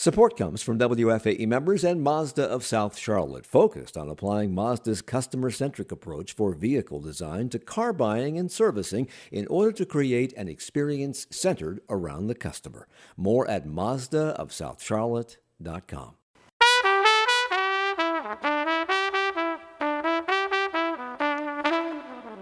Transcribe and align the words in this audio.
Support 0.00 0.36
comes 0.36 0.62
from 0.62 0.78
WFAE 0.78 1.48
members 1.48 1.82
and 1.82 2.00
Mazda 2.00 2.44
of 2.44 2.64
South 2.64 2.96
Charlotte, 2.96 3.44
focused 3.44 3.96
on 3.96 4.08
applying 4.08 4.54
Mazda's 4.54 5.02
customer 5.02 5.50
centric 5.50 5.90
approach 5.90 6.32
for 6.32 6.52
vehicle 6.52 7.00
design 7.00 7.48
to 7.48 7.58
car 7.58 7.92
buying 7.92 8.38
and 8.38 8.48
servicing 8.48 9.08
in 9.32 9.48
order 9.48 9.72
to 9.72 9.84
create 9.84 10.32
an 10.34 10.46
experience 10.46 11.26
centered 11.30 11.80
around 11.90 12.28
the 12.28 12.36
customer. 12.36 12.86
More 13.16 13.50
at 13.50 13.66
MazdaofSouthCharlotte.com. 13.66 16.14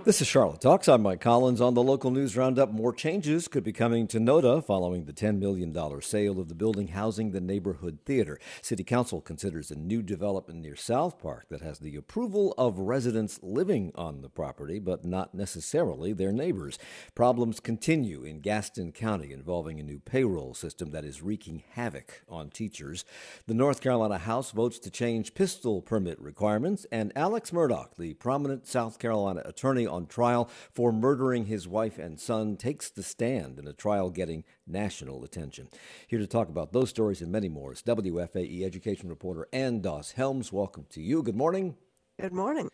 This 0.06 0.20
is 0.20 0.28
Charlotte 0.28 0.60
Talks. 0.60 0.86
I'm 0.86 1.02
Mike 1.02 1.20
Collins 1.20 1.60
on 1.60 1.74
the 1.74 1.82
local 1.82 2.12
news 2.12 2.36
roundup. 2.36 2.70
More 2.70 2.92
changes 2.92 3.48
could 3.48 3.64
be 3.64 3.72
coming 3.72 4.06
to 4.06 4.20
NODA 4.20 4.62
following 4.62 5.04
the 5.04 5.12
$10 5.12 5.40
million 5.40 5.74
sale 6.00 6.38
of 6.38 6.48
the 6.48 6.54
building 6.54 6.86
housing 6.86 7.32
the 7.32 7.40
neighborhood 7.40 7.98
theater. 8.06 8.38
City 8.62 8.84
Council 8.84 9.20
considers 9.20 9.72
a 9.72 9.74
new 9.74 10.02
development 10.02 10.60
near 10.60 10.76
South 10.76 11.18
Park 11.18 11.46
that 11.48 11.60
has 11.60 11.80
the 11.80 11.96
approval 11.96 12.54
of 12.56 12.78
residents 12.78 13.40
living 13.42 13.90
on 13.96 14.20
the 14.20 14.28
property, 14.28 14.78
but 14.78 15.04
not 15.04 15.34
necessarily 15.34 16.12
their 16.12 16.30
neighbors. 16.30 16.78
Problems 17.16 17.58
continue 17.58 18.22
in 18.22 18.38
Gaston 18.38 18.92
County 18.92 19.32
involving 19.32 19.80
a 19.80 19.82
new 19.82 19.98
payroll 19.98 20.54
system 20.54 20.92
that 20.92 21.04
is 21.04 21.20
wreaking 21.20 21.64
havoc 21.72 22.22
on 22.28 22.50
teachers. 22.50 23.04
The 23.48 23.54
North 23.54 23.80
Carolina 23.80 24.18
House 24.18 24.52
votes 24.52 24.78
to 24.78 24.88
change 24.88 25.34
pistol 25.34 25.82
permit 25.82 26.20
requirements, 26.20 26.86
and 26.92 27.12
Alex 27.16 27.50
Murdaugh, 27.50 27.88
the 27.98 28.14
prominent 28.14 28.68
South 28.68 29.00
Carolina 29.00 29.42
attorney 29.44 29.95
on 29.96 30.06
trial 30.06 30.48
for 30.72 30.92
murdering 30.92 31.46
his 31.46 31.66
wife 31.66 31.98
and 31.98 32.20
son 32.20 32.56
takes 32.56 32.90
the 32.90 33.02
stand 33.02 33.58
in 33.58 33.66
a 33.66 33.72
trial 33.72 34.10
getting 34.10 34.44
national 34.66 35.24
attention. 35.24 35.68
Here 36.06 36.18
to 36.18 36.26
talk 36.26 36.48
about 36.48 36.72
those 36.72 36.90
stories 36.90 37.22
and 37.22 37.32
many 37.32 37.48
more 37.48 37.72
is 37.72 37.82
WFAE 37.82 38.64
education 38.64 39.08
reporter 39.08 39.48
Ann 39.52 39.80
Doss 39.80 40.12
Helms. 40.12 40.52
Welcome 40.52 40.86
to 40.90 41.00
you. 41.00 41.22
Good 41.22 41.36
morning. 41.36 41.76
Good 42.20 42.32
morning. 42.32 42.68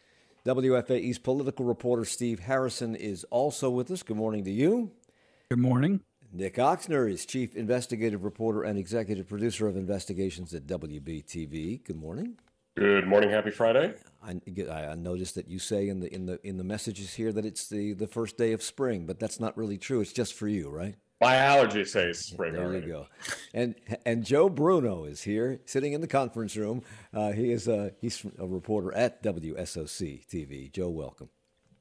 WFAE's 0.45 1.19
political 1.19 1.65
reporter 1.65 2.05
Steve 2.05 2.41
Harrison 2.41 2.97
is 2.97 3.25
also 3.31 3.71
with 3.71 3.91
us. 3.91 4.03
Good 4.03 4.17
morning 4.17 4.45
to 4.45 4.51
you. 4.51 4.91
Good 5.51 5.61
morning. 5.61 6.01
Nick 6.33 6.57
Ochsner 6.57 7.11
is 7.11 7.27
chief 7.27 7.55
investigative 7.55 8.25
reporter 8.25 8.63
and 8.63 8.79
executive 8.79 9.29
producer 9.29 9.69
of 9.69 9.77
investigations 9.77 10.53
at 10.55 10.67
WBTV. 10.67 11.85
Good 11.85 11.97
morning. 11.97 12.39
Good 12.77 13.07
morning. 13.07 13.29
Happy 13.29 13.51
Friday. 13.51 13.93
I, 14.23 14.41
I 14.73 14.95
noticed 14.95 15.35
that 15.35 15.47
you 15.47 15.59
say 15.59 15.89
in 15.89 16.01
the 16.01 16.13
in 16.13 16.25
the 16.25 16.41
in 16.43 16.57
the 16.57 16.65
messages 16.65 17.13
here 17.13 17.31
that 17.31 17.45
it's 17.45 17.69
the 17.69 17.93
the 17.93 18.07
first 18.07 18.39
day 18.39 18.53
of 18.53 18.63
spring, 18.63 19.05
but 19.05 19.21
that's 19.21 19.39
not 19.39 19.59
really 19.59 19.77
true. 19.77 20.01
It's 20.01 20.13
just 20.13 20.33
for 20.33 20.49
you, 20.49 20.71
right? 20.71 20.95
My 21.21 21.37
allergy 21.37 21.85
says 21.85 22.21
spring. 22.21 22.55
There 22.55 22.65
already. 22.65 22.87
you 22.87 22.93
go. 22.93 23.07
And 23.53 23.75
and 24.07 24.25
Joe 24.25 24.49
Bruno 24.49 25.05
is 25.05 25.21
here, 25.21 25.61
sitting 25.67 25.93
in 25.93 26.01
the 26.01 26.07
conference 26.07 26.57
room. 26.57 26.83
Uh, 27.13 27.33
he 27.33 27.53
is 27.53 27.69
a 27.69 27.93
he's 28.01 28.25
a 28.39 28.47
reporter 28.47 28.95
at 28.95 29.23
WSOC 29.23 30.27
TV. 30.27 30.73
Joe, 30.73 30.89
welcome. 30.89 31.29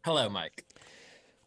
Hello, 0.04 0.28
Mike. 0.28 0.66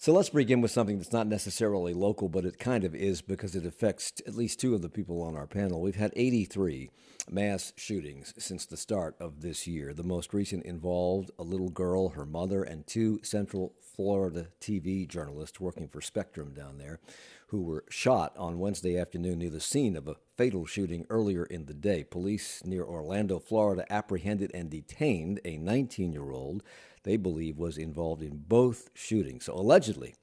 So 0.04 0.12
let's 0.12 0.28
begin 0.28 0.60
with 0.60 0.70
something 0.70 0.98
that's 0.98 1.14
not 1.14 1.28
necessarily 1.28 1.94
local, 1.94 2.28
but 2.28 2.44
it 2.44 2.58
kind 2.58 2.84
of 2.84 2.94
is 2.94 3.22
because 3.22 3.56
it 3.56 3.64
affects 3.64 4.12
at 4.26 4.34
least 4.34 4.60
two 4.60 4.74
of 4.74 4.82
the 4.82 4.90
people 4.90 5.22
on 5.22 5.34
our 5.34 5.46
panel. 5.46 5.80
We've 5.80 5.96
had 5.96 6.12
83 6.14 6.90
mass 7.30 7.72
shootings 7.78 8.34
since 8.36 8.66
the 8.66 8.76
start 8.76 9.16
of 9.18 9.40
this 9.40 9.66
year. 9.66 9.94
The 9.94 10.02
most 10.02 10.34
recent 10.34 10.66
involved 10.66 11.30
a 11.38 11.42
little 11.42 11.70
girl, 11.70 12.10
her 12.10 12.26
mother, 12.26 12.62
and 12.62 12.86
two 12.86 13.20
Central 13.22 13.72
Florida 13.80 14.48
TV 14.60 15.08
journalists 15.08 15.58
working 15.58 15.88
for 15.88 16.02
Spectrum 16.02 16.52
down 16.52 16.76
there 16.76 17.00
who 17.48 17.62
were 17.62 17.84
shot 17.88 18.34
on 18.36 18.58
Wednesday 18.58 18.98
afternoon 18.98 19.38
near 19.38 19.48
the 19.48 19.60
scene 19.60 19.96
of 19.96 20.08
a 20.08 20.16
fatal 20.36 20.66
shooting 20.66 21.06
earlier 21.08 21.44
in 21.44 21.66
the 21.66 21.72
day. 21.72 22.02
Police 22.02 22.62
near 22.64 22.84
Orlando, 22.84 23.38
Florida 23.38 23.86
apprehended 23.88 24.50
and 24.52 24.68
detained 24.68 25.40
a 25.44 25.56
19 25.56 26.12
year 26.12 26.32
old 26.32 26.62
they 27.04 27.16
believe 27.16 27.56
was 27.56 27.78
involved 27.78 28.22
in 28.22 28.44
both 28.48 28.90
shootings. 28.94 29.44
So 29.44 29.54
allegedly, 29.54 30.14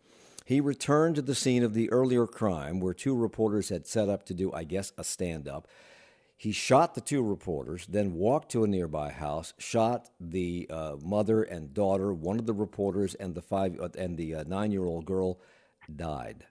he 0.45 0.59
returned 0.59 1.15
to 1.15 1.21
the 1.21 1.35
scene 1.35 1.63
of 1.63 1.73
the 1.73 1.89
earlier 1.91 2.27
crime 2.27 2.79
where 2.79 2.93
two 2.93 3.15
reporters 3.15 3.69
had 3.69 3.87
set 3.87 4.09
up 4.09 4.25
to 4.25 4.33
do, 4.33 4.51
I 4.51 4.65
guess, 4.65 4.91
a 4.97 5.03
stand 5.03 5.47
up. 5.47 5.67
He 6.35 6.51
shot 6.51 6.95
the 6.95 7.01
two 7.01 7.21
reporters, 7.21 7.85
then 7.87 8.15
walked 8.15 8.51
to 8.51 8.63
a 8.63 8.67
nearby 8.67 9.11
house, 9.11 9.53
shot 9.59 10.09
the 10.19 10.67
uh, 10.71 10.95
mother 11.01 11.43
and 11.43 11.71
daughter. 11.73 12.11
One 12.11 12.39
of 12.39 12.47
the 12.47 12.53
reporters 12.53 13.13
and 13.13 13.35
the 13.35 13.43
five 13.43 13.79
uh, 13.79 13.89
and 13.95 14.17
the 14.17 14.35
uh, 14.35 14.43
nine-year-old 14.47 15.05
girl 15.05 15.39
died. 15.95 16.45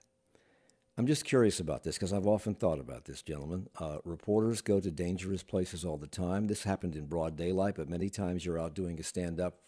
I'm 0.97 1.07
just 1.07 1.25
curious 1.25 1.59
about 1.59 1.83
this 1.83 1.95
because 1.95 2.13
I've 2.13 2.27
often 2.27 2.55
thought 2.55 2.79
about 2.79 3.03
this, 3.03 3.21
gentlemen. 3.21 3.67
Uh, 3.77 3.97
reporters 4.05 4.61
go 4.61 4.79
to 4.79 4.91
dangerous 4.91 5.43
places 5.43 5.83
all 5.83 5.97
the 5.97 6.07
time. 6.07 6.47
This 6.47 6.63
happened 6.63 6.95
in 6.95 7.05
broad 7.05 7.35
daylight, 7.35 7.75
but 7.75 7.89
many 7.89 8.09
times 8.09 8.45
you're 8.45 8.59
out 8.59 8.73
doing 8.73 8.99
a 8.99 9.03
stand-up 9.03 9.59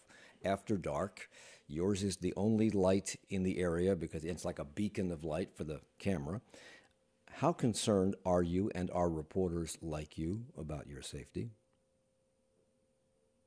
after 0.43 0.77
dark. 0.77 1.29
Yours 1.67 2.03
is 2.03 2.17
the 2.17 2.33
only 2.35 2.69
light 2.69 3.15
in 3.29 3.43
the 3.43 3.59
area 3.59 3.95
because 3.95 4.23
it's 4.23 4.45
like 4.45 4.59
a 4.59 4.65
beacon 4.65 5.11
of 5.11 5.23
light 5.23 5.55
for 5.55 5.63
the 5.63 5.81
camera. 5.99 6.41
How 7.31 7.51
concerned 7.51 8.15
are 8.25 8.43
you 8.43 8.69
and 8.75 8.91
are 8.91 9.09
reporters 9.09 9.77
like 9.81 10.17
you 10.17 10.45
about 10.57 10.87
your 10.87 11.01
safety? 11.01 11.49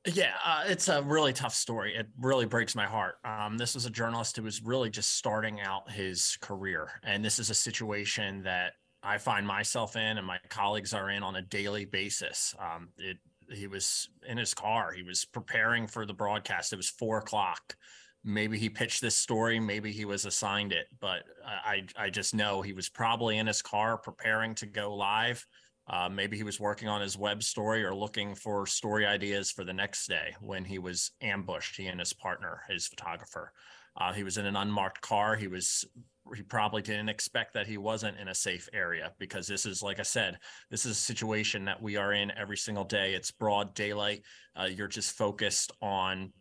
Yeah, 0.05 0.33
uh, 0.45 0.63
it's 0.67 0.87
a 0.87 1.01
really 1.01 1.33
tough 1.33 1.53
story. 1.53 1.95
It 1.95 2.07
really 2.19 2.45
breaks 2.45 2.75
my 2.75 2.85
heart. 2.85 3.15
Um, 3.25 3.57
this 3.57 3.75
was 3.75 3.85
a 3.85 3.89
journalist 3.89 4.37
who 4.37 4.43
was 4.43 4.63
really 4.63 4.89
just 4.89 5.15
starting 5.15 5.59
out 5.59 5.91
his 5.91 6.37
career. 6.41 6.89
And 7.03 7.23
this 7.23 7.39
is 7.39 7.49
a 7.49 7.55
situation 7.55 8.43
that 8.43 8.73
I 9.03 9.17
find 9.17 9.45
myself 9.45 9.95
in 9.95 10.17
and 10.17 10.25
my 10.25 10.37
colleagues 10.49 10.93
are 10.93 11.09
in 11.09 11.23
on 11.23 11.35
a 11.35 11.41
daily 11.41 11.85
basis. 11.85 12.55
Um, 12.59 12.89
it 12.97 13.17
he 13.49 13.67
was 13.67 14.09
in 14.27 14.37
his 14.37 14.53
car. 14.53 14.91
He 14.91 15.03
was 15.03 15.25
preparing 15.25 15.87
for 15.87 16.05
the 16.05 16.13
broadcast. 16.13 16.73
It 16.73 16.77
was 16.77 16.89
four 16.89 17.17
o'clock. 17.17 17.75
Maybe 18.23 18.57
he 18.57 18.69
pitched 18.69 19.01
this 19.01 19.15
story. 19.15 19.59
Maybe 19.59 19.91
he 19.91 20.05
was 20.05 20.25
assigned 20.25 20.73
it, 20.73 20.87
but 20.99 21.23
I 21.45 21.83
I 21.95 22.09
just 22.09 22.33
know 22.33 22.61
he 22.61 22.73
was 22.73 22.89
probably 22.89 23.37
in 23.37 23.47
his 23.47 23.61
car 23.61 23.97
preparing 23.97 24.55
to 24.55 24.65
go 24.65 24.95
live. 24.95 25.45
Uh, 25.89 26.09
maybe 26.09 26.35
he 26.35 26.43
was 26.43 26.59
working 26.59 26.89
on 26.89 26.99
his 26.99 27.17
web 27.17 27.41
story 27.41 27.85
or 27.85 27.95
looking 27.95 28.35
for 28.35 28.65
story 28.65 29.05
ideas 29.05 29.49
for 29.51 29.63
the 29.63 29.73
next 29.73 30.07
day 30.07 30.35
when 30.41 30.65
he 30.65 30.79
was 30.79 31.11
ambushed. 31.21 31.77
He 31.77 31.87
and 31.87 31.99
his 31.99 32.11
partner, 32.11 32.63
his 32.67 32.87
photographer. 32.87 33.53
Uh, 33.95 34.11
he 34.11 34.23
was 34.23 34.37
in 34.37 34.45
an 34.45 34.57
unmarked 34.57 35.01
car. 35.01 35.35
He 35.35 35.47
was 35.47 35.85
he 36.35 36.43
probably 36.43 36.81
didn't 36.81 37.09
expect 37.09 37.53
that 37.53 37.67
he 37.67 37.77
wasn't 37.77 38.17
in 38.19 38.27
a 38.27 38.35
safe 38.35 38.67
area 38.73 39.13
because 39.19 39.47
this 39.47 39.65
is 39.65 39.81
like 39.81 39.99
i 39.99 40.03
said 40.03 40.37
this 40.69 40.85
is 40.85 40.91
a 40.91 41.01
situation 41.01 41.65
that 41.65 41.81
we 41.81 41.95
are 41.95 42.13
in 42.13 42.31
every 42.31 42.57
single 42.57 42.83
day. 42.83 43.13
It's 43.13 43.31
broad 43.31 43.73
daylight. 43.73 44.23
Uh, 44.55 44.65
you're 44.65 44.87
just 44.87 45.17
focused 45.17 45.71
on 45.81 46.31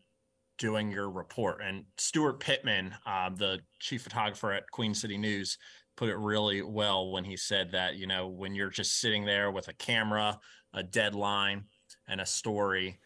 doing 0.58 0.90
your 0.90 1.10
report. 1.10 1.60
And 1.62 1.84
stuart 1.98 2.40
pittman 2.40 2.94
uh, 3.06 3.30
the 3.30 3.60
chief 3.78 4.02
photographer 4.02 4.52
at 4.52 4.70
queen 4.70 4.94
city 4.94 5.18
news 5.18 5.58
put 5.96 6.08
it 6.08 6.16
really 6.16 6.62
well 6.62 7.10
when 7.10 7.24
he 7.24 7.36
said 7.36 7.72
that 7.72 7.96
you 7.96 8.06
know 8.06 8.28
when 8.28 8.54
you're 8.54 8.70
just 8.70 9.00
sitting 9.00 9.24
there 9.24 9.50
with 9.50 9.68
a 9.68 9.72
camera 9.74 10.38
a 10.74 10.82
deadline 10.82 11.64
and 12.08 12.20
a 12.20 12.26
story 12.26 12.98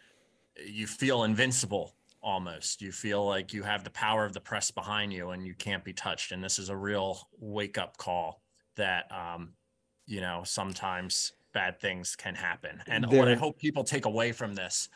you 0.66 0.86
feel 0.86 1.24
invincible 1.24 1.94
almost. 2.22 2.82
You 2.82 2.92
feel 2.92 3.24
like 3.26 3.52
you 3.52 3.62
have 3.62 3.84
the 3.84 3.90
power 3.90 4.24
of 4.24 4.32
the 4.32 4.40
press 4.40 4.70
behind 4.70 5.12
you 5.12 5.30
and 5.30 5.46
you 5.46 5.54
can't 5.54 5.84
be 5.84 5.92
touched. 5.92 6.32
And 6.32 6.42
this 6.42 6.58
is 6.58 6.68
a 6.68 6.76
real 6.76 7.28
wake 7.38 7.78
up 7.78 7.96
call 7.96 8.42
that, 8.76 9.10
um, 9.10 9.54
you 10.06 10.20
know, 10.20 10.42
sometimes 10.44 11.32
bad 11.52 11.80
things 11.80 12.16
can 12.16 12.34
happen. 12.34 12.82
And 12.86 13.04
there, 13.04 13.18
what 13.18 13.28
I 13.28 13.34
hope 13.34 13.58
people 13.58 13.84
take 13.84 14.04
away 14.04 14.32
from 14.32 14.54
this 14.54 14.88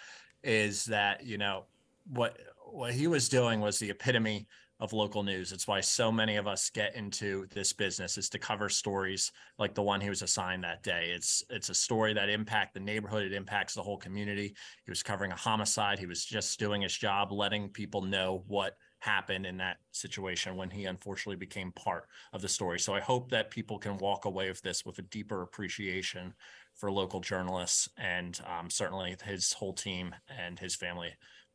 is 0.43 0.85
that, 0.87 1.25
you 1.25 1.39
know, 1.39 1.65
what 2.13 2.39
what 2.67 2.93
he 2.93 3.07
was 3.07 3.29
doing 3.29 3.61
was 3.61 3.79
the 3.79 3.91
epitome 3.91 4.47
of 4.85 4.93
local 4.93 5.23
news. 5.23 5.51
It's 5.51 5.67
why 5.67 5.81
so 5.81 6.13
many 6.13 6.37
of 6.37 6.47
us 6.47 6.69
get 6.69 6.95
into 6.95 7.47
this 7.55 7.73
business 7.73 8.19
is 8.19 8.29
to 8.29 8.39
cover 8.39 8.69
stories 8.69 9.33
like 9.59 9.75
the 9.75 9.83
one 9.83 10.01
he 10.01 10.11
was 10.11 10.21
assigned 10.21 10.63
that 10.63 10.83
day. 10.83 11.11
It's 11.15 11.43
it's 11.49 11.71
a 11.71 11.75
story 11.75 12.13
that 12.13 12.29
impact 12.29 12.75
the 12.75 12.81
neighborhood, 12.81 13.25
it 13.25 13.33
impacts 13.33 13.75
the 13.75 13.83
whole 13.83 13.97
community. 13.97 14.55
He 14.85 14.91
was 14.91 15.03
covering 15.03 15.33
a 15.33 15.37
homicide. 15.37 15.99
He 15.99 16.07
was 16.07 16.25
just 16.25 16.59
doing 16.59 16.83
his 16.83 16.97
job, 16.97 17.33
letting 17.33 17.71
people 17.71 18.03
know 18.03 18.45
what 18.47 18.77
happened 18.99 19.47
in 19.47 19.57
that 19.57 19.79
situation 19.93 20.57
when 20.57 20.71
he 20.71 20.85
unfortunately 20.85 21.37
became 21.37 21.73
part 21.73 22.07
of 22.35 22.43
the 22.43 22.49
story. 22.49 22.79
So 22.79 22.95
I 22.95 23.01
hope 23.01 23.31
that 23.31 23.51
people 23.51 23.79
can 23.79 23.97
walk 23.99 24.27
away 24.27 24.49
with 24.49 24.61
this 24.61 24.85
with 24.85 24.99
a 24.99 25.03
deeper 25.03 25.43
appreciation 25.43 26.35
for 26.75 26.91
local 26.91 27.21
journalists 27.21 27.89
and 27.97 28.39
um, 28.47 28.69
certainly 28.69 29.17
his 29.25 29.53
whole 29.53 29.73
team 29.73 30.15
and 30.29 30.59
his 30.59 30.75
family 30.75 31.15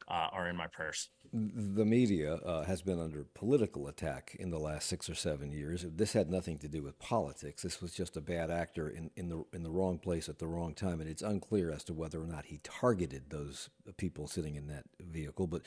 uh, 0.10 0.28
are 0.32 0.48
in 0.50 0.56
my 0.56 0.68
prayers 0.68 1.10
the 1.32 1.86
media 1.86 2.36
uh, 2.36 2.64
has 2.64 2.82
been 2.82 3.00
under 3.00 3.24
political 3.24 3.88
attack 3.88 4.36
in 4.40 4.50
the 4.50 4.58
last 4.58 4.88
six 4.88 5.10
or 5.10 5.14
seven 5.14 5.52
years. 5.52 5.86
This 5.88 6.14
had 6.14 6.30
nothing 6.30 6.58
to 6.60 6.68
do 6.68 6.82
with 6.82 6.98
politics. 6.98 7.62
This 7.62 7.82
was 7.82 7.94
just 7.94 8.18
a 8.18 8.22
bad 8.22 8.50
actor 8.50 8.90
in, 8.90 9.12
in 9.16 9.30
the 9.30 9.44
in 9.54 9.62
the 9.62 9.70
wrong 9.70 10.00
place 10.00 10.28
at 10.28 10.40
the 10.40 10.48
wrong 10.48 10.74
time, 10.74 11.02
and 11.02 11.10
it's 11.10 11.22
unclear 11.22 11.72
as 11.72 11.84
to 11.86 11.94
whether 11.94 12.20
or 12.20 12.26
not 12.26 12.46
he 12.46 12.60
targeted 12.64 13.30
those 13.30 13.70
people 13.98 14.28
sitting 14.28 14.56
in 14.56 14.68
that 14.68 14.86
vehicle. 15.00 15.46
But 15.46 15.62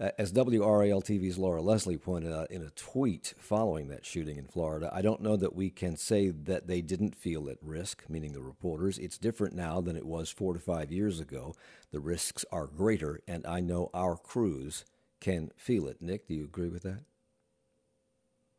uh, 0.00 0.10
as 0.18 0.32
WRAL 0.32 1.02
TV's 1.02 1.38
Laura 1.38 1.60
Leslie 1.60 1.98
pointed 1.98 2.32
out 2.32 2.50
in 2.50 2.62
a 2.62 2.70
tweet 2.70 3.34
following 3.38 3.88
that 3.88 4.06
shooting 4.06 4.38
in 4.38 4.46
Florida, 4.46 4.90
I 4.94 5.02
don't 5.02 5.20
know 5.20 5.36
that 5.36 5.54
we 5.54 5.68
can 5.68 5.96
say 5.96 6.30
that 6.30 6.68
they 6.68 6.80
didn't 6.80 7.16
feel 7.16 7.50
at 7.50 7.58
risk, 7.60 8.04
meaning 8.08 8.32
the 8.32 8.42
reporters. 8.42 8.98
It's 8.98 9.18
different 9.18 9.54
now 9.54 9.82
than 9.82 9.96
it 9.96 10.06
was 10.06 10.30
four 10.30 10.54
to 10.54 10.60
five 10.60 10.90
years 10.90 11.20
ago. 11.20 11.54
The 11.92 12.00
risks 12.00 12.44
are 12.50 12.66
greater, 12.66 13.20
and 13.28 13.46
I 13.46 13.60
know 13.60 13.90
our 13.92 14.16
crews 14.16 14.84
can 15.20 15.50
feel 15.56 15.86
it. 15.86 16.00
Nick, 16.00 16.26
do 16.26 16.34
you 16.34 16.44
agree 16.44 16.68
with 16.68 16.82
that? 16.82 17.04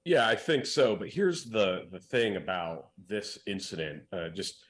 Yeah, 0.05 0.27
I 0.27 0.35
think 0.35 0.65
so. 0.65 0.95
But 0.95 1.09
here's 1.09 1.45
the 1.45 1.87
the 1.91 1.99
thing 1.99 2.35
about 2.35 2.89
this 3.07 3.39
incident. 3.47 4.03
Uh, 4.11 4.29
just 4.29 4.63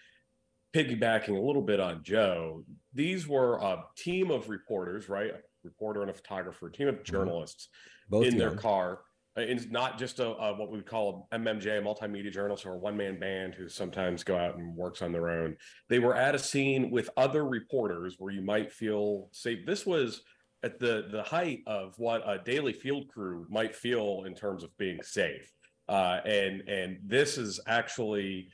piggybacking 0.74 1.38
a 1.38 1.42
little 1.42 1.62
bit 1.62 1.80
on 1.80 2.04
Joe, 2.04 2.63
these 2.94 3.27
were 3.27 3.57
a 3.57 3.83
team 3.95 4.31
of 4.31 4.50
reporters, 4.50 5.10
right? 5.10 5.31
A 5.31 5.39
reporter 5.63 6.01
and 6.01 6.10
a 6.10 6.13
photographer, 6.13 6.68
a 6.68 6.71
team 6.71 6.88
of 6.88 6.95
mm-hmm. 6.95 7.04
journalists 7.04 7.69
Both 8.10 8.25
in 8.25 8.31
young. 8.31 8.39
their 8.39 8.56
car. 8.56 9.01
Uh, 9.38 9.41
it's 9.41 9.68
not 9.69 9.97
just 9.97 10.19
a, 10.19 10.27
a, 10.27 10.56
what 10.56 10.69
we 10.69 10.77
would 10.77 10.85
call 10.85 11.27
a 11.31 11.39
MMJ, 11.39 11.80
a 11.80 11.81
multimedia 11.81 12.31
journalist, 12.31 12.65
or 12.65 12.74
a 12.74 12.77
one 12.77 12.95
man 12.95 13.19
band 13.19 13.56
who 13.56 13.68
sometimes 13.68 14.24
go 14.24 14.38
out 14.38 14.57
and 14.57 14.75
works 14.75 15.01
on 15.01 15.12
their 15.12 15.30
own. 15.30 15.56
They 15.89 16.00
were 16.00 16.15
at 16.15 16.35
a 16.35 16.39
scene 16.39 16.91
with 16.91 17.09
other 17.18 17.45
reporters 17.45 18.15
where 18.19 18.33
you 18.33 18.41
might 18.41 18.71
feel 18.71 19.30
safe. 19.31 19.65
This 19.65 19.85
was 19.85 20.21
at 20.63 20.80
the 20.80 21.07
the 21.12 21.24
height 21.24 21.59
of 21.68 21.94
what 21.97 22.21
a 22.25 22.39
daily 22.44 22.74
field 22.74 23.07
crew 23.09 23.45
might 23.50 23.75
feel 23.75 24.24
in 24.25 24.35
terms 24.35 24.63
of 24.63 24.75
being 24.77 25.01
safe. 25.01 25.51
Uh, 25.89 26.19
and 26.25 26.62
and 26.68 27.00
this 27.03 27.38
is 27.38 27.59
actually 27.68 28.47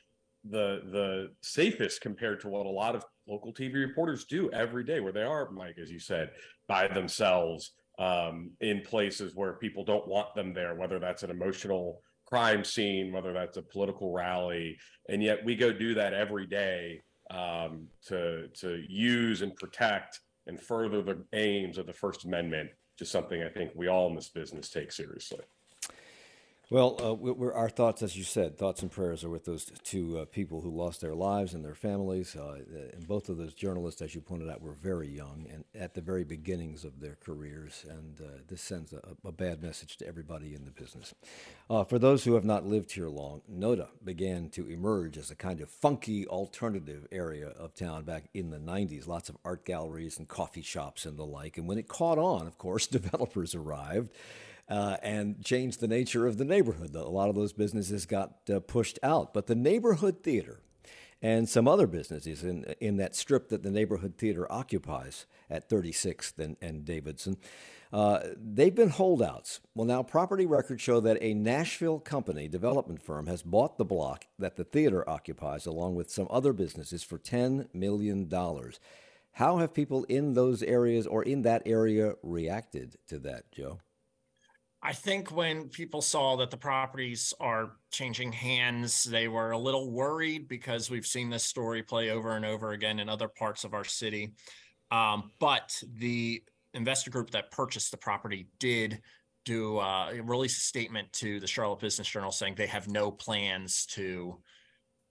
the 0.50 0.82
the 0.92 1.28
safest 1.42 2.02
compared 2.02 2.40
to 2.40 2.48
what 2.48 2.66
a 2.66 2.70
lot 2.70 2.96
of 2.96 3.04
local 3.28 3.54
TV 3.54 3.76
reporters 3.76 4.26
do 4.26 4.50
every 4.52 4.84
day, 4.84 5.00
where 5.02 5.12
they 5.12 5.24
are, 5.24 5.52
Mike, 5.52 5.76
as 5.82 5.92
you 5.92 6.00
said, 6.00 6.32
by 6.68 6.88
themselves 6.88 7.74
um, 8.00 8.52
in 8.62 8.82
places 8.82 9.36
where 9.36 9.54
people 9.54 9.84
don't 9.84 10.08
want 10.08 10.34
them 10.34 10.54
there, 10.54 10.74
whether 10.74 11.00
that's 11.00 11.24
an 11.24 11.30
emotional 11.30 12.02
crime 12.26 12.64
scene, 12.64 13.12
whether 13.12 13.34
that's 13.34 13.58
a 13.58 13.62
political 13.62 14.12
rally, 14.12 14.78
and 15.10 15.22
yet 15.22 15.44
we 15.44 15.56
go 15.56 15.74
do 15.74 15.94
that 15.96 16.14
every 16.14 16.48
day 16.48 17.02
um, 17.30 17.88
to 18.08 18.48
to 18.60 18.84
use 18.88 19.42
and 19.42 19.56
protect 19.56 20.20
and 20.48 20.60
further 20.60 21.02
the 21.02 21.24
aims 21.34 21.78
of 21.78 21.86
the 21.86 21.94
First 21.94 22.26
Amendment, 22.26 22.70
just 22.98 23.12
something 23.12 23.44
I 23.44 23.50
think 23.50 23.72
we 23.76 23.88
all 23.88 24.08
in 24.08 24.16
this 24.16 24.30
business 24.30 24.70
take 24.70 24.92
seriously. 24.92 25.42
Well, 26.72 26.98
uh, 27.02 27.52
our 27.52 27.68
thoughts, 27.68 28.04
as 28.04 28.16
you 28.16 28.24
said, 28.24 28.56
thoughts 28.56 28.84
and 28.84 28.92
prayers 28.92 29.24
are 29.24 29.30
with 29.30 29.46
those 29.46 29.72
two 29.84 30.20
uh, 30.20 30.26
people 30.26 30.62
who 30.62 30.70
lost 30.70 31.02
their 31.02 31.16
lives 31.16 31.56
and 31.56 31.66
their 31.66 31.74
families. 31.74 32.36
Uh, 32.36 32.60
and 32.94 33.08
both 33.08 33.28
of 33.28 33.38
those 33.38 33.56
journalists, 33.56 34.04
as 34.04 34.14
you 34.14 34.22
pointed 34.22 34.52
out, 34.52 34.62
were 34.62 34.74
very 34.74 35.08
young 35.08 35.48
and 35.52 35.64
at 35.74 35.96
the 35.96 36.02
very 36.02 36.24
beginnings 36.24 36.86
of 36.86 37.00
their 37.00 37.18
careers. 37.26 37.88
And 37.90 38.22
uh, 38.22 38.42
this 38.48 38.62
sends 38.62 38.94
a, 38.94 39.02
a, 39.26 39.32
bad 39.32 39.64
message 39.64 39.98
to 39.98 40.08
everybody 40.08 40.54
in 40.54 40.66
the 40.66 40.70
business. 40.70 41.16
Uh, 41.72 41.84
for 41.86 41.98
those 41.98 42.24
who 42.24 42.36
have 42.36 42.46
not 42.46 42.68
lived 42.68 42.92
here 42.92 43.10
long, 43.10 43.42
NoDa 43.52 43.88
began 44.04 44.50
to 44.50 44.70
emerge 44.70 45.18
as 45.18 45.32
a 45.32 45.36
kind 45.36 45.62
of 45.62 45.72
funky 45.72 46.28
alternative 46.28 47.08
area 47.12 47.48
of 47.48 47.74
town 47.74 48.04
back 48.04 48.26
in 48.36 48.52
the 48.52 48.60
90s. 48.60 49.08
Lots 49.08 49.28
of 49.28 49.38
art 49.44 49.66
galleries 49.66 50.20
and 50.20 50.28
coffee 50.28 50.62
shops 50.62 51.08
and 51.08 51.18
the 51.18 51.26
like. 51.26 51.58
And 51.58 51.68
when 51.68 51.80
it 51.80 51.88
caught 51.88 52.20
on, 52.20 52.46
of 52.46 52.60
course, 52.60 52.86
developers 52.88 53.56
arrived 53.56 54.12
uh, 54.70 54.98
and 55.02 55.44
changed 55.44 55.80
the 55.80 55.88
nature 55.88 56.28
of 56.28 56.38
the 56.38 56.46
neighborhood. 56.46 56.96
A 56.96 57.10
lot 57.10 57.30
of 57.30 57.36
those 57.36 57.54
businesses 57.54 58.06
got 58.06 58.38
uh, 58.54 58.60
pushed 58.60 59.00
out. 59.02 59.34
But 59.34 59.48
the 59.48 59.56
neighborhood 59.56 60.24
theater 60.24 60.62
and 61.22 61.50
some 61.50 61.68
other 61.68 61.88
businesses 61.88 62.44
in, 62.44 62.64
in 62.80 62.98
that 62.98 63.16
strip 63.16 63.50
that 63.50 63.64
the 63.64 63.72
neighborhood 63.72 64.16
theater 64.18 64.50
occupies 64.52 65.26
at 65.50 65.70
36th 65.70 66.38
and, 66.38 66.56
and 66.62 66.86
Davidson, 66.86 67.38
uh, 67.92 68.20
they've 68.38 68.76
been 68.76 68.90
holdouts. 68.90 69.60
Well, 69.74 69.88
now 69.88 70.04
property 70.04 70.46
records 70.46 70.82
show 70.82 71.00
that 71.00 71.18
a 71.20 71.34
Nashville 71.34 72.00
company 72.00 72.48
development 72.48 73.02
firm 73.02 73.26
has 73.26 73.42
bought 73.42 73.78
the 73.78 73.86
block 73.86 74.26
that 74.38 74.56
the 74.56 74.64
theater 74.64 75.10
occupies, 75.10 75.66
along 75.66 75.96
with 75.96 76.12
some 76.12 76.28
other 76.30 76.54
businesses, 76.54 77.04
for 77.04 77.18
$10 77.18 77.74
million. 77.74 78.32
How 79.34 79.58
have 79.58 79.74
people 79.74 80.04
in 80.04 80.34
those 80.34 80.62
areas 80.62 81.08
or 81.08 81.24
in 81.24 81.42
that 81.42 81.64
area 81.66 82.14
reacted 82.22 82.98
to 83.08 83.18
that, 83.20 83.52
Joe? 83.52 83.80
I 84.82 84.94
think 84.94 85.36
when 85.36 85.68
people 85.68 86.02
saw 86.02 86.38
that 86.38 86.52
the 86.52 86.58
properties 86.58 87.34
are 87.40 87.72
changing 87.92 88.32
hands, 88.32 89.04
they 89.04 89.28
were 89.28 89.52
a 89.52 89.58
little 89.58 89.92
worried 89.92 90.48
because 90.48 90.90
we've 90.90 91.06
seen 91.06 91.30
this 91.30 91.44
story 91.44 91.84
play 91.84 92.12
over 92.12 92.38
and 92.38 92.46
over 92.46 92.72
again 92.72 93.00
in 93.00 93.10
other 93.10 93.28
parts 93.28 93.66
of 93.66 93.74
our 93.74 93.84
city. 93.84 94.32
Um, 94.90 95.32
but 95.40 95.82
the 95.98 96.44
investor 96.74 97.12
group 97.12 97.32
that 97.32 97.52
purchased 97.52 97.92
the 97.92 97.98
property 97.98 98.48
did 98.60 99.02
do 99.44 99.80
uh, 99.80 100.14
release 100.24 100.58
a 100.58 100.62
statement 100.62 101.12
to 101.14 101.40
the 101.40 101.48
Charlotte 101.48 101.80
Business 101.80 102.08
Journal 102.08 102.32
saying 102.32 102.56
they 102.56 102.68
have 102.68 102.88
no 102.88 103.12
plans 103.12 103.86
to 103.88 104.40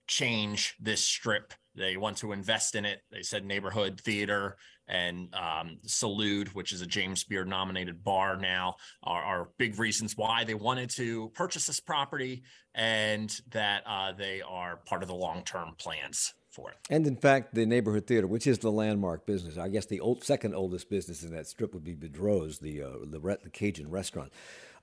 change 0.07 0.77
this 0.81 1.05
strip. 1.05 1.53
They 1.75 1.97
want 1.99 2.17
to 2.19 2.33
invest 2.33 2.75
in 2.75 2.87
it. 2.87 3.03
They 3.11 3.23
said 3.23 3.45
neighborhood 3.45 4.01
theater 4.01 4.57
and 4.89 5.35
um, 5.35 5.79
Salud, 5.87 6.49
which 6.49 6.73
is 6.73 6.81
a 6.81 6.87
James 6.87 7.25
Beard 7.25 7.49
nominated 7.49 8.03
bar 8.03 8.37
now, 8.37 8.77
are, 9.03 9.23
are, 9.23 9.49
big 9.59 9.79
reasons 9.79 10.17
why 10.17 10.45
they 10.45 10.55
wanted 10.55 10.91
to 10.91 11.31
purchase 11.31 11.67
this 11.67 11.81
property 11.81 12.43
and 12.75 13.41
that 13.51 13.83
uh, 13.87 14.13
they 14.13 14.41
are 14.43 14.77
part 14.87 15.03
of 15.03 15.09
the 15.09 15.15
long 15.15 15.43
term 15.43 15.75
plans 15.79 16.35
for 16.51 16.71
it. 16.71 16.77
And 16.91 17.07
in 17.07 17.17
fact, 17.17 17.55
the 17.55 17.67
neighborhood 17.67 18.07
theater, 18.07 18.27
which 18.27 18.47
is 18.47 18.59
the 18.59 18.71
landmark 18.71 19.27
business, 19.27 19.59
I 19.59 19.69
guess 19.69 19.87
the 19.87 20.01
old, 20.01 20.25
second 20.25 20.55
oldest 20.55 20.89
business 20.89 21.23
in 21.23 21.31
that 21.33 21.47
strip 21.47 21.75
would 21.75 21.85
be 21.85 21.95
Boudreaux's, 21.95 22.59
the, 22.59 22.83
uh, 22.83 22.91
the, 23.03 23.19
the 23.43 23.51
Cajun 23.51 23.91
restaurant. 23.91 24.33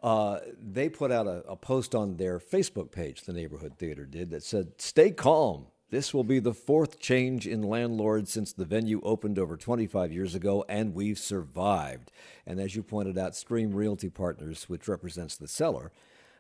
Uh, 0.04 0.40
they 0.62 0.90
put 0.90 1.12
out 1.12 1.26
a, 1.26 1.44
a, 1.48 1.56
post 1.56 1.96
on 1.96 2.18
their 2.18 2.38
Facebook 2.38 2.92
page, 2.92 3.22
the 3.22 3.34
neighborhood 3.34 3.74
theater 3.80 4.06
did, 4.06 4.30
that 4.30 4.44
said, 4.44 4.74
Stay 4.78 5.10
calm. 5.12 5.66
This 5.92 6.14
will 6.14 6.24
be 6.24 6.40
the 6.40 6.54
fourth 6.54 7.00
change 7.00 7.46
in 7.46 7.62
landlords 7.62 8.32
since 8.32 8.52
the 8.52 8.66
venue 8.66 9.02
opened 9.04 9.38
over 9.38 9.56
25 9.56 10.12
years 10.12 10.34
ago, 10.34 10.66
and 10.68 10.96
we've 10.96 11.20
survived. 11.20 12.12
And 12.46 12.60
as 12.60 12.76
you 12.76 12.82
pointed 12.82 13.18
out, 13.18 13.36
Stream 13.36 13.74
Realty 13.74 14.10
Partners, 14.10 14.68
which 14.68 14.88
represents 14.88 15.38
the 15.38 15.48
seller, 15.48 15.92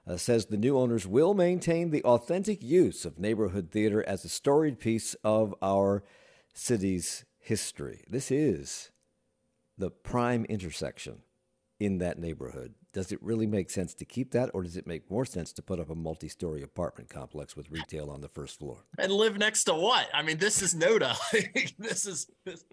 uh, 0.07 0.17
says 0.17 0.47
the 0.47 0.57
new 0.57 0.77
owners 0.77 1.07
will 1.07 1.33
maintain 1.33 1.91
the 1.91 2.03
authentic 2.03 2.63
use 2.63 3.05
of 3.05 3.19
neighborhood 3.19 3.69
theater 3.71 4.03
as 4.07 4.25
a 4.25 4.29
storied 4.29 4.79
piece 4.79 5.13
of 5.23 5.53
our 5.61 6.03
city's 6.53 7.23
history. 7.37 8.03
This 8.09 8.31
is 8.31 8.89
the 9.77 9.91
prime 9.91 10.45
intersection 10.45 11.21
in 11.79 11.97
that 11.99 12.19
neighborhood 12.19 12.73
does 12.95 13.11
it 13.11 13.21
really 13.21 13.45
make 13.45 13.69
sense 13.69 13.93
to 13.93 14.05
keep 14.05 14.31
that, 14.31 14.49
or 14.53 14.63
does 14.63 14.77
it 14.77 14.87
make 14.87 15.11
more 15.11 15.25
sense 15.25 15.51
to 15.51 15.61
put 15.61 15.81
up 15.81 15.89
a 15.89 15.95
multi-story 15.95 16.63
apartment 16.63 17.09
complex 17.09 17.53
with 17.53 17.69
retail 17.69 18.09
on 18.09 18.21
the 18.21 18.29
first 18.29 18.57
floor 18.57 18.85
and 18.97 19.11
live 19.11 19.37
next 19.37 19.65
to 19.65 19.73
what? 19.73 20.07
I 20.13 20.21
mean, 20.21 20.37
this 20.37 20.61
is 20.61 20.73
NoDa. 20.73 21.13
this 21.77 22.05
is 22.05 22.27
this, 22.45 22.63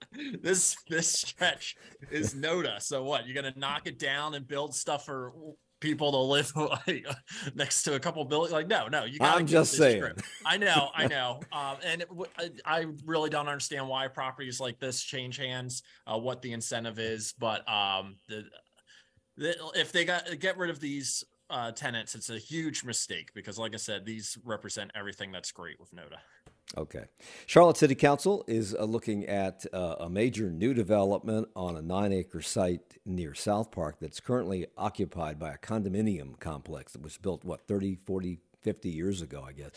this 0.40 0.76
this 0.88 1.12
stretch 1.12 1.74
is 2.12 2.34
NoDa. 2.34 2.80
So 2.80 3.02
what? 3.02 3.26
You're 3.26 3.34
gonna 3.34 3.52
knock 3.56 3.88
it 3.88 3.98
down 3.98 4.34
and 4.34 4.46
build 4.46 4.76
stuff 4.76 5.06
for 5.06 5.32
people 5.80 6.12
to 6.12 6.18
live 6.18 6.52
like, 6.86 7.04
next 7.56 7.82
to 7.82 7.96
a 7.96 8.00
couple 8.00 8.24
buildings? 8.24 8.52
Like, 8.52 8.68
no, 8.68 8.86
no. 8.86 9.04
You 9.04 9.18
got. 9.18 9.36
I'm 9.36 9.46
just 9.46 9.76
saying. 9.76 10.04
I 10.46 10.56
know, 10.56 10.90
I 10.94 11.08
know, 11.08 11.40
um, 11.52 11.76
and 11.84 12.04
I 12.64 12.86
really 13.04 13.28
don't 13.28 13.48
understand 13.48 13.88
why 13.88 14.06
properties 14.06 14.60
like 14.60 14.78
this 14.78 15.02
change 15.02 15.36
hands. 15.36 15.82
Uh, 16.06 16.18
what 16.18 16.40
the 16.40 16.52
incentive 16.52 16.98
is, 16.98 17.34
but 17.38 17.68
um, 17.68 18.16
the 18.28 18.44
if 19.74 19.92
they 19.92 20.04
got 20.04 20.38
get 20.38 20.56
rid 20.58 20.70
of 20.70 20.80
these 20.80 21.24
uh, 21.50 21.70
tenants, 21.72 22.14
it's 22.14 22.30
a 22.30 22.38
huge 22.38 22.84
mistake 22.84 23.32
because, 23.34 23.58
like 23.58 23.74
I 23.74 23.78
said, 23.78 24.04
these 24.04 24.38
represent 24.44 24.90
everything 24.94 25.32
that's 25.32 25.52
great 25.52 25.78
with 25.78 25.94
NoDa. 25.94 26.18
Okay. 26.78 27.04
Charlotte 27.46 27.76
City 27.76 27.94
Council 27.94 28.44
is 28.48 28.74
uh, 28.74 28.84
looking 28.84 29.26
at 29.26 29.66
uh, 29.74 29.96
a 30.00 30.08
major 30.08 30.50
new 30.50 30.72
development 30.72 31.48
on 31.54 31.76
a 31.76 31.82
nine 31.82 32.12
acre 32.12 32.40
site 32.40 32.96
near 33.04 33.34
South 33.34 33.70
Park 33.70 33.96
that's 34.00 34.20
currently 34.20 34.66
occupied 34.78 35.38
by 35.38 35.52
a 35.52 35.58
condominium 35.58 36.38
complex 36.40 36.92
that 36.92 37.02
was 37.02 37.18
built, 37.18 37.44
what, 37.44 37.66
30, 37.66 37.96
40, 38.06 38.38
50 38.62 38.88
years 38.88 39.20
ago, 39.20 39.44
I 39.46 39.52
guess. 39.52 39.70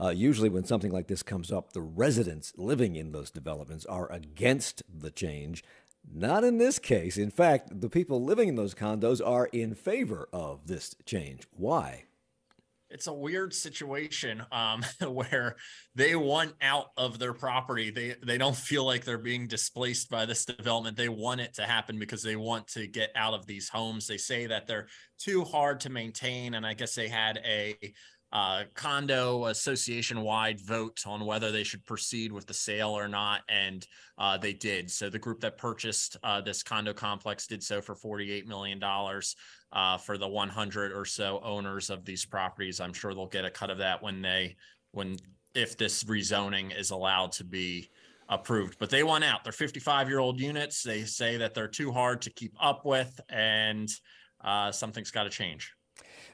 Uh, 0.00 0.08
usually, 0.08 0.48
when 0.48 0.64
something 0.64 0.92
like 0.92 1.06
this 1.06 1.22
comes 1.22 1.50
up, 1.50 1.72
the 1.72 1.80
residents 1.80 2.52
living 2.56 2.96
in 2.96 3.12
those 3.12 3.30
developments 3.30 3.86
are 3.86 4.10
against 4.12 4.82
the 4.92 5.10
change 5.10 5.64
not 6.10 6.44
in 6.44 6.58
this 6.58 6.78
case. 6.78 7.16
In 7.16 7.30
fact, 7.30 7.80
the 7.80 7.88
people 7.88 8.22
living 8.22 8.48
in 8.48 8.56
those 8.56 8.74
condos 8.74 9.26
are 9.26 9.46
in 9.46 9.74
favor 9.74 10.28
of 10.32 10.66
this 10.66 10.94
change. 11.04 11.46
Why? 11.52 12.04
it's 12.92 13.06
a 13.06 13.12
weird 13.12 13.54
situation 13.54 14.42
um, 14.52 14.84
where 15.08 15.56
they 15.94 16.14
want 16.14 16.52
out 16.60 16.88
of 16.96 17.18
their 17.18 17.32
property. 17.32 17.90
They 17.90 18.14
they 18.24 18.38
don't 18.38 18.56
feel 18.56 18.84
like 18.84 19.04
they're 19.04 19.18
being 19.18 19.48
displaced 19.48 20.10
by 20.10 20.26
this 20.26 20.44
development. 20.44 20.96
They 20.96 21.08
want 21.08 21.40
it 21.40 21.54
to 21.54 21.62
happen 21.62 21.98
because 21.98 22.22
they 22.22 22.36
want 22.36 22.68
to 22.68 22.86
get 22.86 23.10
out 23.16 23.34
of 23.34 23.46
these 23.46 23.68
homes. 23.68 24.06
They 24.06 24.18
say 24.18 24.46
that 24.46 24.66
they're 24.66 24.88
too 25.18 25.44
hard 25.44 25.80
to 25.80 25.90
maintain, 25.90 26.54
and 26.54 26.66
I 26.66 26.74
guess 26.74 26.94
they 26.94 27.08
had 27.08 27.38
a 27.44 27.76
uh, 28.32 28.64
condo 28.74 29.46
association 29.46 30.22
wide 30.22 30.58
vote 30.60 31.02
on 31.06 31.26
whether 31.26 31.52
they 31.52 31.64
should 31.64 31.84
proceed 31.84 32.32
with 32.32 32.46
the 32.46 32.54
sale 32.54 32.90
or 32.90 33.06
not. 33.06 33.42
And 33.48 33.86
uh, 34.16 34.38
they 34.38 34.54
did. 34.54 34.90
So 34.90 35.10
the 35.10 35.18
group 35.18 35.40
that 35.40 35.58
purchased 35.58 36.16
uh, 36.22 36.40
this 36.40 36.62
condo 36.62 36.94
complex 36.94 37.46
did 37.46 37.62
so 37.62 37.82
for 37.82 37.94
$48 37.94 38.46
million 38.46 38.82
uh, 39.72 39.98
for 39.98 40.16
the 40.16 40.28
100 40.28 40.92
or 40.92 41.04
so 41.04 41.40
owners 41.44 41.90
of 41.90 42.04
these 42.04 42.24
properties. 42.24 42.80
I'm 42.80 42.94
sure 42.94 43.14
they'll 43.14 43.26
get 43.26 43.44
a 43.44 43.50
cut 43.50 43.70
of 43.70 43.78
that 43.78 44.02
when 44.02 44.22
they, 44.22 44.56
when, 44.92 45.16
if 45.54 45.76
this 45.76 46.04
rezoning 46.04 46.78
is 46.78 46.90
allowed 46.90 47.32
to 47.32 47.44
be 47.44 47.90
approved. 48.30 48.78
But 48.78 48.88
they 48.88 49.02
want 49.02 49.24
out. 49.24 49.44
They're 49.44 49.52
55 49.52 50.08
year 50.08 50.20
old 50.20 50.40
units. 50.40 50.82
They 50.82 51.02
say 51.02 51.36
that 51.36 51.52
they're 51.52 51.68
too 51.68 51.92
hard 51.92 52.22
to 52.22 52.30
keep 52.30 52.54
up 52.58 52.86
with 52.86 53.20
and 53.28 53.90
uh, 54.42 54.72
something's 54.72 55.10
got 55.10 55.24
to 55.24 55.30
change. 55.30 55.74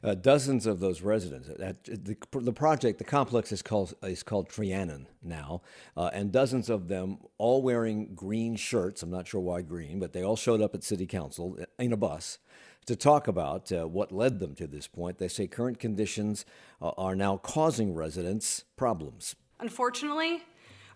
Uh, 0.03 0.15
dozens 0.15 0.65
of 0.67 0.79
those 0.79 1.03
residents. 1.03 1.49
Uh, 1.49 1.73
the, 1.85 2.17
the 2.33 2.53
project, 2.53 2.99
the 2.99 3.05
complex 3.05 3.51
is 3.51 3.63
called 3.63 3.95
is 4.05 4.23
called 4.23 4.49
Trianon 4.49 5.07
now, 5.23 5.63
uh, 5.97 6.11
and 6.13 6.31
dozens 6.31 6.71
of 6.71 6.87
them, 6.87 7.19
all 7.37 7.63
wearing 7.63 8.15
green 8.15 8.55
shirts. 8.55 9.03
I'm 9.03 9.11
not 9.11 9.27
sure 9.27 9.41
why 9.41 9.63
green, 9.63 9.99
but 9.99 10.13
they 10.13 10.23
all 10.23 10.37
showed 10.37 10.63
up 10.63 10.75
at 10.75 10.85
City 10.85 11.07
Council 11.07 11.59
in 11.81 11.93
a 11.93 11.97
bus 11.97 12.39
to 12.87 12.95
talk 12.95 13.27
about 13.27 13.73
uh, 13.73 13.89
what 13.89 14.13
led 14.13 14.39
them 14.39 14.55
to 14.55 14.69
this 14.69 14.87
point. 14.87 15.19
They 15.19 15.29
say 15.29 15.49
current 15.49 15.81
conditions 15.81 16.45
uh, 16.81 16.91
are 16.97 17.17
now 17.17 17.37
causing 17.39 17.93
residents 17.93 18.65
problems. 18.77 19.35
Unfortunately, 19.59 20.43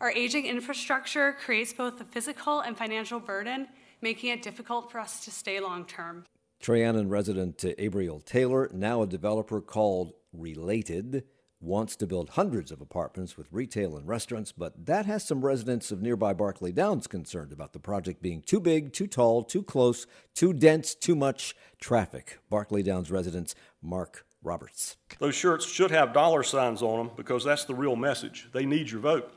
our 0.01 0.13
aging 0.13 0.47
infrastructure 0.47 1.33
creates 1.33 1.73
both 1.73 2.01
a 2.01 2.05
physical 2.05 2.61
and 2.61 2.79
financial 2.79 3.19
burden, 3.19 3.67
making 4.01 4.31
it 4.31 4.43
difficult 4.43 4.93
for 4.93 5.01
us 5.01 5.25
to 5.25 5.33
stay 5.33 5.59
long 5.59 5.85
term. 5.87 6.25
Trianon 6.63 7.11
resident 7.11 7.59
Abriel 7.59 8.25
Taylor, 8.25 8.71
now 8.73 9.03
a 9.03 9.07
developer 9.07 9.61
called 9.61 10.13
Related, 10.33 11.25
wants 11.59 11.97
to 11.97 12.07
build 12.07 12.31
hundreds 12.31 12.71
of 12.71 12.81
apartments 12.81 13.37
with 13.37 13.49
retail 13.51 13.97
and 13.97 14.07
restaurants, 14.07 14.53
but 14.53 14.87
that 14.87 15.05
has 15.05 15.25
some 15.25 15.45
residents 15.45 15.91
of 15.91 16.01
nearby 16.01 16.33
Barclay 16.33 16.71
Downs 16.71 17.09
concerned 17.09 17.53
about 17.53 17.73
the 17.73 17.81
project 17.81 18.23
being 18.23 18.43
too 18.43 18.61
big, 18.61 18.93
too 18.93 19.09
tall, 19.09 19.43
too 19.43 19.65
close, 19.65 20.07
too 20.37 20.53
dense, 20.53 20.95
too 20.95 21.17
much 21.17 21.57
traffic. 21.81 22.39
Barclay 22.49 22.85
Downs 22.85 23.11
residents 23.11 23.57
Mark 23.83 24.25
Roberts. 24.41 24.97
Those 25.19 25.35
shirts 25.35 25.67
should 25.67 25.91
have 25.91 26.13
dollar 26.13 26.45
signs 26.45 26.81
on 26.81 26.99
them 26.99 27.11
because 27.17 27.43
that's 27.43 27.65
the 27.65 27.75
real 27.75 27.97
message. 27.97 28.49
They 28.53 28.67
need 28.67 28.89
your 28.89 29.01
vote. 29.01 29.33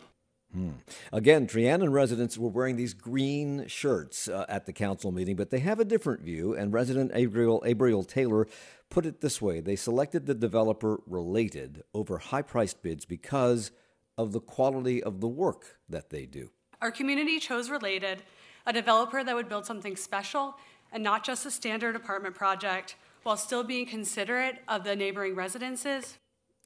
Hmm. 0.55 0.69
Again, 1.11 1.47
Trianon 1.47 1.91
residents 1.91 2.37
were 2.37 2.47
wearing 2.47 2.77
these 2.77 2.93
green 2.93 3.67
shirts 3.67 4.29
uh, 4.29 4.45
at 4.47 4.65
the 4.65 4.71
council 4.71 5.11
meeting, 5.11 5.35
but 5.35 5.49
they 5.49 5.59
have 5.59 5.81
a 5.81 5.85
different 5.85 6.21
view. 6.21 6.55
And 6.55 6.71
resident 6.71 7.11
Abriel, 7.11 7.61
Abriel 7.65 8.07
Taylor 8.07 8.47
put 8.89 9.05
it 9.05 9.19
this 9.19 9.41
way 9.41 9.59
they 9.59 9.75
selected 9.75 10.27
the 10.27 10.33
developer 10.33 11.01
related 11.07 11.83
over 11.93 12.19
high 12.19 12.41
priced 12.41 12.81
bids 12.81 13.03
because 13.03 13.71
of 14.17 14.31
the 14.31 14.39
quality 14.39 15.03
of 15.03 15.19
the 15.19 15.27
work 15.27 15.77
that 15.89 16.09
they 16.09 16.25
do. 16.25 16.51
Our 16.81 16.91
community 16.91 17.37
chose 17.39 17.69
related, 17.69 18.23
a 18.65 18.71
developer 18.71 19.25
that 19.25 19.35
would 19.35 19.49
build 19.49 19.65
something 19.65 19.97
special 19.97 20.55
and 20.93 21.03
not 21.03 21.25
just 21.25 21.45
a 21.45 21.51
standard 21.51 21.97
apartment 21.97 22.33
project 22.33 22.95
while 23.23 23.35
still 23.35 23.65
being 23.65 23.85
considerate 23.85 24.61
of 24.69 24.85
the 24.85 24.95
neighboring 24.95 25.35
residences 25.35 26.17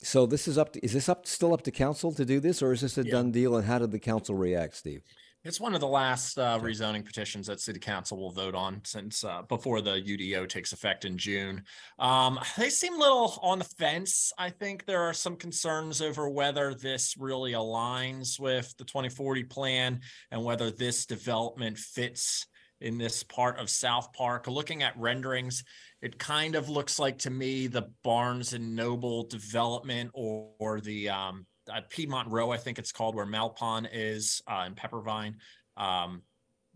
so 0.01 0.25
this 0.25 0.47
is 0.47 0.57
up 0.57 0.73
to, 0.73 0.83
is 0.83 0.93
this 0.93 1.09
up 1.09 1.27
still 1.27 1.53
up 1.53 1.61
to 1.63 1.71
council 1.71 2.11
to 2.13 2.25
do 2.25 2.39
this 2.39 2.61
or 2.61 2.71
is 2.71 2.81
this 2.81 2.97
a 2.97 3.05
yeah. 3.05 3.11
done 3.11 3.31
deal 3.31 3.55
and 3.57 3.65
how 3.65 3.79
did 3.79 3.91
the 3.91 3.99
council 3.99 4.35
react 4.35 4.75
steve? 4.75 5.01
It's 5.45 5.59
one 5.59 5.73
of 5.73 5.79
the 5.79 5.87
last 5.87 6.37
uh, 6.37 6.59
rezoning 6.59 7.05
petitions 7.05 7.47
that 7.47 7.61
city 7.61 7.79
council 7.79 8.17
will 8.17 8.31
vote 8.31 8.55
on 8.55 8.81
since 8.83 9.23
uh, 9.23 9.43
before 9.43 9.79
the 9.79 9.95
udo 9.95 10.45
takes 10.45 10.73
effect 10.73 11.05
in 11.05 11.17
june. 11.17 11.63
Um, 11.97 12.39
they 12.57 12.69
seem 12.69 12.95
a 12.95 12.99
little 12.99 13.39
on 13.41 13.59
the 13.59 13.65
fence. 13.65 14.33
I 14.37 14.49
think 14.49 14.85
there 14.85 15.01
are 15.01 15.13
some 15.13 15.37
concerns 15.37 16.01
over 16.01 16.29
whether 16.29 16.73
this 16.73 17.15
really 17.17 17.53
aligns 17.53 18.37
with 18.37 18.75
the 18.77 18.83
2040 18.83 19.45
plan 19.45 20.01
and 20.31 20.43
whether 20.43 20.71
this 20.71 21.05
development 21.05 21.77
fits 21.77 22.45
in 22.81 22.97
this 22.97 23.23
part 23.23 23.59
of 23.59 23.69
south 23.69 24.11
park. 24.13 24.47
Looking 24.47 24.83
at 24.83 24.97
renderings 24.97 25.63
it 26.01 26.17
kind 26.17 26.55
of 26.55 26.69
looks 26.69 26.99
like 26.99 27.17
to 27.19 27.29
me 27.29 27.67
the 27.67 27.89
Barnes 28.03 28.53
and 28.53 28.75
Noble 28.75 29.23
development 29.23 30.11
or, 30.13 30.49
or 30.59 30.81
the 30.81 31.09
um, 31.09 31.45
Piedmont 31.89 32.29
Row, 32.29 32.51
I 32.51 32.57
think 32.57 32.79
it's 32.79 32.91
called, 32.91 33.15
where 33.15 33.25
Malpon 33.25 33.87
is 33.91 34.41
uh, 34.47 34.63
in 34.67 34.75
Peppervine. 34.75 35.35
Um, 35.75 36.21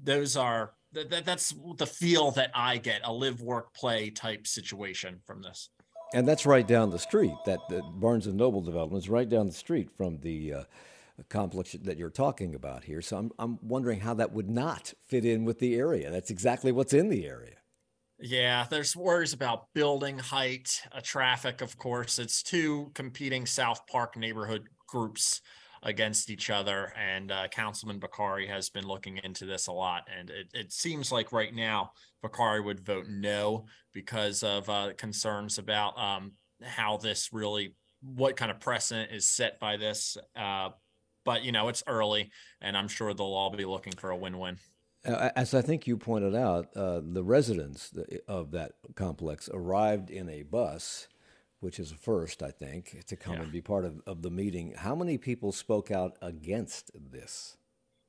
those 0.01 0.36
are 0.36 0.74
th- 0.94 1.24
that's 1.24 1.53
the 1.77 1.86
feel 1.86 2.32
that 2.32 2.51
I 2.53 2.77
get 2.77 3.01
a 3.03 3.13
live, 3.13 3.42
work, 3.42 3.74
play 3.74 4.10
type 4.10 4.46
situation 4.46 5.20
from 5.25 5.42
this. 5.42 5.70
And 6.13 6.27
that's 6.27 6.46
right 6.46 6.68
down 6.68 6.89
the 6.89 7.00
street. 7.00 7.34
That 7.46 7.60
the 7.70 7.82
Barnes 7.82 8.27
and 8.27 8.38
Noble 8.38 8.62
development 8.62 9.03
is 9.03 9.10
right 9.10 9.27
down 9.27 9.48
the 9.48 9.53
street 9.53 9.89
from 9.98 10.20
the 10.20 10.53
uh, 10.53 10.63
complex 11.30 11.75
that 11.84 11.98
you're 11.98 12.12
talking 12.12 12.53
about 12.53 12.84
here. 12.84 13.01
So 13.01 13.18
I'm 13.18 13.32
I'm 13.39 13.58
wondering 13.63 14.01
how 14.01 14.13
that 14.15 14.32
would 14.32 14.50
not 14.50 14.94
fit 15.08 15.25
in 15.25 15.44
with 15.44 15.60
the 15.60 15.75
area. 15.75 16.12
That's 16.12 16.30
exactly 16.30 16.72
what's 16.72 16.94
in 16.94 17.10
the 17.10 17.25
area. 17.25 17.56
Yeah, 18.25 18.65
there's 18.70 18.96
worries 18.96 19.34
about 19.34 19.68
building 19.74 20.18
height, 20.18 20.82
uh, 20.94 21.01
traffic, 21.03 21.60
of 21.60 21.77
course. 21.77 22.20
It's 22.20 22.42
two 22.42 22.89
competing 22.94 23.46
South 23.46 23.86
Park 23.86 24.15
neighborhood 24.15 24.70
groups 24.88 25.42
against 25.82 26.30
each 26.30 26.50
other. 26.50 26.94
And 26.98 27.34
uh, 27.34 27.50
Councilman 27.50 28.00
Bokhari 28.00 28.48
has 28.48 28.70
been 28.70 28.88
looking 28.88 29.20
into 29.25 29.46
this 29.46 29.68
a 29.68 29.74
lot. 29.74 30.08
And 30.18 30.30
it, 30.30 30.48
it 30.53 30.72
seems 30.72 31.12
like 31.12 31.34
right 31.34 31.53
now, 31.53 31.92
Bokhari 32.24 32.63
would 32.63 32.80
vote 32.80 33.08
no 33.10 33.65
because 33.94 34.42
of 34.42 34.70
uh, 34.70 34.94
concerns 34.98 35.58
about 35.58 36.00
um, 36.00 36.32
how 36.63 36.96
this 36.96 37.34
really, 37.34 37.75
what 38.01 38.38
kind 38.38 38.51
of 38.51 38.62
precedent 38.62 39.12
is 39.12 39.27
set 39.27 39.60
by 39.60 39.75
this. 39.75 40.15
Uh, 40.34 40.70
but, 41.25 41.44
you 41.44 41.51
know, 41.51 41.68
it's 41.68 41.84
early, 41.88 42.32
and 42.62 42.77
I'm 42.77 42.88
sure 42.88 43.13
they'll 43.13 43.27
all 43.27 43.50
be 43.50 43.65
looking 43.65 43.94
for 43.98 44.12
a 44.12 44.15
win 44.15 44.39
win. 44.39 44.60
Uh, 45.05 45.29
as 45.36 45.53
I 45.53 45.62
think 45.62 45.86
you 45.86 45.98
pointed 45.98 46.36
out, 46.36 46.69
uh, 46.75 47.01
the 47.03 47.24
residents 47.24 47.91
of 48.27 48.51
that 48.51 48.74
complex 48.95 49.50
arrived 49.53 50.10
in 50.10 50.29
a 50.29 50.43
bus, 50.43 51.07
which 51.60 51.79
is 51.79 51.91
a 51.91 51.95
first, 51.95 52.41
I 52.41 52.51
think, 52.51 53.03
to 53.07 53.15
come 53.15 53.36
yeah. 53.36 53.41
and 53.41 53.51
be 53.51 53.62
part 53.62 53.83
of, 53.83 54.01
of 54.07 54.22
the 54.22 54.31
meeting. 54.31 54.74
How 54.77 54.95
many 54.95 55.17
people 55.17 55.51
spoke 55.51 55.91
out 55.91 56.17
against 56.22 56.91
this? 56.95 57.57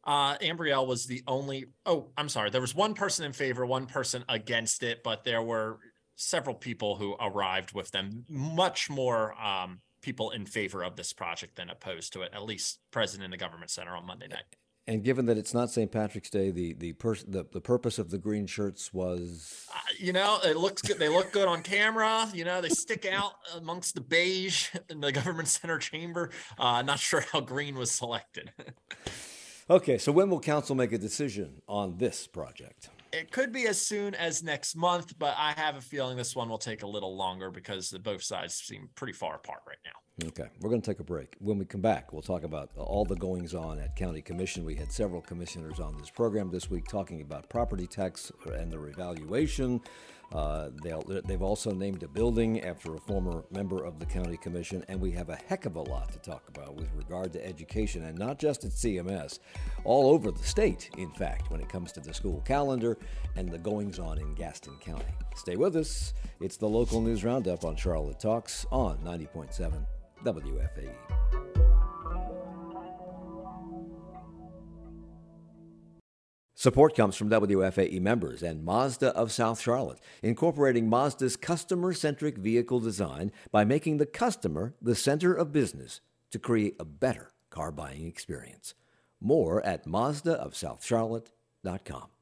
Uh, 0.04 0.36
Ambrielle 0.38 0.86
was 0.86 1.06
the 1.06 1.22
only. 1.26 1.66
Oh, 1.86 2.10
I'm 2.16 2.28
sorry. 2.28 2.50
There 2.50 2.60
was 2.60 2.74
one 2.74 2.94
person 2.94 3.24
in 3.24 3.32
favor, 3.32 3.64
one 3.64 3.86
person 3.86 4.24
against 4.28 4.82
it, 4.82 5.02
but 5.02 5.24
there 5.24 5.42
were 5.42 5.78
several 6.14 6.54
people 6.54 6.96
who 6.96 7.16
arrived 7.18 7.72
with 7.72 7.90
them. 7.90 8.24
Much 8.28 8.90
more 8.90 9.34
um, 9.42 9.80
people 10.02 10.30
in 10.30 10.46
favor 10.46 10.84
of 10.84 10.94
this 10.94 11.12
project 11.12 11.56
than 11.56 11.70
opposed 11.70 12.12
to 12.12 12.22
it. 12.22 12.32
At 12.34 12.44
least 12.44 12.78
present 12.90 13.24
in 13.24 13.30
the 13.30 13.36
government 13.36 13.70
center 13.70 13.96
on 13.96 14.06
Monday 14.06 14.28
night. 14.28 14.44
And 14.86 15.02
given 15.02 15.24
that 15.26 15.38
it's 15.38 15.54
not 15.54 15.70
St. 15.70 15.90
Patrick's 15.90 16.28
Day, 16.28 16.50
the 16.50 16.74
the, 16.74 16.92
pers- 16.92 17.24
the 17.24 17.46
the 17.50 17.60
purpose 17.60 17.98
of 17.98 18.10
the 18.10 18.18
green 18.18 18.46
shirts 18.46 18.92
was, 18.92 19.66
uh, 19.74 19.78
you 19.98 20.12
know, 20.12 20.38
it 20.44 20.58
looks 20.58 20.82
good. 20.82 20.98
They 20.98 21.08
look 21.08 21.32
good 21.32 21.48
on 21.48 21.62
camera. 21.62 22.28
You 22.34 22.44
know, 22.44 22.60
they 22.60 22.68
stick 22.68 23.06
out 23.06 23.32
amongst 23.56 23.94
the 23.94 24.02
beige 24.02 24.68
in 24.90 25.00
the 25.00 25.10
government 25.10 25.48
center 25.48 25.78
chamber. 25.78 26.30
Uh, 26.58 26.82
not 26.82 26.98
sure 26.98 27.24
how 27.32 27.40
green 27.40 27.76
was 27.76 27.90
selected. 27.90 28.52
okay, 29.70 29.96
so 29.96 30.12
when 30.12 30.28
will 30.28 30.40
council 30.40 30.74
make 30.74 30.92
a 30.92 30.98
decision 30.98 31.62
on 31.66 31.96
this 31.96 32.26
project? 32.26 32.90
It 33.14 33.30
could 33.30 33.52
be 33.52 33.68
as 33.68 33.80
soon 33.80 34.16
as 34.16 34.42
next 34.42 34.74
month, 34.74 35.16
but 35.20 35.36
I 35.38 35.52
have 35.52 35.76
a 35.76 35.80
feeling 35.80 36.16
this 36.16 36.34
one 36.34 36.48
will 36.48 36.58
take 36.58 36.82
a 36.82 36.86
little 36.86 37.16
longer 37.16 37.48
because 37.48 37.88
the 37.88 38.00
both 38.00 38.24
sides 38.24 38.54
seem 38.54 38.88
pretty 38.96 39.12
far 39.12 39.36
apart 39.36 39.60
right 39.68 39.78
now. 39.84 40.26
Okay, 40.28 40.48
we're 40.60 40.68
going 40.68 40.82
to 40.82 40.90
take 40.90 40.98
a 40.98 41.04
break. 41.04 41.36
When 41.38 41.56
we 41.56 41.64
come 41.64 41.80
back, 41.80 42.12
we'll 42.12 42.22
talk 42.22 42.42
about 42.42 42.70
all 42.76 43.04
the 43.04 43.14
goings 43.14 43.54
on 43.54 43.78
at 43.78 43.94
County 43.94 44.20
Commission. 44.20 44.64
We 44.64 44.74
had 44.74 44.90
several 44.90 45.20
commissioners 45.20 45.78
on 45.78 45.96
this 45.96 46.10
program 46.10 46.50
this 46.50 46.68
week 46.68 46.88
talking 46.88 47.20
about 47.20 47.48
property 47.48 47.86
tax 47.86 48.32
and 48.52 48.72
the 48.72 48.80
revaluation. 48.80 49.80
Uh, 50.32 50.70
they've 51.24 51.42
also 51.42 51.70
named 51.70 52.02
a 52.02 52.08
building 52.08 52.62
after 52.62 52.94
a 52.94 52.98
former 52.98 53.44
member 53.50 53.84
of 53.84 53.98
the 53.98 54.06
county 54.06 54.36
commission, 54.36 54.84
and 54.88 55.00
we 55.00 55.10
have 55.12 55.28
a 55.28 55.36
heck 55.36 55.64
of 55.64 55.76
a 55.76 55.80
lot 55.80 56.10
to 56.12 56.18
talk 56.18 56.42
about 56.48 56.74
with 56.74 56.90
regard 56.94 57.32
to 57.32 57.46
education, 57.46 58.04
and 58.04 58.18
not 58.18 58.38
just 58.38 58.64
at 58.64 58.70
CMS, 58.70 59.38
all 59.84 60.10
over 60.10 60.30
the 60.30 60.42
state, 60.42 60.90
in 60.98 61.10
fact, 61.12 61.50
when 61.50 61.60
it 61.60 61.68
comes 61.68 61.92
to 61.92 62.00
the 62.00 62.12
school 62.12 62.42
calendar 62.44 62.98
and 63.36 63.48
the 63.48 63.58
goings 63.58 63.98
on 63.98 64.18
in 64.18 64.34
Gaston 64.34 64.76
County. 64.80 65.04
Stay 65.36 65.56
with 65.56 65.76
us. 65.76 66.14
It's 66.40 66.56
the 66.56 66.68
local 66.68 67.00
news 67.00 67.24
roundup 67.24 67.64
on 67.64 67.76
Charlotte 67.76 68.18
Talks 68.18 68.66
on 68.70 68.98
90.7 68.98 69.86
WFAE. 70.24 71.13
Support 76.64 76.96
comes 76.96 77.14
from 77.14 77.28
WFAE 77.28 78.00
members 78.00 78.42
and 78.42 78.64
Mazda 78.64 79.14
of 79.14 79.30
South 79.30 79.60
Charlotte, 79.60 80.00
incorporating 80.22 80.88
Mazda's 80.88 81.36
customer 81.36 81.92
centric 81.92 82.38
vehicle 82.38 82.80
design 82.80 83.32
by 83.52 83.66
making 83.66 83.98
the 83.98 84.06
customer 84.06 84.72
the 84.80 84.94
center 84.94 85.34
of 85.34 85.52
business 85.52 86.00
to 86.30 86.38
create 86.38 86.76
a 86.80 86.86
better 86.86 87.32
car 87.50 87.70
buying 87.70 88.06
experience. 88.06 88.72
More 89.20 89.62
at 89.62 89.84
MazdaofSouthCharlotte.com. 89.84 92.13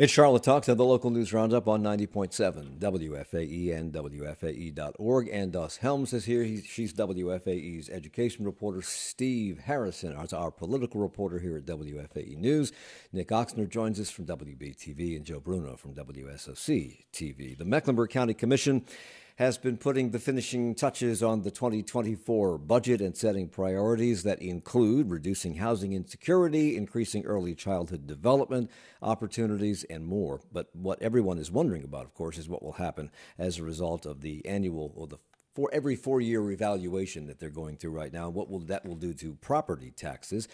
It's 0.00 0.10
Charlotte 0.10 0.44
Talks 0.44 0.66
at 0.70 0.78
the 0.78 0.84
local 0.86 1.10
news 1.10 1.34
roundup 1.34 1.68
on 1.68 1.82
90.7 1.82 2.78
WFAE 2.78 3.76
and 3.76 3.92
WFAE.org. 3.92 5.28
Ann 5.28 5.50
Doss 5.50 5.76
Helms 5.76 6.14
is 6.14 6.24
here. 6.24 6.42
He's, 6.42 6.64
she's 6.64 6.94
WFAE's 6.94 7.90
education 7.90 8.46
reporter. 8.46 8.80
Steve 8.80 9.58
Harrison 9.58 10.12
is 10.12 10.32
our 10.32 10.50
political 10.50 11.02
reporter 11.02 11.38
here 11.38 11.58
at 11.58 11.66
WFAE 11.66 12.38
News. 12.38 12.72
Nick 13.12 13.28
Ochsner 13.28 13.68
joins 13.68 14.00
us 14.00 14.10
from 14.10 14.24
WBTV 14.24 15.16
and 15.16 15.26
Joe 15.26 15.38
Bruno 15.38 15.76
from 15.76 15.92
WSOC 15.92 17.04
TV. 17.12 17.58
The 17.58 17.66
Mecklenburg 17.66 18.08
County 18.08 18.32
Commission 18.32 18.86
has 19.40 19.56
been 19.56 19.78
putting 19.78 20.10
the 20.10 20.18
finishing 20.18 20.74
touches 20.74 21.22
on 21.22 21.40
the 21.40 21.50
2024 21.50 22.58
budget 22.58 23.00
and 23.00 23.16
setting 23.16 23.48
priorities 23.48 24.22
that 24.22 24.42
include 24.42 25.10
reducing 25.10 25.54
housing 25.54 25.94
insecurity, 25.94 26.76
increasing 26.76 27.24
early 27.24 27.54
childhood 27.54 28.06
development 28.06 28.70
opportunities, 29.00 29.82
and 29.84 30.04
more. 30.06 30.42
But 30.52 30.68
what 30.74 31.00
everyone 31.00 31.38
is 31.38 31.50
wondering 31.50 31.84
about, 31.84 32.04
of 32.04 32.12
course, 32.12 32.36
is 32.36 32.50
what 32.50 32.62
will 32.62 32.72
happen 32.72 33.10
as 33.38 33.56
a 33.56 33.62
result 33.62 34.04
of 34.04 34.20
the 34.20 34.44
annual 34.44 34.92
or 34.94 35.06
the 35.06 35.16
for 35.60 35.68
every 35.74 35.94
four-year 35.94 36.50
evaluation 36.52 37.26
that 37.26 37.38
they're 37.38 37.50
going 37.50 37.76
through 37.76 37.90
right 37.90 38.14
now. 38.14 38.30
What 38.30 38.48
will 38.48 38.60
that 38.60 38.86
will 38.86 38.94
do 38.94 39.12
to 39.12 39.34
property 39.42 39.90
taxes? 39.90 40.48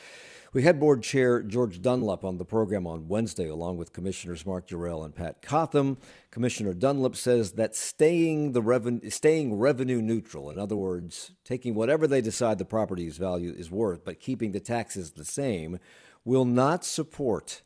We 0.53 0.65
had 0.65 0.81
board 0.81 1.05
chair 1.05 1.45
George 1.45 1.81
Dunlap 1.81 2.25
on 2.25 2.39
the 2.39 2.45
program 2.45 2.89
on 2.89 3.07
Wednesday, 3.07 3.49
along 3.49 3.77
with 3.77 3.93
commissioners 3.93 4.45
Mark 4.45 4.67
Jerrell 4.67 5.05
and 5.05 5.15
Pat 5.15 5.43
Cotham. 5.43 5.99
Commissioner 6.33 6.75
Dunlap 6.75 7.15
says 7.15 7.53
that 7.53 7.77
staying 7.77 8.51
the 8.51 8.61
revenue 8.61 9.09
staying 9.09 9.55
revenue 9.55 10.03
neutral, 10.03 10.51
in 10.51 10.59
other 10.59 10.75
words, 10.75 11.31
taking 11.45 11.77
whatever 11.77 12.09
they 12.09 12.21
decide 12.21 12.59
the 12.59 12.65
property's 12.65 13.17
value 13.17 13.55
is 13.57 13.71
worth, 13.71 14.05
but 14.05 14.19
keeping 14.19 14.51
the 14.51 14.59
taxes 14.59 15.13
the 15.13 15.25
same, 15.25 15.79
will 16.25 16.45
not 16.45 16.85
support 16.85 17.63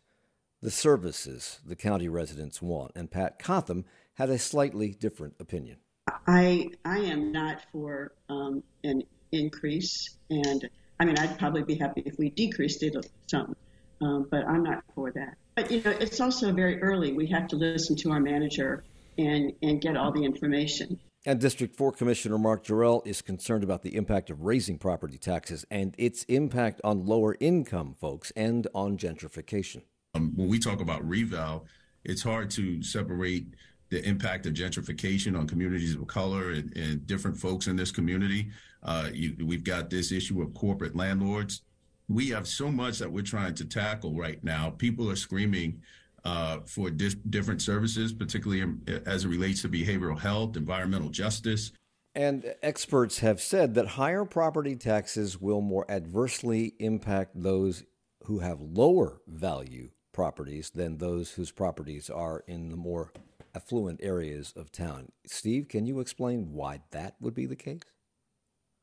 the 0.61 0.71
services 0.71 1.61
the 1.65 1.75
county 1.75 2.07
residents 2.07 2.61
want. 2.61 2.93
And 2.95 3.11
Pat 3.11 3.39
Cotham 3.39 3.87
had 4.17 4.29
a 4.29 4.39
slightly 4.39 4.91
different 4.91 5.37
opinion. 5.41 5.79
I 6.27 6.71
I 6.85 6.99
am 6.99 7.33
not 7.33 7.63
for 7.73 8.13
um, 8.29 8.63
an 8.85 9.03
increase, 9.33 10.17
and 10.31 10.69
I 10.99 11.05
mean 11.05 11.19
I'd 11.19 11.39
probably 11.39 11.63
be 11.63 11.75
happy 11.75 12.03
if 12.05 12.19
we 12.19 12.31
decreased 12.31 12.83
it 12.83 12.95
some, 13.27 13.55
um, 14.01 14.27
but 14.31 14.47
I'm 14.47 14.63
not 14.63 14.83
for 14.95 15.11
that. 15.13 15.37
But 15.57 15.71
you 15.71 15.83
know, 15.83 15.91
it's 15.91 16.21
also 16.21 16.53
very 16.53 16.81
early. 16.83 17.13
We 17.13 17.27
have 17.29 17.49
to 17.49 17.57
listen 17.57 17.97
to 17.97 18.13
our 18.13 18.21
manager 18.21 18.85
and 19.19 19.53
and 19.63 19.81
get 19.81 19.97
all 19.97 20.13
the 20.13 20.25
information. 20.25 20.99
And 21.27 21.39
District 21.39 21.77
4 21.77 21.93
Commissioner 21.93 22.39
Mark 22.39 22.65
Jerrell 22.65 23.07
is 23.07 23.21
concerned 23.21 23.63
about 23.63 23.83
the 23.83 23.95
impact 23.95 24.31
of 24.31 24.41
raising 24.41 24.79
property 24.79 25.19
taxes 25.19 25.67
and 25.71 25.95
its 25.99 26.25
impact 26.25 26.81
on 26.83 27.05
lower 27.05 27.37
income 27.41 27.95
folks 28.01 28.33
and 28.35 28.67
on 28.75 28.97
gentrification. 28.97 29.83
Um, 30.15 30.33
when 30.35 30.49
we 30.49 30.59
talk 30.59 30.81
about 30.81 31.07
reval, 31.07 31.67
it's 32.05 32.23
hard 32.23 32.51
to 32.53 32.83
separate 32.83 33.49
the 33.91 34.07
impact 34.09 34.47
of 34.47 34.55
gentrification 34.55 35.39
on 35.39 35.47
communities 35.47 35.95
of 35.95 36.07
color 36.07 36.53
and, 36.53 36.75
and 36.77 37.07
different 37.07 37.37
folks 37.37 37.67
in 37.67 37.77
this 37.77 37.91
community. 37.91 38.51
Uh, 38.83 39.09
you, 39.13 39.37
we've 39.45 39.65
got 39.65 39.91
this 39.91 40.13
issue 40.13 40.41
of 40.41 40.55
corporate 40.55 40.97
landlords. 40.97 41.63
We 42.09 42.29
have 42.31 42.49
so 42.49 42.71
much 42.71 42.99
that 42.99 43.11
we're 43.11 43.23
trying 43.23 43.55
to 43.55 43.65
tackle 43.65 44.15
right 44.15 44.43
now. 44.43 44.71
People 44.71 45.11
are 45.11 45.17
screaming 45.17 45.83
uh, 46.25 46.61
for 46.67 46.91
different 46.91 47.63
services, 47.63 48.13
particularly 48.13 48.75
as 49.07 49.25
it 49.25 49.29
relates 49.29 49.63
to 49.63 49.69
behavioral 49.69 50.19
health, 50.19 50.57
environmental 50.57 51.09
justice. 51.09 51.73
And 52.15 52.55
experts 52.63 53.21
have 53.21 53.41
said 53.41 53.75
that 53.75 53.87
higher 53.87 54.25
property 54.25 54.77
taxes 54.77 55.41
will 55.41 55.61
more 55.61 55.89
adversely 55.91 56.75
impact 56.79 57.41
those 57.41 57.85
who 58.25 58.41
have 58.41 58.61
lower 58.61 59.21
value 59.27 59.91
properties 60.13 60.71
than 60.71 60.99
those 60.99 61.33
whose 61.33 61.53
properties 61.53 62.11
are 62.11 62.43
in 62.47 62.69
the 62.69 62.77
more 62.77 63.13
affluent 63.55 64.01
areas 64.03 64.53
of 64.57 64.71
town. 64.71 65.09
Steve, 65.27 65.69
can 65.69 65.87
you 65.87 66.01
explain 66.01 66.53
why 66.53 66.81
that 66.91 67.15
would 67.21 67.35
be 67.35 67.47
the 67.47 67.57
case? 67.57 67.83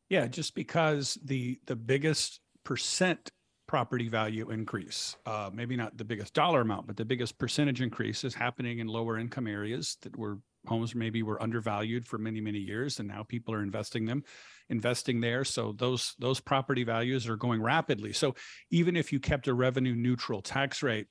Yeah, 0.10 0.28
just 0.28 0.56
because 0.56 1.18
the 1.24 1.60
the 1.66 1.76
biggest 1.76 2.40
percent 2.64 3.30
property 3.68 4.08
value 4.08 4.50
increase, 4.50 5.18
uh, 5.26 5.50
maybe 5.54 5.76
not 5.76 5.98
the 5.98 6.06
biggest 6.06 6.34
dollar 6.34 6.62
amount, 6.62 6.88
but 6.88 6.96
the 6.96 7.04
biggest 7.04 7.38
percentage 7.38 7.82
increase 7.82 8.24
is 8.24 8.34
happening 8.34 8.80
in 8.80 8.88
lower 8.88 9.18
income 9.18 9.48
areas 9.48 9.98
that 10.02 10.18
were 10.18 10.40
homes 10.66 10.96
maybe 10.96 11.24
were 11.24 11.42
undervalued 11.42 12.06
for 12.06 12.18
many 12.18 12.40
many 12.42 12.60
years, 12.60 13.00
and 13.00 13.08
now 13.08 13.24
people 13.24 13.54
are 13.54 13.64
investing 13.64 14.06
them, 14.06 14.24
investing 14.70 15.20
there. 15.20 15.44
So 15.44 15.74
those 15.74 16.16
those 16.20 16.40
property 16.40 16.84
values 16.84 17.28
are 17.28 17.38
going 17.38 17.62
rapidly. 17.62 18.14
So 18.14 18.36
even 18.72 18.96
if 18.96 19.12
you 19.12 19.20
kept 19.20 19.48
a 19.48 19.54
revenue 19.54 19.96
neutral 19.96 20.42
tax 20.42 20.82
rate, 20.82 21.08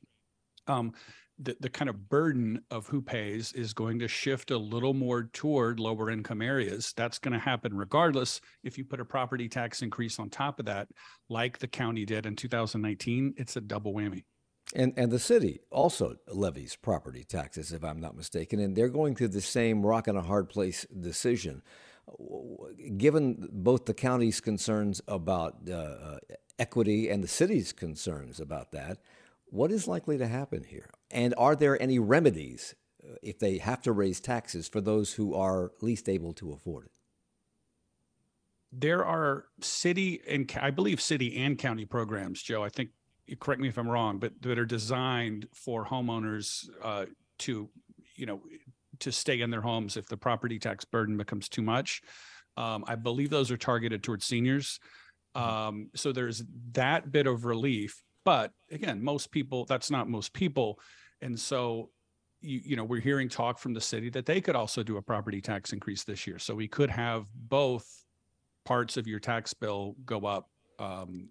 um, 0.67 0.93
the, 1.39 1.57
the 1.61 1.69
kind 1.69 1.89
of 1.89 2.09
burden 2.09 2.61
of 2.71 2.87
who 2.87 3.03
pays 3.03 3.53
is 3.53 3.73
going 3.73 3.99
to 3.99 4.09
shift 4.09 4.51
a 4.51 4.59
little 4.59 4.95
more 4.95 5.25
toward 5.33 5.79
lower 5.79 6.11
income 6.11 6.41
areas. 6.41 6.95
That's 6.97 7.19
going 7.19 7.33
to 7.33 7.39
happen 7.39 7.77
regardless. 7.77 8.41
If 8.63 8.79
you 8.79 8.85
put 8.85 9.01
a 9.01 9.05
property 9.05 9.49
tax 9.49 9.83
increase 9.83 10.19
on 10.19 10.31
top 10.31 10.59
of 10.59 10.67
that, 10.67 10.89
like 11.29 11.59
the 11.59 11.69
county 11.69 12.05
did 12.05 12.27
in 12.27 12.37
2019, 12.37 13.35
it's 13.37 13.57
a 13.57 13.61
double 13.61 13.93
whammy. 13.93 14.25
And 14.75 14.95
and 14.97 15.13
the 15.13 15.21
city 15.21 15.61
also 15.71 16.17
levies 16.27 16.75
property 16.75 17.23
taxes, 17.23 17.73
if 17.73 17.85
I'm 17.85 18.01
not 18.01 18.17
mistaken, 18.17 18.59
and 18.59 18.75
they're 18.75 18.89
going 18.89 19.15
through 19.15 19.29
the 19.29 19.41
same 19.41 19.87
rock 19.87 20.09
and 20.09 20.19
a 20.19 20.23
hard 20.23 20.49
place 20.49 20.85
decision. 20.87 21.63
Given 22.97 23.49
both 23.53 23.85
the 23.85 23.95
county's 23.95 24.41
concerns 24.41 25.01
about 25.07 25.71
uh, 25.71 26.19
equity 26.59 27.09
and 27.11 27.23
the 27.23 27.29
city's 27.29 27.73
concerns 27.73 28.41
about 28.41 28.73
that, 28.73 28.99
what 29.47 29.71
is 29.71 29.89
likely 29.89 30.19
to 30.19 30.27
happen 30.27 30.65
here? 30.65 30.91
And 31.11 31.35
are 31.39 31.57
there 31.57 31.81
any 31.81 31.99
remedies 31.99 32.75
uh, 33.03 33.15
if 33.23 33.39
they 33.39 33.59
have 33.59 33.83
to 33.83 33.93
raise 33.93 34.21
taxes 34.21 34.69
for 34.69 34.81
those 34.81 35.15
who 35.15 35.35
are 35.35 35.73
least 35.81 36.09
able 36.09 36.33
to 36.35 36.53
afford 36.53 36.87
it? 36.87 36.93
There 38.73 39.05
are 39.05 39.47
city 39.61 40.21
and 40.29 40.51
I 40.61 40.71
believe 40.71 41.01
city 41.01 41.37
and 41.37 41.57
county 41.57 41.85
programs, 41.85 42.43
Joe. 42.43 42.63
I 42.63 42.69
think 42.69 42.91
correct 43.41 43.61
me 43.61 43.69
if 43.69 43.79
I'm 43.79 43.89
wrong, 43.89 44.19
but 44.19 44.33
that 44.43 44.59
are 44.59 44.67
designed 44.67 45.49
for 45.55 45.85
homeowners 45.85 46.69
uh, 46.83 47.07
to, 47.39 47.69
you 48.15 48.27
know, 48.27 48.41
to 49.01 49.13
stay 49.13 49.41
in 49.41 49.51
their 49.51 49.61
homes 49.61 49.97
if 49.97 50.07
the 50.07 50.17
property 50.17 50.59
tax 50.59 50.85
burden 50.85 51.17
becomes 51.17 51.49
too 51.49 51.63
much. 51.63 52.03
Um, 52.57 52.85
I 52.87 52.95
believe 52.95 53.31
those 53.31 53.51
are 53.51 53.57
targeted 53.57 54.03
towards 54.03 54.25
seniors. 54.25 54.81
Mm-hmm. 55.37 55.49
Um, 55.49 55.91
so 55.95 56.13
there's 56.13 56.43
that 56.73 57.13
bit 57.13 57.27
of 57.27 57.45
relief. 57.45 58.03
But 58.27 58.53
again, 58.73 59.05
most 59.05 59.31
people, 59.31 59.67
that's 59.67 59.89
not 59.89 60.09
most 60.09 60.33
people. 60.33 60.81
And 61.23 61.39
so, 61.39 61.91
you, 62.41 62.61
you 62.65 62.77
know, 62.77 62.83
we're 62.83 63.01
hearing 63.01 63.29
talk 63.29 63.57
from 63.57 63.73
the 63.73 63.81
city 63.81 64.11
that 64.11 64.27
they 64.27 64.41
could 64.41 64.57
also 64.57 64.83
do 64.83 64.97
a 64.97 65.03
property 65.03 65.41
tax 65.41 65.73
increase 65.73 66.03
this 66.03 66.27
year. 66.27 66.41
So 66.41 66.53
we 66.53 66.67
could 66.67 66.91
have 66.91 67.29
both 67.33 67.87
parts 68.65 68.97
of 68.97 69.07
your 69.07 69.21
tax 69.21 69.55
bill 69.55 69.95
go 70.05 70.27
up 70.27 70.51
um, 70.81 71.29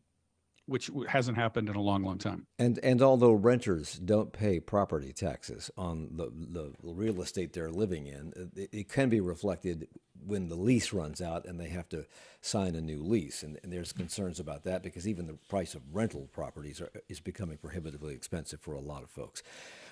which 0.68 0.90
hasn't 1.08 1.38
happened 1.38 1.70
in 1.70 1.76
a 1.76 1.82
long, 1.82 2.04
long 2.04 2.18
time. 2.18 2.48
And 2.58 2.80
and 2.84 3.02
although 3.02 3.34
renters 3.34 3.94
don't 3.94 4.34
pay 4.34 4.60
property 4.60 5.14
taxes 5.14 5.70
on 5.78 6.10
the, 6.12 6.32
the 6.32 6.74
real 6.82 7.22
estate 7.22 7.54
they're 7.54 7.72
living 7.72 8.08
in, 8.08 8.34
it, 8.56 8.70
it, 8.72 8.90
can 8.90 9.10
be 9.10 9.20
reflected 9.20 9.88
when 10.26 10.50
the 10.50 10.56
lease 10.56 10.92
runs 10.92 11.22
out 11.22 11.46
and 11.46 11.60
they 11.60 11.70
have 11.70 11.88
to 11.90 12.06
sign 12.42 12.76
a 12.76 12.82
new 12.82 13.04
lease. 13.04 13.44
And, 13.44 13.60
and 13.64 13.72
there's 13.72 13.94
concerns 13.94 14.40
about 14.40 14.64
that 14.64 14.82
because 14.82 15.08
even 15.08 15.28
the 15.28 15.38
price 15.50 15.76
of 15.76 15.82
rental 15.94 16.30
properties 16.32 16.82
are, 16.82 16.90
is 17.10 17.20
becoming 17.20 17.58
prohibitively 17.58 18.16
expensive 18.16 18.60
for 18.62 18.74
a 18.74 18.82
lot 18.82 19.04
of 19.04 19.10
folks. 19.10 19.44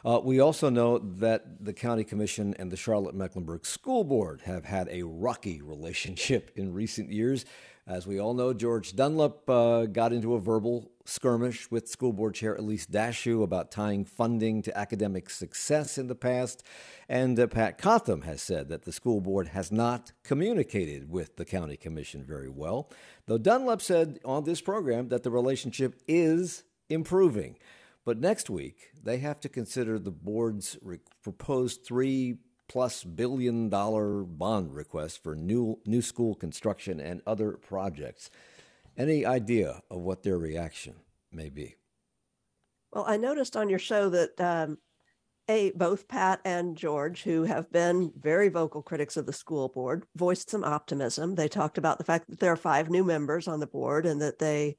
Uh, 0.05 0.19
we 0.21 0.39
also 0.39 0.69
know 0.69 0.97
that 0.97 1.63
the 1.63 1.73
County 1.73 2.03
Commission 2.03 2.53
and 2.59 2.69
the 2.69 2.77
Charlotte 2.77 3.15
Mecklenburg 3.15 3.65
School 3.65 4.03
Board 4.03 4.41
have 4.41 4.65
had 4.65 4.89
a 4.89 5.03
rocky 5.03 5.61
relationship 5.61 6.51
in 6.55 6.73
recent 6.73 7.09
years. 7.09 7.45
As 7.85 8.07
we 8.07 8.19
all 8.19 8.33
know, 8.33 8.53
George 8.53 8.95
Dunlap 8.95 9.49
uh, 9.49 9.85
got 9.85 10.13
into 10.13 10.35
a 10.35 10.39
verbal 10.39 10.91
skirmish 11.05 11.69
with 11.69 11.89
school 11.89 12.13
board 12.13 12.33
chair 12.33 12.55
Elise 12.55 12.85
Dashew 12.85 13.43
about 13.43 13.71
tying 13.71 14.05
funding 14.05 14.61
to 14.61 14.77
academic 14.77 15.29
success 15.29 15.97
in 15.97 16.07
the 16.07 16.15
past. 16.15 16.63
And 17.09 17.37
uh, 17.37 17.47
Pat 17.47 17.77
Cotham 17.77 18.21
has 18.21 18.41
said 18.41 18.69
that 18.69 18.83
the 18.83 18.93
school 18.93 19.19
board 19.19 19.49
has 19.49 19.69
not 19.69 20.13
communicated 20.23 21.09
with 21.09 21.35
the 21.35 21.43
county 21.43 21.75
commission 21.75 22.23
very 22.23 22.47
well, 22.47 22.89
though 23.25 23.37
Dunlap 23.37 23.81
said 23.81 24.19
on 24.23 24.45
this 24.45 24.61
program 24.61 25.09
that 25.09 25.23
the 25.23 25.31
relationship 25.31 26.01
is 26.07 26.63
improving. 26.89 27.57
But 28.05 28.19
next 28.19 28.49
week, 28.49 28.91
they 29.01 29.17
have 29.19 29.39
to 29.41 29.49
consider 29.49 29.97
the 29.97 30.11
board's 30.11 30.77
re- 30.81 30.99
proposed 31.21 31.85
three 31.85 32.37
plus 32.67 33.03
billion 33.03 33.69
dollar 33.69 34.23
bond 34.23 34.73
request 34.73 35.21
for 35.23 35.35
new 35.35 35.79
new 35.85 36.01
school 36.01 36.35
construction 36.35 36.99
and 36.99 37.21
other 37.25 37.53
projects. 37.53 38.29
Any 38.97 39.25
idea 39.25 39.81
of 39.89 40.01
what 40.01 40.23
their 40.23 40.37
reaction 40.37 40.95
may 41.31 41.49
be? 41.49 41.75
Well, 42.91 43.05
I 43.07 43.17
noticed 43.17 43.57
on 43.57 43.69
your 43.69 43.79
show 43.79 44.09
that 44.09 44.39
um, 44.39 44.77
a 45.49 45.71
both 45.71 46.07
Pat 46.07 46.39
and 46.45 46.77
George, 46.77 47.23
who 47.23 47.43
have 47.43 47.71
been 47.71 48.13
very 48.17 48.49
vocal 48.49 48.81
critics 48.81 49.17
of 49.17 49.25
the 49.25 49.33
school 49.33 49.69
board, 49.69 50.05
voiced 50.15 50.49
some 50.49 50.63
optimism. 50.63 51.35
They 51.35 51.47
talked 51.47 51.77
about 51.77 51.97
the 51.97 52.03
fact 52.03 52.29
that 52.29 52.39
there 52.39 52.51
are 52.51 52.57
five 52.57 52.89
new 52.89 53.03
members 53.03 53.47
on 53.47 53.59
the 53.59 53.67
board 53.67 54.05
and 54.05 54.21
that 54.21 54.39
they 54.39 54.77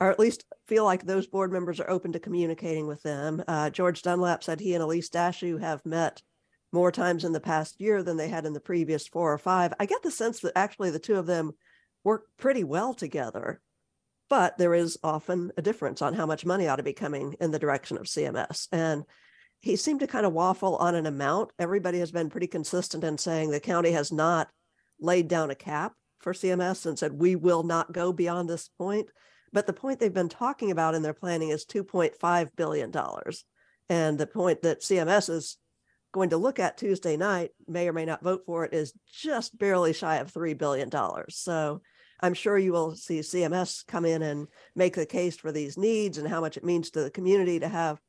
or 0.00 0.10
at 0.10 0.18
least 0.18 0.44
feel 0.66 0.84
like 0.84 1.04
those 1.04 1.26
board 1.26 1.52
members 1.52 1.80
are 1.80 1.90
open 1.90 2.12
to 2.12 2.20
communicating 2.20 2.86
with 2.86 3.02
them. 3.02 3.42
Uh, 3.48 3.70
George 3.70 4.02
Dunlap 4.02 4.44
said 4.44 4.60
he 4.60 4.74
and 4.74 4.82
Elise 4.82 5.10
Dashew 5.10 5.60
have 5.60 5.84
met 5.84 6.22
more 6.72 6.92
times 6.92 7.24
in 7.24 7.32
the 7.32 7.40
past 7.40 7.80
year 7.80 8.02
than 8.02 8.16
they 8.16 8.28
had 8.28 8.46
in 8.46 8.52
the 8.52 8.60
previous 8.60 9.08
four 9.08 9.32
or 9.32 9.38
five. 9.38 9.72
I 9.80 9.86
get 9.86 10.02
the 10.02 10.10
sense 10.10 10.40
that 10.40 10.52
actually 10.56 10.90
the 10.90 10.98
two 10.98 11.16
of 11.16 11.26
them 11.26 11.52
work 12.04 12.26
pretty 12.36 12.62
well 12.62 12.94
together, 12.94 13.60
but 14.28 14.58
there 14.58 14.74
is 14.74 14.98
often 15.02 15.50
a 15.56 15.62
difference 15.62 16.02
on 16.02 16.14
how 16.14 16.26
much 16.26 16.46
money 16.46 16.68
ought 16.68 16.76
to 16.76 16.82
be 16.82 16.92
coming 16.92 17.34
in 17.40 17.50
the 17.50 17.58
direction 17.58 17.96
of 17.96 18.04
CMS. 18.04 18.68
And 18.70 19.04
he 19.60 19.76
seemed 19.76 20.00
to 20.00 20.06
kind 20.06 20.26
of 20.26 20.32
waffle 20.32 20.76
on 20.76 20.94
an 20.94 21.06
amount. 21.06 21.50
Everybody 21.58 21.98
has 21.98 22.12
been 22.12 22.30
pretty 22.30 22.46
consistent 22.46 23.02
in 23.02 23.18
saying 23.18 23.50
the 23.50 23.60
county 23.60 23.90
has 23.92 24.12
not 24.12 24.48
laid 25.00 25.28
down 25.28 25.50
a 25.50 25.54
cap 25.54 25.94
for 26.20 26.32
CMS 26.32 26.86
and 26.86 26.98
said 26.98 27.12
we 27.12 27.34
will 27.34 27.62
not 27.62 27.92
go 27.92 28.12
beyond 28.12 28.48
this 28.48 28.68
point. 28.78 29.08
But 29.52 29.66
the 29.66 29.72
point 29.72 30.00
they've 30.00 30.12
been 30.12 30.28
talking 30.28 30.70
about 30.70 30.94
in 30.94 31.02
their 31.02 31.14
planning 31.14 31.50
is 31.50 31.64
$2.5 31.64 32.48
billion. 32.56 32.92
And 33.88 34.18
the 34.18 34.26
point 34.26 34.62
that 34.62 34.80
CMS 34.80 35.30
is 35.30 35.56
going 36.12 36.30
to 36.30 36.36
look 36.36 36.58
at 36.58 36.76
Tuesday 36.76 37.16
night, 37.16 37.50
may 37.66 37.88
or 37.88 37.92
may 37.92 38.04
not 38.04 38.22
vote 38.22 38.42
for 38.46 38.64
it, 38.64 38.74
is 38.74 38.92
just 39.12 39.58
barely 39.58 39.92
shy 39.92 40.16
of 40.16 40.32
$3 40.32 40.56
billion. 40.56 40.90
So 41.30 41.82
I'm 42.20 42.34
sure 42.34 42.58
you 42.58 42.72
will 42.72 42.96
see 42.96 43.20
CMS 43.20 43.86
come 43.86 44.04
in 44.04 44.22
and 44.22 44.48
make 44.74 44.94
the 44.94 45.06
case 45.06 45.36
for 45.36 45.52
these 45.52 45.78
needs 45.78 46.18
and 46.18 46.26
how 46.28 46.40
much 46.40 46.56
it 46.56 46.64
means 46.64 46.90
to 46.90 47.02
the 47.02 47.10
community 47.10 47.60
to 47.60 47.68
have 47.68 48.00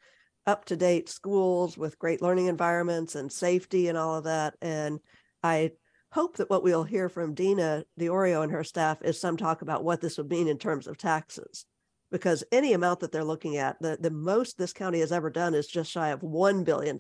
up 0.46 0.66
to 0.66 0.76
date 0.76 1.10
schools 1.10 1.78
with 1.78 2.00
great 2.00 2.22
learning 2.22 2.48
environments 2.48 3.16
and 3.16 3.32
safety 3.32 3.88
and 3.88 3.98
all 3.98 4.18
of 4.18 4.24
that. 4.24 4.56
And 4.62 5.00
I 5.44 5.72
hope 6.12 6.38
that 6.38 6.50
what 6.50 6.64
we'll 6.64 6.84
hear 6.84 7.10
from 7.10 7.34
Dena 7.34 7.86
Diorio 8.00 8.44
and 8.44 8.52
her 8.52 8.64
staff 8.64 9.02
is 9.04 9.20
some 9.20 9.38
talk 9.38 9.62
about 9.62 9.84
what 9.84 10.02
this 10.02 10.18
would 10.18 10.30
mean 10.30 10.48
in 10.48 10.58
terms 10.58 10.88
of 10.88 10.98
taxes. 10.98 11.66
Because 12.12 12.44
any 12.52 12.74
amount 12.74 13.02
that 13.02 13.12
they're 13.12 13.24
looking 13.24 13.58
at, 13.58 13.80
the, 13.82 13.98
the 14.00 14.10
most 14.10 14.58
this 14.58 14.74
county 14.74 15.00
has 15.00 15.12
ever 15.12 15.30
done 15.30 15.54
is 15.54 15.68
just 15.68 15.92
shy 15.92 16.10
of 16.10 16.22
$1 16.22 16.66
billion. 16.66 16.98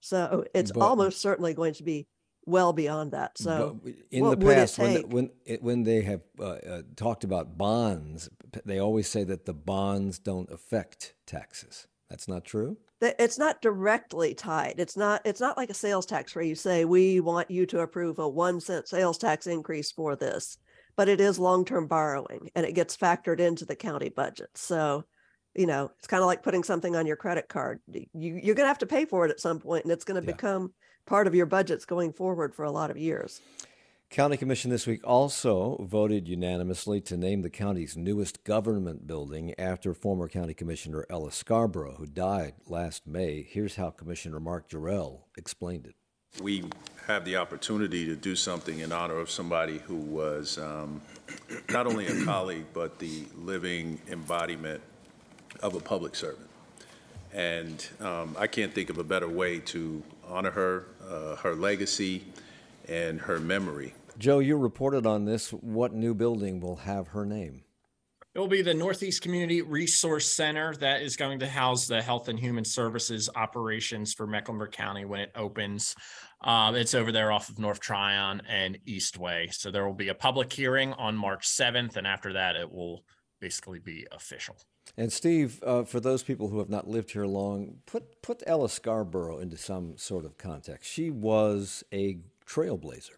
So 0.00 0.44
it's 0.54 0.70
But- 0.70 0.80
almost 0.82 1.20
certainly 1.20 1.54
going 1.54 1.74
to 1.74 1.82
be 1.82 2.06
well 2.46 2.72
beyond 2.72 3.12
that. 3.12 3.36
So 3.36 3.80
in 4.10 4.24
the 4.30 4.36
past, 4.36 4.78
when, 4.78 4.94
the- 4.94 5.06
when, 5.08 5.30
it, 5.44 5.62
when 5.62 5.82
they 5.82 6.02
have 6.02 6.20
uh, 6.38 6.44
uh, 6.44 6.82
talked 6.96 7.24
about 7.24 7.58
bonds, 7.58 8.28
they 8.64 8.78
always 8.78 9.08
say 9.08 9.24
that 9.24 9.44
the 9.44 9.52
bonds 9.52 10.18
don't 10.20 10.50
affect 10.50 11.14
taxes. 11.26 11.88
That's 12.08 12.28
not 12.28 12.44
true? 12.44 12.78
That 13.00 13.16
it's 13.18 13.38
not 13.38 13.62
directly 13.62 14.34
tied. 14.34 14.74
It's 14.78 14.96
not 14.96 15.22
it's 15.24 15.40
not 15.40 15.56
like 15.56 15.70
a 15.70 15.74
sales 15.74 16.06
tax 16.06 16.34
where 16.34 16.44
you 16.44 16.54
say 16.54 16.84
we 16.84 17.20
want 17.20 17.50
you 17.50 17.66
to 17.66 17.80
approve 17.80 18.18
a 18.18 18.28
1 18.28 18.60
cent 18.60 18.88
sales 18.88 19.18
tax 19.18 19.46
increase 19.46 19.92
for 19.92 20.16
this, 20.16 20.58
but 20.96 21.08
it 21.08 21.20
is 21.20 21.38
long-term 21.38 21.86
borrowing 21.86 22.50
and 22.54 22.66
it 22.66 22.72
gets 22.74 22.96
factored 22.96 23.40
into 23.40 23.64
the 23.64 23.76
county 23.76 24.08
budget. 24.08 24.50
So, 24.54 25.04
you 25.54 25.66
know, 25.66 25.90
it's 25.98 26.08
kind 26.08 26.22
of 26.22 26.26
like 26.26 26.42
putting 26.42 26.64
something 26.64 26.96
on 26.96 27.06
your 27.06 27.16
credit 27.16 27.48
card. 27.48 27.80
You 27.92 28.08
you're 28.14 28.54
going 28.54 28.64
to 28.64 28.68
have 28.68 28.78
to 28.78 28.86
pay 28.86 29.04
for 29.04 29.24
it 29.24 29.30
at 29.30 29.40
some 29.40 29.60
point 29.60 29.84
and 29.84 29.92
it's 29.92 30.04
going 30.04 30.20
to 30.20 30.26
Yeah. 30.26 30.32
become 30.32 30.72
part 31.06 31.26
of 31.26 31.34
your 31.34 31.46
budgets 31.46 31.84
going 31.84 32.12
forward 32.12 32.54
for 32.54 32.64
a 32.64 32.70
lot 32.70 32.90
of 32.90 32.96
years. 32.98 33.40
County 34.10 34.38
Commission 34.38 34.70
this 34.70 34.86
week 34.86 35.06
also 35.06 35.76
voted 35.86 36.28
unanimously 36.28 36.98
to 37.02 37.16
name 37.18 37.42
the 37.42 37.50
county's 37.50 37.94
newest 37.94 38.42
government 38.42 39.06
building 39.06 39.54
after 39.58 39.92
former 39.92 40.28
County 40.28 40.54
Commissioner 40.54 41.04
Ella 41.10 41.30
Scarborough, 41.30 41.96
who 41.98 42.06
died 42.06 42.54
last 42.66 43.06
May. 43.06 43.42
Here's 43.42 43.76
how 43.76 43.90
Commissioner 43.90 44.40
Mark 44.40 44.70
Jerrell 44.70 45.24
explained 45.36 45.86
it. 45.86 45.94
we 46.42 46.64
have 47.06 47.26
the 47.26 47.36
opportunity 47.36 48.06
to 48.06 48.16
do 48.16 48.34
something 48.34 48.78
in 48.78 48.92
honor 48.92 49.18
of 49.18 49.30
somebody 49.30 49.76
who 49.78 49.96
was 49.96 50.56
um, 50.56 51.02
not 51.68 51.86
only 51.86 52.06
a 52.06 52.24
colleague, 52.24 52.66
but 52.72 52.98
the 52.98 53.24
living 53.36 54.00
embodiment 54.10 54.80
of 55.60 55.74
a 55.74 55.80
public 55.80 56.14
servant. 56.14 56.48
And 57.34 57.86
um, 58.00 58.34
I 58.38 58.46
can't 58.46 58.72
think 58.72 58.88
of 58.88 58.96
a 58.96 59.04
better 59.04 59.28
way 59.28 59.58
to 59.60 60.02
honor 60.26 60.50
her, 60.50 60.86
uh, 61.06 61.36
her 61.36 61.54
legacy, 61.54 62.24
and 62.88 63.20
her 63.20 63.38
memory. 63.38 63.94
Joe, 64.18 64.40
you 64.40 64.56
reported 64.56 65.06
on 65.06 65.24
this. 65.24 65.50
What 65.50 65.92
new 65.92 66.14
building 66.14 66.60
will 66.60 66.76
have 66.76 67.08
her 67.08 67.24
name? 67.24 67.62
It 68.34 68.40
will 68.40 68.48
be 68.48 68.62
the 68.62 68.74
Northeast 68.74 69.22
Community 69.22 69.62
Resource 69.62 70.26
Center 70.26 70.74
that 70.76 71.02
is 71.02 71.16
going 71.16 71.40
to 71.40 71.48
house 71.48 71.86
the 71.86 72.02
Health 72.02 72.28
and 72.28 72.38
Human 72.38 72.64
Services 72.64 73.28
operations 73.34 74.12
for 74.12 74.26
Mecklenburg 74.26 74.72
County 74.72 75.04
when 75.04 75.20
it 75.20 75.32
opens. 75.34 75.96
Um, 76.42 76.76
it's 76.76 76.94
over 76.94 77.10
there 77.10 77.32
off 77.32 77.48
of 77.48 77.58
North 77.58 77.80
Tryon 77.80 78.42
and 78.48 78.78
Eastway. 78.86 79.52
So 79.52 79.70
there 79.70 79.84
will 79.84 79.94
be 79.94 80.08
a 80.08 80.14
public 80.14 80.52
hearing 80.52 80.92
on 80.92 81.16
March 81.16 81.48
7th, 81.48 81.96
and 81.96 82.06
after 82.06 82.34
that, 82.34 82.54
it 82.54 82.70
will 82.70 83.02
basically 83.40 83.78
be 83.78 84.06
official. 84.12 84.56
And 84.96 85.12
Steve, 85.12 85.60
uh, 85.64 85.84
for 85.84 86.00
those 86.00 86.22
people 86.22 86.48
who 86.48 86.58
have 86.58 86.70
not 86.70 86.88
lived 86.88 87.10
here 87.12 87.26
long, 87.26 87.78
put 87.86 88.22
put 88.22 88.42
Ella 88.46 88.68
Scarborough 88.68 89.38
into 89.38 89.56
some 89.56 89.96
sort 89.96 90.24
of 90.24 90.38
context. 90.38 90.90
She 90.90 91.10
was 91.10 91.82
a 91.92 92.18
trailblazer. 92.48 93.16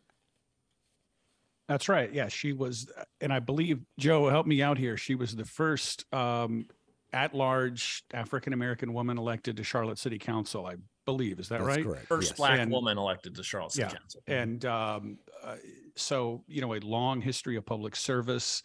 That's 1.69 1.89
right. 1.89 2.13
Yeah, 2.13 2.29
she 2.29 2.53
was, 2.53 2.91
and 3.21 3.33
I 3.33 3.39
believe 3.39 3.79
Joe 3.99 4.29
help 4.29 4.47
me 4.47 4.61
out 4.61 4.77
here. 4.77 4.97
She 4.97 5.15
was 5.15 5.37
the 5.37 5.45
first 5.45 6.05
um, 6.13 6.67
at-large 7.13 8.03
African 8.13 8.53
American 8.53 8.93
woman 8.93 9.19
elected 9.19 9.57
to 9.59 9.63
Charlotte 9.65 9.99
City 9.99 10.19
Council. 10.19 10.67
I 10.67 10.77
believe 11.07 11.39
is 11.39 11.49
that 11.49 11.61
That's 11.61 11.77
right? 11.77 11.85
correct. 11.85 12.07
First 12.07 12.31
yes. 12.33 12.37
black 12.37 12.59
And- 12.59 12.73
woman 12.73 12.99
elected 12.99 13.37
to 13.37 13.43
Charlotte 13.45 13.73
City 13.73 13.89
Yeah, 13.93 13.99
Council. 13.99 14.21
and 14.27 14.65
um, 14.65 15.19
uh, 15.45 15.57
so 15.95 16.43
you 16.49 16.61
know 16.61 16.75
a 16.75 16.81
long 16.81 17.21
history 17.21 17.57
of 17.57 17.65
public 17.65 17.95
service 17.95 18.63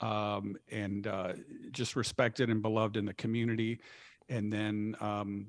um, 0.00 0.56
and 0.70 1.06
uh, 1.06 1.34
just 1.72 1.94
respected 1.94 2.48
and 2.50 2.62
beloved 2.62 2.96
in 2.96 3.04
the 3.04 3.14
community 3.14 3.80
and 4.28 4.52
then 4.52 4.94
um, 5.00 5.46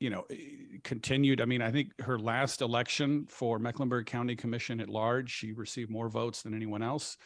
you 0.00 0.10
know 0.10 0.24
eh, 0.30 0.36
continued 0.84 1.40
i 1.40 1.44
mean 1.44 1.62
i 1.62 1.70
think 1.70 1.90
her 2.00 2.18
last 2.18 2.60
election 2.60 3.26
for 3.28 3.58
mecklenburg 3.58 4.06
county 4.06 4.36
commission 4.36 4.80
at 4.80 4.88
large 4.88 5.30
she 5.30 5.52
received 5.52 5.90
more 5.90 6.08
votes 6.08 6.42
than 6.42 6.54
anyone 6.54 6.82
else 6.82 7.16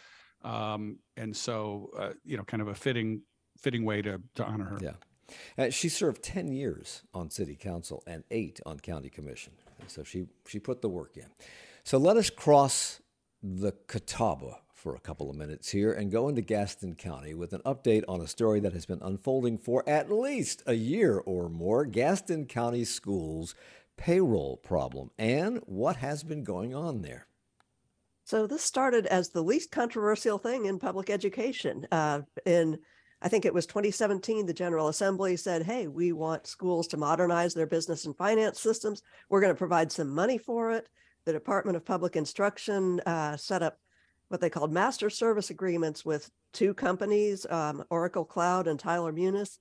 um, 0.42 0.98
and 1.16 1.36
so 1.36 1.90
uh, 1.98 2.10
you 2.24 2.36
know 2.36 2.44
kind 2.44 2.62
of 2.62 2.68
a 2.68 2.74
fitting 2.74 3.22
fitting 3.58 3.84
way 3.84 4.02
to, 4.02 4.20
to 4.34 4.44
honor 4.44 4.64
her 4.64 4.78
Yeah. 4.80 4.92
Uh, 5.56 5.70
she 5.70 5.88
served 5.88 6.22
10 6.22 6.48
years 6.52 7.02
on 7.14 7.30
city 7.30 7.54
council 7.54 8.02
and 8.06 8.24
eight 8.30 8.60
on 8.66 8.80
county 8.80 9.08
commission. 9.08 9.52
So 9.86 10.02
she, 10.02 10.26
she 10.48 10.58
put 10.58 10.82
the 10.82 10.88
work 10.88 11.16
in. 11.16 11.26
So 11.84 11.98
let 11.98 12.16
us 12.16 12.30
cross 12.30 13.00
the 13.42 13.72
Catawba 13.86 14.58
for 14.80 14.94
a 14.94 15.00
couple 15.00 15.28
of 15.28 15.36
minutes 15.36 15.70
here 15.70 15.92
and 15.92 16.10
go 16.10 16.28
into 16.28 16.40
Gaston 16.40 16.94
County 16.94 17.34
with 17.34 17.52
an 17.52 17.60
update 17.66 18.02
on 18.08 18.22
a 18.22 18.26
story 18.26 18.60
that 18.60 18.72
has 18.72 18.86
been 18.86 19.02
unfolding 19.02 19.58
for 19.58 19.86
at 19.86 20.10
least 20.10 20.62
a 20.66 20.72
year 20.72 21.18
or 21.18 21.50
more 21.50 21.84
Gaston 21.84 22.46
County 22.46 22.84
Schools 22.84 23.54
payroll 23.98 24.56
problem 24.56 25.10
and 25.18 25.58
what 25.66 25.96
has 25.96 26.22
been 26.22 26.42
going 26.42 26.74
on 26.74 27.02
there. 27.02 27.26
So 28.24 28.46
this 28.46 28.62
started 28.62 29.04
as 29.06 29.28
the 29.28 29.42
least 29.42 29.70
controversial 29.70 30.38
thing 30.38 30.64
in 30.64 30.78
public 30.78 31.10
education. 31.10 31.86
Uh, 31.92 32.22
in 32.46 32.78
I 33.22 33.28
think 33.28 33.44
it 33.44 33.52
was 33.52 33.66
2017, 33.66 34.46
the 34.46 34.54
General 34.54 34.88
Assembly 34.88 35.36
said, 35.36 35.62
"Hey, 35.62 35.88
we 35.88 36.12
want 36.12 36.46
schools 36.46 36.86
to 36.88 36.96
modernize 36.96 37.52
their 37.52 37.66
business 37.66 38.06
and 38.06 38.16
finance 38.16 38.58
systems. 38.58 39.02
We're 39.28 39.42
going 39.42 39.52
to 39.52 39.58
provide 39.58 39.92
some 39.92 40.08
money 40.08 40.38
for 40.38 40.70
it." 40.70 40.88
The 41.26 41.34
Department 41.34 41.76
of 41.76 41.84
Public 41.84 42.16
Instruction 42.16 43.00
uh, 43.00 43.36
set 43.36 43.62
up 43.62 43.78
what 44.30 44.40
they 44.40 44.48
called 44.48 44.72
master 44.72 45.10
service 45.10 45.50
agreements 45.50 46.04
with 46.04 46.30
two 46.52 46.72
companies, 46.72 47.44
um, 47.50 47.82
Oracle 47.90 48.24
Cloud 48.24 48.68
and 48.68 48.78
Tyler 48.78 49.12
Munis. 49.12 49.58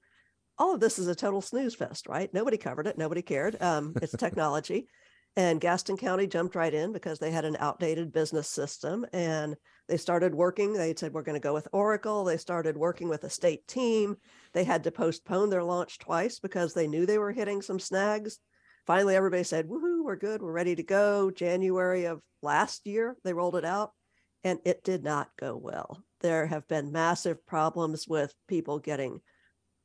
All 0.60 0.76
of 0.76 0.80
this 0.80 1.00
is 1.00 1.08
a 1.08 1.16
total 1.16 1.42
snooze 1.42 1.74
fest, 1.74 2.08
right? 2.08 2.32
Nobody 2.36 2.56
covered 2.56 2.86
it. 2.86 2.98
Nobody 2.98 3.24
cared. 3.24 3.60
Um, 3.62 3.94
it's 4.02 4.16
technology. 4.16 4.88
And 5.36 5.60
Gaston 5.60 5.98
County 5.98 6.28
jumped 6.28 6.54
right 6.54 6.74
in 6.74 6.94
because 6.94 7.18
they 7.18 7.32
had 7.32 7.46
an 7.46 7.58
outdated 7.60 8.14
business 8.14 8.48
system 8.48 9.08
and 9.12 9.56
they 9.88 9.98
started 9.98 10.36
working. 10.36 10.74
They 10.74 10.94
said, 10.96 11.14
We're 11.14 11.24
going 11.24 11.40
to 11.40 11.48
go 11.48 11.54
with 11.54 11.68
Oracle. 11.72 12.24
They 12.24 12.38
started 12.38 12.78
working 12.78 13.10
with 13.10 13.24
a 13.24 13.30
state 13.30 13.68
team. 13.68 14.18
They 14.54 14.64
had 14.64 14.84
to 14.84 14.92
postpone 14.92 15.50
their 15.50 15.64
launch 15.64 15.98
twice 15.98 16.40
because 16.40 16.74
they 16.74 16.88
knew 16.88 17.08
they 17.08 17.18
were 17.18 17.32
hitting 17.32 17.64
some 17.64 17.80
snags. 17.80 18.38
Finally, 18.86 19.16
everybody 19.16 19.44
said, 19.44 19.68
Woohoo, 19.68 20.04
we're 20.04 20.16
good. 20.16 20.44
We're 20.44 20.52
ready 20.52 20.76
to 20.76 20.84
go. 20.84 21.32
January 21.32 22.06
of 22.06 22.22
last 22.44 22.86
year, 22.86 23.16
they 23.24 23.34
rolled 23.34 23.56
it 23.56 23.66
out 23.66 23.94
and 24.44 24.60
it 24.66 24.84
did 24.84 25.04
not 25.04 25.30
go 25.40 25.56
well. 25.56 26.04
There 26.22 26.46
have 26.48 26.68
been 26.68 26.92
massive 26.92 27.46
problems 27.46 28.08
with 28.08 28.34
people 28.48 28.80
getting 28.80 29.22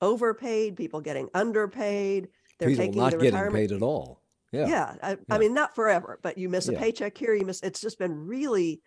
overpaid, 0.01 0.77
people 0.77 1.01
getting 1.01 1.29
underpaid. 1.35 2.29
They're 2.59 2.69
People 2.71 2.87
taking 2.87 3.01
not 3.01 3.11
the 3.13 3.19
getting 3.19 3.53
paid 3.53 3.73
at 3.73 3.83
all. 3.83 4.23
Yeah. 4.53 4.67
yeah, 4.69 4.95
I, 5.03 5.11
Yeah. 5.11 5.17
I 5.31 5.39
mean 5.39 5.55
not 5.55 5.75
forever 5.75 6.21
but 6.23 6.39
you 6.39 6.49
miss 6.49 6.69
a 6.69 6.73
Yeah. 6.73 6.79
paycheck 6.79 7.19
here 7.19 7.35
you 7.35 7.45
miss 7.45 7.61
it's 7.63 7.81
just 7.81 7.99
been 7.99 8.17
really 8.17 8.81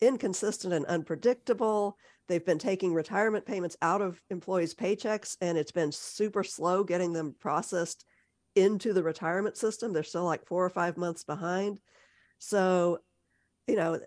inconsistent 0.00 0.74
and 0.74 0.84
unpredictable. 0.86 1.96
They've 2.28 2.44
been 2.44 2.58
taking 2.58 2.92
retirement 2.94 3.46
payments 3.46 3.76
out 3.82 4.02
of 4.02 4.20
employees' 4.30 4.74
paychecks, 4.74 5.36
and 5.40 5.56
it's 5.56 5.72
been 5.72 5.92
super 5.92 6.42
slow 6.42 6.82
getting 6.82 7.12
them 7.12 7.34
processed 7.38 8.04
into 8.56 8.92
the 8.92 9.02
retirement 9.02 9.56
system. 9.56 9.92
They're 9.92 10.02
still 10.02 10.24
like 10.24 10.46
four 10.46 10.64
or 10.64 10.70
five 10.70 10.96
months 10.96 11.24
behind. 11.24 11.78
So, 12.38 12.98
you 13.68 13.76
know, 13.76 14.00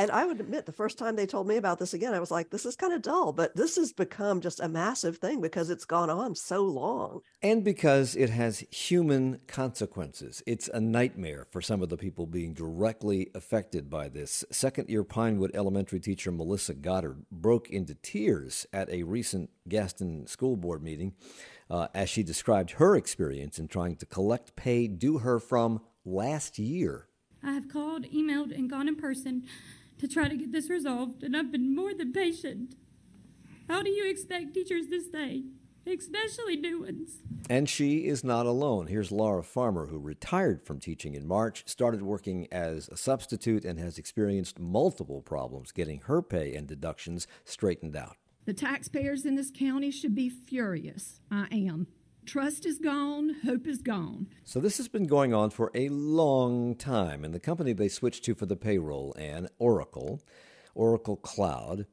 and 0.00 0.10
I 0.10 0.24
would 0.24 0.40
admit 0.40 0.64
the 0.64 0.72
first 0.72 0.96
time 0.96 1.14
they 1.14 1.26
told 1.26 1.46
me 1.46 1.58
about 1.58 1.78
this 1.78 1.92
again, 1.92 2.14
I 2.14 2.20
was 2.20 2.30
like, 2.30 2.48
this 2.48 2.64
is 2.64 2.74
kind 2.74 2.94
of 2.94 3.02
dull, 3.02 3.34
but 3.34 3.54
this 3.54 3.76
has 3.76 3.92
become 3.92 4.40
just 4.40 4.58
a 4.58 4.66
massive 4.66 5.18
thing 5.18 5.42
because 5.42 5.68
it's 5.68 5.84
gone 5.84 6.08
on 6.08 6.34
so 6.34 6.62
long. 6.62 7.20
And 7.42 7.62
because 7.62 8.16
it 8.16 8.30
has 8.30 8.60
human 8.70 9.40
consequences. 9.46 10.42
It's 10.46 10.68
a 10.68 10.80
nightmare 10.80 11.46
for 11.50 11.60
some 11.60 11.82
of 11.82 11.90
the 11.90 11.98
people 11.98 12.26
being 12.26 12.54
directly 12.54 13.30
affected 13.34 13.90
by 13.90 14.08
this. 14.08 14.42
Second 14.50 14.88
year 14.88 15.04
Pinewood 15.04 15.50
elementary 15.52 16.00
teacher 16.00 16.32
Melissa 16.32 16.72
Goddard 16.72 17.26
broke 17.30 17.68
into 17.68 17.94
tears 17.94 18.66
at 18.72 18.88
a 18.88 19.02
recent 19.02 19.50
Gaston 19.68 20.26
school 20.26 20.56
board 20.56 20.82
meeting 20.82 21.12
uh, 21.68 21.88
as 21.94 22.08
she 22.08 22.22
described 22.22 22.70
her 22.72 22.96
experience 22.96 23.58
in 23.58 23.68
trying 23.68 23.96
to 23.96 24.06
collect 24.06 24.56
pay 24.56 24.86
due 24.86 25.18
her 25.18 25.38
from 25.38 25.82
last 26.06 26.58
year. 26.58 27.06
I 27.42 27.52
have 27.52 27.68
called, 27.68 28.04
emailed, 28.04 28.54
and 28.54 28.68
gone 28.68 28.88
in 28.88 28.96
person 28.96 29.44
to 30.00 30.08
try 30.08 30.28
to 30.28 30.36
get 30.36 30.50
this 30.50 30.70
resolved, 30.70 31.22
and 31.22 31.36
I've 31.36 31.52
been 31.52 31.74
more 31.74 31.92
than 31.92 32.10
patient. 32.12 32.74
How 33.68 33.82
do 33.82 33.90
you 33.90 34.08
expect 34.08 34.54
teachers 34.54 34.86
this 34.88 35.06
day, 35.06 35.44
especially 35.86 36.56
new 36.56 36.80
ones? 36.80 37.18
And 37.50 37.68
she 37.68 38.06
is 38.06 38.24
not 38.24 38.46
alone. 38.46 38.86
Here's 38.86 39.12
Laura 39.12 39.42
Farmer, 39.42 39.86
who 39.86 39.98
retired 39.98 40.64
from 40.64 40.80
teaching 40.80 41.14
in 41.14 41.26
March, 41.26 41.64
started 41.66 42.00
working 42.00 42.48
as 42.50 42.88
a 42.88 42.96
substitute, 42.96 43.66
and 43.66 43.78
has 43.78 43.98
experienced 43.98 44.58
multiple 44.58 45.20
problems 45.20 45.70
getting 45.70 46.00
her 46.06 46.22
pay 46.22 46.54
and 46.54 46.66
deductions 46.66 47.26
straightened 47.44 47.94
out. 47.94 48.16
The 48.46 48.54
taxpayers 48.54 49.26
in 49.26 49.34
this 49.34 49.50
county 49.54 49.90
should 49.90 50.14
be 50.14 50.30
furious. 50.30 51.20
I 51.30 51.46
am. 51.52 51.88
Trust 52.26 52.66
is 52.66 52.78
gone, 52.78 53.36
hope 53.44 53.66
is 53.66 53.82
gone. 53.82 54.28
So 54.44 54.60
this 54.60 54.76
has 54.76 54.88
been 54.88 55.06
going 55.06 55.34
on 55.34 55.50
for 55.50 55.70
a 55.74 55.88
long 55.88 56.76
time, 56.76 57.24
and 57.24 57.34
the 57.34 57.40
company 57.40 57.72
they 57.72 57.88
switched 57.88 58.24
to 58.24 58.34
for 58.34 58.46
the 58.46 58.56
payroll, 58.56 59.14
and 59.18 59.48
Oracle, 59.58 60.22
Oracle 60.74 61.16
Cloud, 61.16 61.86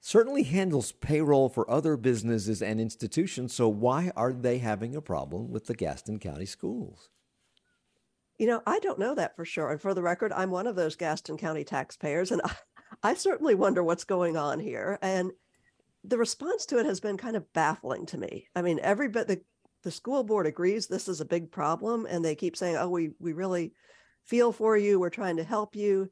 certainly 0.00 0.42
handles 0.42 0.92
payroll 0.92 1.48
for 1.48 1.68
other 1.70 1.96
businesses 1.96 2.60
and 2.60 2.80
institutions. 2.80 3.54
So 3.54 3.68
why 3.68 4.12
are 4.16 4.32
they 4.32 4.58
having 4.58 4.94
a 4.94 5.00
problem 5.00 5.50
with 5.50 5.66
the 5.66 5.74
Gaston 5.74 6.18
County 6.18 6.46
schools? 6.46 7.08
You 8.38 8.46
know, 8.46 8.62
I 8.66 8.78
don't 8.80 8.98
know 8.98 9.14
that 9.14 9.36
for 9.36 9.44
sure. 9.44 9.70
And 9.70 9.80
for 9.80 9.94
the 9.94 10.02
record, 10.02 10.32
I'm 10.32 10.50
one 10.50 10.66
of 10.66 10.76
those 10.76 10.96
Gaston 10.96 11.38
County 11.38 11.64
taxpayers, 11.64 12.30
and 12.30 12.42
I, 12.44 12.54
I 13.02 13.14
certainly 13.14 13.54
wonder 13.54 13.82
what's 13.82 14.04
going 14.04 14.36
on 14.36 14.60
here. 14.60 14.98
And 15.00 15.32
the 16.04 16.18
response 16.18 16.66
to 16.66 16.78
it 16.78 16.86
has 16.86 17.00
been 17.00 17.16
kind 17.16 17.36
of 17.36 17.52
baffling 17.52 18.06
to 18.06 18.18
me. 18.18 18.48
I 18.56 18.62
mean, 18.62 18.80
every 18.82 19.08
bit 19.08 19.28
the 19.28 19.42
the 19.82 19.90
school 19.90 20.22
board 20.22 20.46
agrees 20.46 20.86
this 20.86 21.08
is 21.08 21.20
a 21.20 21.26
big 21.26 21.50
problem 21.50 22.06
and 22.06 22.24
they 22.24 22.34
keep 22.34 22.56
saying, 22.56 22.76
oh, 22.76 22.88
we, 22.88 23.10
we 23.18 23.32
really 23.32 23.72
feel 24.24 24.52
for 24.52 24.76
you. 24.76 25.00
We're 25.00 25.10
trying 25.10 25.36
to 25.38 25.44
help 25.44 25.74
you. 25.74 26.10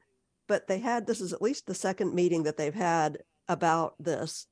But 0.49 0.67
they 0.67 0.79
had, 0.79 1.07
this 1.07 1.21
is 1.21 1.33
at 1.33 1.43
least 1.43 1.67
the 1.67 1.75
second 1.75 2.15
meeting 2.15 2.43
that 2.45 2.57
they've 2.57 2.75
had 2.75 3.19
about 3.49 3.95
this. 4.01 4.47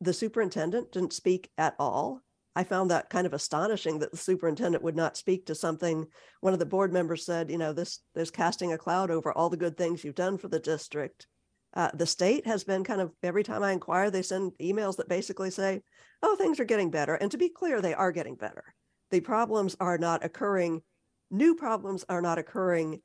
The 0.00 0.12
superintendent 0.12 0.92
didn't 0.92 1.12
speak 1.12 1.50
at 1.56 1.74
all. 1.78 2.22
I 2.56 2.64
found 2.64 2.90
that 2.90 3.10
kind 3.10 3.26
of 3.26 3.32
astonishing 3.32 4.00
that 4.00 4.10
the 4.10 4.16
superintendent 4.16 4.82
would 4.82 4.96
not 4.96 5.16
speak 5.16 5.46
to 5.46 5.54
something. 5.54 6.06
One 6.40 6.52
of 6.52 6.58
the 6.58 6.66
board 6.66 6.92
members 6.92 7.24
said, 7.24 7.50
you 7.50 7.58
know, 7.58 7.72
this 7.72 8.00
there's 8.14 8.30
casting 8.30 8.72
a 8.72 8.78
cloud 8.78 9.10
over 9.10 9.32
all 9.32 9.50
the 9.50 9.56
good 9.56 9.76
things 9.76 10.02
you've 10.02 10.16
done 10.16 10.36
for 10.36 10.48
the 10.48 10.58
district. 10.58 11.28
Uh, 11.74 11.90
the 11.94 12.06
state 12.06 12.46
has 12.46 12.64
been 12.64 12.82
kind 12.82 13.00
of 13.00 13.12
every 13.22 13.44
time 13.44 13.62
I 13.62 13.72
inquire, 13.72 14.10
they 14.10 14.22
send 14.22 14.52
emails 14.60 14.96
that 14.96 15.08
basically 15.08 15.50
say, 15.50 15.82
oh, 16.22 16.36
things 16.36 16.58
are 16.58 16.64
getting 16.64 16.90
better. 16.90 17.14
And 17.14 17.30
to 17.30 17.38
be 17.38 17.48
clear, 17.48 17.80
they 17.80 17.94
are 17.94 18.12
getting 18.12 18.34
better. 18.34 18.74
The 19.10 19.20
problems 19.20 19.76
are 19.80 19.98
not 19.98 20.24
occurring, 20.24 20.82
new 21.30 21.54
problems 21.54 22.04
are 22.08 22.22
not 22.22 22.38
occurring 22.38 23.02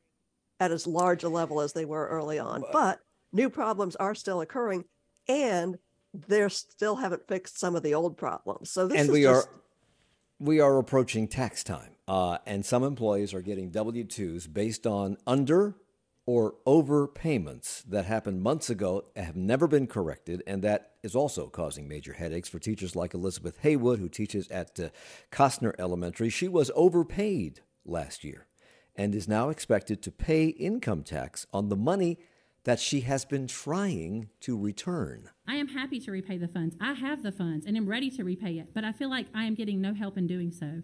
at 0.60 0.72
as 0.72 0.88
large 0.88 1.24
a 1.24 1.30
level 1.30 1.62
as 1.62 1.74
they 1.74 1.86
were 1.86 2.08
early 2.08 2.40
on, 2.40 2.64
but 2.72 3.00
new 3.34 3.50
problems 3.50 3.96
are 3.98 4.16
still 4.16 4.42
occurring 4.42 4.86
and 5.28 5.78
they 6.28 6.48
still 6.50 6.96
haven't 6.96 7.28
fixed 7.28 7.60
some 7.60 7.76
of 7.76 7.84
the 7.84 7.94
old 7.94 8.18
problems. 8.18 8.72
So 8.72 8.88
this 8.88 9.00
and 9.00 9.10
is 9.10 9.14
we 9.14 9.24
just, 9.24 9.48
are 9.48 9.54
we 10.40 10.60
are 10.60 10.78
approaching 10.78 11.28
tax 11.28 11.64
time, 11.64 11.92
uh, 12.08 12.38
and 12.46 12.66
some 12.66 12.84
employees 12.84 13.34
are 13.34 13.42
getting 13.42 13.70
W 13.72 14.04
twos 14.04 14.48
based 14.48 14.88
on 14.88 15.18
under 15.28 15.76
or 16.28 16.56
overpayments 16.66 17.84
that 17.84 18.06
happened 18.06 18.42
months 18.42 18.70
ago 18.70 19.06
have 19.16 19.36
never 19.36 19.68
been 19.68 19.88
corrected, 19.88 20.42
and 20.48 20.64
that 20.64 20.94
is 21.04 21.16
also 21.16 21.48
causing 21.48 21.88
major 21.88 22.14
headaches 22.14 22.50
for 22.50 22.58
teachers 22.58 22.96
like 22.96 23.14
Elizabeth 23.14 23.60
Haywood, 23.62 24.00
who 24.00 24.10
teaches 24.10 24.48
at 24.50 24.80
uh, 24.80 24.90
Costner 25.32 25.74
Elementary. 25.78 26.30
She 26.30 26.48
was 26.48 26.72
overpaid 26.76 27.62
last 27.86 28.24
year 28.24 28.48
and 28.96 29.14
is 29.14 29.28
now 29.28 29.50
expected 29.50 30.02
to 30.02 30.12
pay 30.12 30.48
income 30.48 31.04
tax 31.04 31.46
on 31.54 31.70
the 31.70 31.76
money 31.76 32.18
that 32.64 32.80
she 32.80 33.02
has 33.02 33.26
been 33.26 33.46
trying 33.46 34.30
to 34.42 34.58
return. 34.58 35.30
I 35.48 35.56
am 35.56 35.68
happy 35.68 36.00
to 36.00 36.12
repay 36.12 36.38
the 36.38 36.48
funds. 36.48 36.76
I 36.82 36.94
have 36.94 37.22
the 37.22 37.32
funds 37.32 37.66
and 37.68 37.78
am 37.78 37.88
ready 37.88 38.10
to 38.12 38.24
repay 38.24 38.58
it, 38.58 38.74
but 38.74 38.84
I 38.84 38.92
feel 38.92 39.10
like 39.10 39.28
I 39.36 39.46
am 39.46 39.54
getting 39.54 39.80
no 39.82 39.94
help 39.94 40.18
in 40.18 40.26
doing 40.26 40.52
so. 40.52 40.82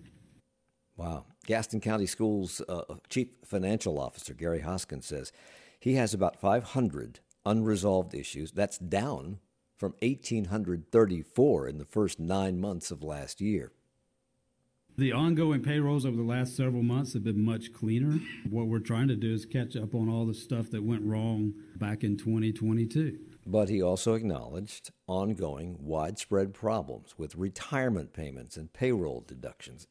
Wow. 1.02 1.26
Gaston 1.48 1.82
County 1.82 2.06
Schools 2.06 2.62
uh, 2.70 2.84
Chief 3.10 3.30
Financial 3.44 4.00
Officer 4.00 4.36
Gary 4.36 4.60
Hoskins 4.60 5.08
says 5.08 5.32
he 5.80 5.96
has 5.96 6.14
about 6.14 6.40
500 6.40 7.22
unresolved 7.44 8.14
issues. 8.14 8.52
That's 8.52 8.78
down 8.78 9.40
from 9.76 9.96
1,834 10.04 11.68
in 11.68 11.80
the 11.80 11.86
first 11.86 12.20
nine 12.20 12.62
months 12.62 12.92
of 12.92 13.02
last 13.02 13.42
year. 13.42 13.72
The 14.96 15.12
ongoing 15.12 15.64
payrolls 15.64 16.06
over 16.06 16.18
the 16.18 16.22
last 16.22 16.56
several 16.56 16.84
months 16.84 17.14
have 17.14 17.24
been 17.24 17.44
much 17.44 17.74
cleaner. 17.74 18.20
What 18.48 18.68
we're 18.68 18.78
trying 18.78 19.08
to 19.08 19.16
do 19.16 19.34
is 19.34 19.48
catch 19.48 19.76
up 19.76 19.96
on 19.96 20.08
all 20.08 20.28
the 20.28 20.36
stuff 20.36 20.70
that 20.70 20.84
went 20.84 21.02
wrong 21.02 21.54
back 21.78 22.04
in 22.04 22.16
2022. 22.16 23.18
But 23.48 23.70
he 23.70 23.82
also 23.82 24.14
acknowledged 24.14 24.92
ongoing 25.08 25.78
widespread 25.80 26.54
problems 26.54 27.16
with 27.18 27.36
retirement 27.36 28.14
payments 28.14 28.56
and 28.56 28.72
payroll 28.72 29.26
deductions. 29.28 29.88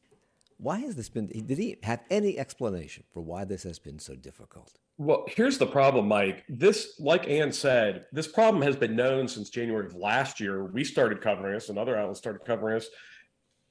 Why 0.61 0.77
has 0.77 0.95
this 0.95 1.09
been? 1.09 1.25
Did 1.25 1.57
he 1.57 1.77
have 1.81 2.01
any 2.11 2.37
explanation 2.37 3.03
for 3.11 3.21
why 3.21 3.45
this 3.45 3.63
has 3.63 3.79
been 3.79 3.97
so 3.97 4.15
difficult? 4.15 4.77
Well, 4.99 5.25
here's 5.27 5.57
the 5.57 5.65
problem, 5.65 6.07
Mike. 6.07 6.43
This, 6.47 6.99
like 6.99 7.27
Ann 7.27 7.51
said, 7.51 8.05
this 8.11 8.27
problem 8.27 8.61
has 8.61 8.75
been 8.75 8.95
known 8.95 9.27
since 9.27 9.49
January 9.49 9.87
of 9.87 9.95
last 9.95 10.39
year. 10.39 10.65
We 10.65 10.83
started 10.83 11.19
covering 11.19 11.55
this, 11.55 11.69
and 11.69 11.79
other 11.79 11.97
outlets 11.97 12.19
started 12.19 12.45
covering 12.45 12.75
this 12.75 12.89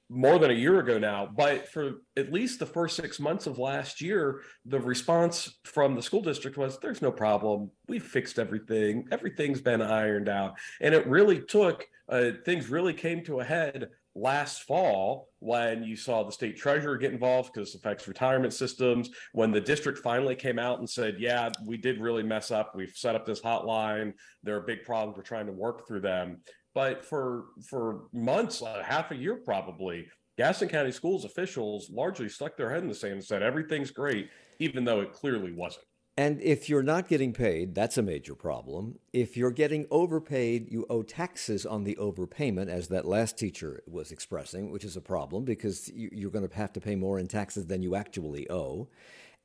more 0.08 0.40
than 0.40 0.50
a 0.50 0.54
year 0.54 0.80
ago 0.80 0.98
now. 0.98 1.30
But 1.32 1.68
for 1.68 2.02
at 2.16 2.32
least 2.32 2.58
the 2.58 2.66
first 2.66 2.96
six 2.96 3.20
months 3.20 3.46
of 3.46 3.60
last 3.60 4.00
year, 4.00 4.40
the 4.66 4.80
response 4.80 5.60
from 5.62 5.94
the 5.94 6.02
school 6.02 6.22
district 6.22 6.56
was 6.56 6.76
there's 6.80 7.00
no 7.00 7.12
problem. 7.12 7.70
We 7.86 8.00
fixed 8.00 8.40
everything. 8.40 9.06
Everything's 9.12 9.60
been 9.60 9.80
ironed 9.80 10.28
out. 10.28 10.58
And 10.80 10.92
it 10.92 11.06
really 11.06 11.40
took, 11.40 11.86
uh, 12.08 12.32
things 12.44 12.68
really 12.68 12.94
came 12.94 13.22
to 13.26 13.38
a 13.38 13.44
head 13.44 13.90
last 14.14 14.62
fall 14.64 15.28
when 15.38 15.84
you 15.84 15.96
saw 15.96 16.22
the 16.22 16.32
state 16.32 16.56
treasurer 16.56 16.96
get 16.96 17.12
involved 17.12 17.52
because 17.52 17.74
it 17.74 17.78
affects 17.78 18.08
retirement 18.08 18.52
systems 18.52 19.10
when 19.32 19.52
the 19.52 19.60
district 19.60 19.98
finally 19.98 20.34
came 20.34 20.58
out 20.58 20.80
and 20.80 20.90
said 20.90 21.16
yeah 21.18 21.48
we 21.64 21.76
did 21.76 22.00
really 22.00 22.22
mess 22.22 22.50
up. 22.50 22.74
We've 22.74 22.92
set 22.94 23.14
up 23.14 23.24
this 23.24 23.40
hotline. 23.40 24.12
There 24.42 24.56
are 24.56 24.60
big 24.60 24.84
problems. 24.84 25.16
We're 25.16 25.22
trying 25.22 25.46
to 25.46 25.52
work 25.52 25.86
through 25.86 26.00
them. 26.00 26.38
But 26.74 27.04
for 27.04 27.46
for 27.68 28.02
months 28.12 28.62
uh, 28.62 28.82
half 28.84 29.10
a 29.10 29.16
year 29.16 29.36
probably 29.36 30.06
gaston 30.38 30.68
county 30.68 30.92
schools 30.92 31.24
officials 31.24 31.90
largely 31.90 32.28
stuck 32.28 32.56
their 32.56 32.70
head 32.70 32.82
in 32.82 32.88
the 32.88 32.94
sand 32.94 33.14
and 33.14 33.24
said 33.24 33.42
everything's 33.42 33.90
great 33.90 34.28
even 34.58 34.84
though 34.84 35.00
it 35.00 35.12
clearly 35.12 35.52
wasn't 35.52 35.84
and 36.20 36.38
if 36.42 36.68
you're 36.68 36.82
not 36.82 37.08
getting 37.08 37.32
paid, 37.32 37.74
that's 37.74 37.96
a 37.96 38.02
major 38.02 38.34
problem. 38.34 38.98
If 39.10 39.38
you're 39.38 39.50
getting 39.50 39.86
overpaid, 39.90 40.70
you 40.70 40.84
owe 40.90 41.02
taxes 41.02 41.64
on 41.64 41.84
the 41.84 41.94
overpayment, 41.94 42.68
as 42.68 42.88
that 42.88 43.06
last 43.06 43.38
teacher 43.38 43.82
was 43.86 44.12
expressing, 44.12 44.70
which 44.70 44.84
is 44.84 44.98
a 44.98 45.00
problem 45.00 45.46
because 45.46 45.90
you're 45.94 46.30
going 46.30 46.46
to 46.46 46.54
have 46.54 46.74
to 46.74 46.80
pay 46.80 46.94
more 46.94 47.18
in 47.18 47.26
taxes 47.26 47.68
than 47.68 47.80
you 47.80 47.94
actually 47.94 48.50
owe. 48.50 48.86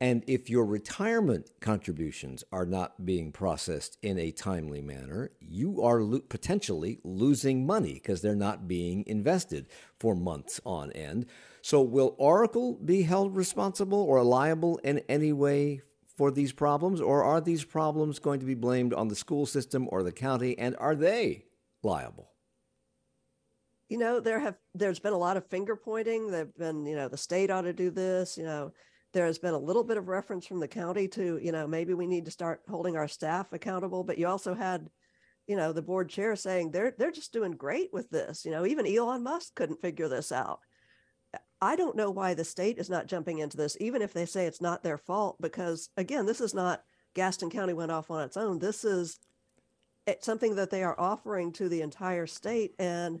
And 0.02 0.22
if 0.26 0.50
your 0.50 0.66
retirement 0.66 1.50
contributions 1.60 2.44
are 2.52 2.66
not 2.66 3.06
being 3.06 3.32
processed 3.32 3.96
in 4.02 4.18
a 4.18 4.30
timely 4.30 4.82
manner, 4.82 5.30
you 5.40 5.80
are 5.80 6.02
lo- 6.02 6.20
potentially 6.28 6.98
losing 7.02 7.64
money 7.64 7.94
because 7.94 8.20
they're 8.20 8.34
not 8.34 8.68
being 8.68 9.02
invested 9.06 9.66
for 9.98 10.14
months 10.14 10.60
on 10.66 10.92
end. 10.92 11.24
So, 11.62 11.80
will 11.80 12.14
Oracle 12.18 12.74
be 12.74 13.00
held 13.00 13.34
responsible 13.34 14.02
or 14.02 14.22
liable 14.22 14.76
in 14.84 14.98
any 15.08 15.32
way 15.32 15.80
for 16.16 16.30
these 16.30 16.52
problems, 16.52 17.00
or 17.00 17.22
are 17.22 17.40
these 17.40 17.64
problems 17.64 18.18
going 18.18 18.40
to 18.40 18.46
be 18.46 18.54
blamed 18.54 18.94
on 18.94 19.08
the 19.08 19.14
school 19.14 19.46
system 19.46 19.86
or 19.90 20.02
the 20.02 20.12
county, 20.12 20.58
and 20.58 20.74
are 20.78 20.94
they 20.94 21.44
liable? 21.82 22.32
You 23.88 23.98
know, 23.98 24.18
there 24.18 24.40
have 24.40 24.56
there's 24.74 24.98
been 24.98 25.12
a 25.12 25.18
lot 25.18 25.36
of 25.36 25.46
finger 25.46 25.76
pointing. 25.76 26.30
There've 26.30 26.56
been, 26.56 26.86
you 26.86 26.96
know, 26.96 27.08
the 27.08 27.16
state 27.16 27.50
ought 27.50 27.62
to 27.62 27.72
do 27.72 27.90
this. 27.90 28.36
You 28.36 28.44
know, 28.44 28.72
there 29.12 29.26
has 29.26 29.38
been 29.38 29.54
a 29.54 29.58
little 29.58 29.84
bit 29.84 29.96
of 29.96 30.08
reference 30.08 30.46
from 30.46 30.58
the 30.58 30.68
county 30.68 31.06
to, 31.08 31.38
you 31.40 31.52
know, 31.52 31.66
maybe 31.66 31.94
we 31.94 32.06
need 32.06 32.24
to 32.24 32.30
start 32.30 32.62
holding 32.68 32.96
our 32.96 33.08
staff 33.08 33.52
accountable, 33.52 34.02
but 34.02 34.18
you 34.18 34.26
also 34.26 34.54
had, 34.54 34.88
you 35.46 35.56
know, 35.56 35.72
the 35.72 35.82
board 35.82 36.08
chair 36.08 36.34
saying 36.34 36.70
they're 36.70 36.94
they're 36.98 37.12
just 37.12 37.32
doing 37.32 37.52
great 37.52 37.92
with 37.92 38.10
this. 38.10 38.44
You 38.44 38.50
know, 38.50 38.66
even 38.66 38.86
Elon 38.86 39.22
Musk 39.22 39.54
couldn't 39.54 39.80
figure 39.80 40.08
this 40.08 40.32
out. 40.32 40.60
I 41.60 41.76
don't 41.76 41.96
know 41.96 42.10
why 42.10 42.34
the 42.34 42.44
state 42.44 42.78
is 42.78 42.90
not 42.90 43.06
jumping 43.06 43.38
into 43.38 43.56
this, 43.56 43.76
even 43.80 44.02
if 44.02 44.12
they 44.12 44.26
say 44.26 44.46
it's 44.46 44.60
not 44.60 44.82
their 44.82 44.98
fault, 44.98 45.36
because 45.40 45.88
again, 45.96 46.26
this 46.26 46.40
is 46.40 46.54
not 46.54 46.82
Gaston 47.14 47.48
County 47.48 47.72
went 47.72 47.90
off 47.90 48.10
on 48.10 48.22
its 48.22 48.36
own. 48.36 48.58
This 48.58 48.84
is 48.84 49.18
something 50.20 50.54
that 50.56 50.70
they 50.70 50.84
are 50.84 51.00
offering 51.00 51.52
to 51.52 51.68
the 51.68 51.80
entire 51.80 52.26
state. 52.26 52.74
And 52.78 53.20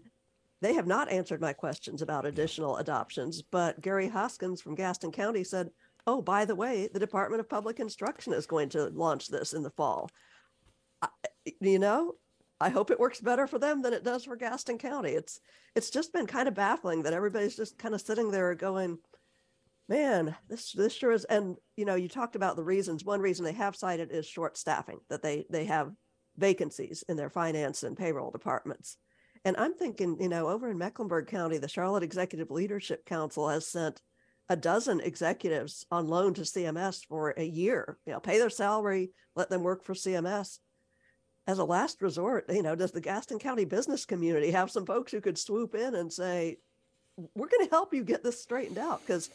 they 0.60 0.74
have 0.74 0.86
not 0.86 1.10
answered 1.10 1.40
my 1.40 1.52
questions 1.52 2.02
about 2.02 2.26
additional 2.26 2.76
adoptions. 2.76 3.42
But 3.42 3.80
Gary 3.80 4.08
Hoskins 4.08 4.60
from 4.60 4.74
Gaston 4.74 5.12
County 5.12 5.44
said, 5.44 5.70
oh, 6.06 6.20
by 6.20 6.44
the 6.44 6.54
way, 6.54 6.88
the 6.92 7.00
Department 7.00 7.40
of 7.40 7.48
Public 7.48 7.80
Instruction 7.80 8.32
is 8.32 8.46
going 8.46 8.68
to 8.70 8.90
launch 8.90 9.28
this 9.28 9.54
in 9.54 9.62
the 9.62 9.70
fall. 9.70 10.10
I, 11.02 11.08
you 11.60 11.78
know, 11.78 12.14
I 12.60 12.70
hope 12.70 12.90
it 12.90 13.00
works 13.00 13.20
better 13.20 13.46
for 13.46 13.58
them 13.58 13.82
than 13.82 13.92
it 13.92 14.04
does 14.04 14.24
for 14.24 14.36
Gaston 14.36 14.78
County. 14.78 15.10
It's 15.10 15.40
it's 15.74 15.90
just 15.90 16.12
been 16.12 16.26
kind 16.26 16.48
of 16.48 16.54
baffling 16.54 17.02
that 17.02 17.12
everybody's 17.12 17.56
just 17.56 17.78
kind 17.78 17.94
of 17.94 18.00
sitting 18.00 18.30
there 18.30 18.54
going, 18.54 18.98
man, 19.88 20.34
this 20.48 20.72
this 20.72 20.94
sure 20.94 21.12
is. 21.12 21.24
And 21.24 21.56
you 21.76 21.84
know, 21.84 21.94
you 21.94 22.08
talked 22.08 22.36
about 22.36 22.56
the 22.56 22.64
reasons. 22.64 23.04
One 23.04 23.20
reason 23.20 23.44
they 23.44 23.52
have 23.52 23.76
cited 23.76 24.10
is 24.10 24.26
short 24.26 24.56
staffing, 24.56 25.00
that 25.10 25.22
they 25.22 25.44
they 25.50 25.66
have 25.66 25.92
vacancies 26.38 27.04
in 27.08 27.16
their 27.16 27.30
finance 27.30 27.82
and 27.82 27.96
payroll 27.96 28.30
departments. 28.30 28.96
And 29.44 29.56
I'm 29.58 29.74
thinking, 29.74 30.16
you 30.20 30.28
know, 30.28 30.48
over 30.48 30.70
in 30.70 30.78
Mecklenburg 30.78 31.28
County, 31.28 31.58
the 31.58 31.68
Charlotte 31.68 32.02
Executive 32.02 32.50
Leadership 32.50 33.04
Council 33.04 33.48
has 33.48 33.66
sent 33.66 34.00
a 34.48 34.56
dozen 34.56 35.00
executives 35.00 35.86
on 35.90 36.08
loan 36.08 36.34
to 36.34 36.42
CMS 36.42 37.04
for 37.04 37.34
a 37.36 37.44
year. 37.44 37.98
You 38.06 38.12
know, 38.12 38.20
pay 38.20 38.38
their 38.38 38.50
salary, 38.50 39.10
let 39.34 39.50
them 39.50 39.62
work 39.62 39.84
for 39.84 39.94
CMS. 39.94 40.58
As 41.46 41.58
a 41.58 41.64
last 41.64 42.02
resort, 42.02 42.46
you 42.48 42.62
know, 42.62 42.74
does 42.74 42.90
the 42.90 43.00
Gaston 43.00 43.38
County 43.38 43.64
business 43.64 44.04
community 44.04 44.50
have 44.50 44.70
some 44.70 44.84
folks 44.84 45.12
who 45.12 45.20
could 45.20 45.38
swoop 45.38 45.74
in 45.74 45.94
and 45.94 46.12
say, 46.12 46.58
we're 47.34 47.48
going 47.48 47.64
to 47.64 47.70
help 47.70 47.94
you 47.94 48.02
get 48.02 48.24
this 48.24 48.42
straightened 48.42 48.78
out? 48.78 49.00
Because 49.06 49.30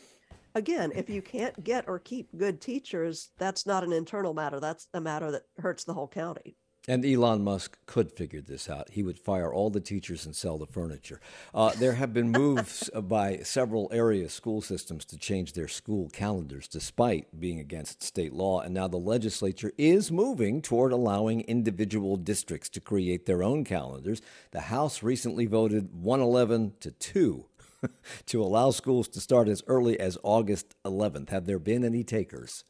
again, 0.54 0.92
if 0.94 1.10
you 1.10 1.22
can't 1.22 1.64
get 1.64 1.88
or 1.88 2.00
keep 2.00 2.28
good 2.38 2.60
teachers, 2.60 3.32
that's 3.38 3.66
not 3.66 3.84
an 3.84 3.94
internal 3.94 4.34
matter. 4.34 4.60
That's 4.60 4.88
a 4.94 5.00
matter 5.02 5.32
that 5.32 5.44
hurts 5.58 5.86
the 5.86 5.94
whole 5.94 6.08
county. 6.08 6.58
And 6.88 7.06
Elon 7.06 7.44
Musk 7.44 7.78
could 7.86 8.12
figure 8.12 8.42
this 8.42 8.68
out. 8.68 8.90
He 8.90 9.04
would 9.04 9.20
fire 9.20 9.54
all 9.54 9.70
the 9.70 9.80
teachers 9.80 10.26
and 10.26 10.36
sell 10.36 10.58
the 10.58 10.66
furniture. 10.66 11.22
Uh, 11.54 11.74
there 11.74 11.94
have 11.94 12.12
been 12.12 12.32
moves 12.32 12.90
by 13.04 13.38
several 13.44 13.88
area 13.94 14.28
school 14.30 14.62
systems 14.62 15.06
to 15.06 15.18
change 15.18 15.54
their 15.54 15.68
school 15.68 16.10
calendars 16.10 16.68
despite 16.68 17.40
being 17.40 17.60
against 17.60 18.02
state 18.02 18.34
law. 18.34 18.62
And 18.62 18.74
now 18.74 18.88
the 18.88 18.98
legislature 18.98 19.72
is 19.78 20.12
moving 20.12 20.60
toward 20.64 20.92
allowing 20.92 21.42
individual 21.42 22.18
districts 22.18 22.70
to 22.70 22.82
create 22.82 23.28
their 23.28 23.44
own 23.44 23.64
calendars. 23.64 24.24
The 24.50 24.62
House 24.62 25.04
recently 25.04 25.46
voted 25.46 25.94
111 25.94 26.74
to 26.80 26.90
2 26.90 27.46
to 28.26 28.44
allow 28.44 28.72
schools 28.72 29.08
to 29.10 29.22
start 29.22 29.48
as 29.48 29.62
early 29.68 30.00
as 30.00 30.18
August 30.24 30.76
11th. 30.84 31.30
Have 31.30 31.46
there 31.46 31.60
been 31.60 31.84
any 31.84 32.04
takers? 32.04 32.64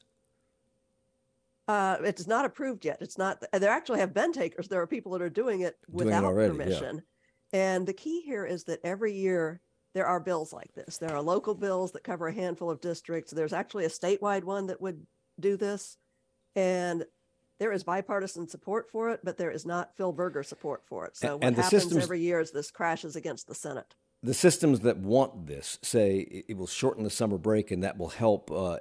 Uh, 1.72 1.98
it's 2.04 2.28
not 2.28 2.44
approved 2.44 2.84
yet. 2.84 2.98
It's 3.00 3.18
not. 3.18 3.42
There 3.54 3.70
actually 3.70 4.00
have 4.00 4.14
been 4.14 4.34
takers. 4.34 4.68
There 4.68 4.82
are 4.82 4.88
people 4.88 5.14
that 5.14 5.22
are 5.22 5.30
doing 5.30 5.62
it 5.62 5.78
without 5.88 6.22
doing 6.22 6.24
it 6.24 6.28
already, 6.28 6.58
permission. 6.58 7.02
Yeah. 7.54 7.76
And 7.76 7.88
the 7.88 7.94
key 7.94 8.22
here 8.22 8.46
is 8.46 8.66
that 8.66 8.80
every 8.84 9.14
year 9.14 9.62
there 9.94 10.06
are 10.06 10.20
bills 10.20 10.52
like 10.52 10.74
this. 10.74 10.98
There 10.98 11.14
are 11.14 11.22
local 11.22 11.56
bills 11.56 11.94
that 11.94 12.04
cover 12.04 12.28
a 12.28 12.34
handful 12.34 12.70
of 12.70 12.82
districts. 12.82 13.32
There's 13.32 13.54
actually 13.54 13.86
a 13.86 13.90
statewide 13.90 14.44
one 14.44 14.68
that 14.68 14.82
would 14.82 15.06
do 15.40 15.56
this, 15.56 15.98
and 16.58 17.06
there 17.60 17.72
is 17.72 17.86
bipartisan 17.86 18.50
support 18.50 18.90
for 18.92 19.12
it, 19.12 19.22
but 19.24 19.38
there 19.38 19.52
is 19.52 19.66
not 19.66 19.96
Phil 19.96 20.12
Berger 20.12 20.44
support 20.44 20.82
for 20.86 21.06
it. 21.06 21.16
So 21.16 21.40
and, 21.42 21.56
what 21.56 21.64
happens 21.64 21.96
every 21.96 22.20
year 22.20 22.42
is 22.42 22.52
this 22.52 22.70
crashes 22.70 23.16
against 23.16 23.48
the 23.48 23.56
Senate 23.56 23.96
the 24.24 24.34
systems 24.34 24.82
that 24.82 24.98
want 24.98 25.48
this 25.48 25.80
say 25.82 26.44
it 26.48 26.56
will 26.56 26.68
shorten 26.68 27.04
the 27.04 27.10
summer 27.10 27.40
break 27.40 27.72
and 27.72 27.84
that 27.84 27.98
will 27.98 28.10
help 28.10 28.52
uh, 28.52 28.78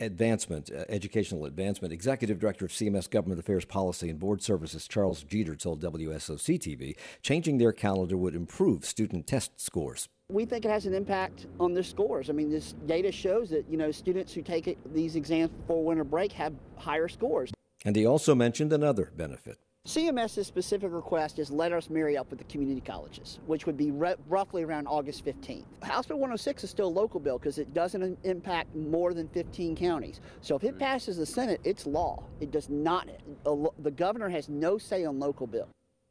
advancement, 0.00 0.70
uh, 0.72 0.84
educational 0.88 1.44
advancement. 1.44 1.92
Executive 1.92 2.40
Director 2.40 2.64
of 2.64 2.72
CMS 2.72 3.08
Government 3.08 3.38
Affairs 3.38 3.64
Policy 3.64 4.10
and 4.10 4.18
Board 4.18 4.42
Services 4.42 4.88
Charles 4.88 5.22
Jeter 5.22 5.54
told 5.54 5.80
WSOC 5.80 6.58
TV 6.58 6.96
changing 7.22 7.58
their 7.58 7.72
calendar 7.72 8.16
would 8.16 8.34
improve 8.34 8.84
student 8.84 9.26
test 9.26 9.60
scores. 9.60 10.08
We 10.28 10.46
think 10.46 10.64
it 10.64 10.70
has 10.70 10.86
an 10.86 10.94
impact 10.94 11.46
on 11.60 11.74
their 11.74 11.82
scores. 11.82 12.28
I 12.28 12.32
mean, 12.32 12.50
this 12.50 12.74
data 12.86 13.12
shows 13.12 13.50
that 13.50 13.64
you 13.68 13.76
know 13.76 13.92
students 13.92 14.32
who 14.32 14.42
take 14.42 14.66
it, 14.66 14.78
these 14.92 15.14
exams 15.14 15.50
before 15.50 15.84
winter 15.84 16.04
break 16.04 16.32
have 16.32 16.54
higher 16.76 17.08
scores. 17.08 17.52
And 17.84 17.94
he 17.94 18.06
also 18.06 18.34
mentioned 18.34 18.72
another 18.72 19.12
benefit. 19.16 19.58
CMS's 19.84 20.46
specific 20.46 20.92
request 20.92 21.40
is 21.40 21.50
let 21.50 21.72
us 21.72 21.90
marry 21.90 22.16
up 22.16 22.30
with 22.30 22.38
the 22.38 22.44
community 22.44 22.80
colleges, 22.80 23.40
which 23.46 23.66
would 23.66 23.76
be 23.76 23.90
re- 23.90 24.14
roughly 24.28 24.62
around 24.62 24.86
August 24.86 25.24
15th. 25.24 25.64
House 25.82 26.06
Bill 26.06 26.18
106 26.18 26.62
is 26.62 26.70
still 26.70 26.86
a 26.86 26.88
local 26.88 27.18
bill 27.18 27.36
because 27.36 27.58
it 27.58 27.74
doesn't 27.74 28.16
impact 28.22 28.76
more 28.76 29.12
than 29.12 29.26
15 29.30 29.74
counties. 29.74 30.20
So 30.40 30.54
if 30.54 30.62
it 30.62 30.68
mm-hmm. 30.68 30.78
passes 30.78 31.16
the 31.16 31.26
Senate, 31.26 31.60
it's 31.64 31.84
law. 31.84 32.22
It 32.40 32.52
does 32.52 32.68
not, 32.68 33.08
the 33.44 33.90
governor 33.90 34.28
has 34.28 34.48
no 34.48 34.78
say 34.78 35.04
on 35.04 35.18
local 35.18 35.48
bill. 35.48 35.66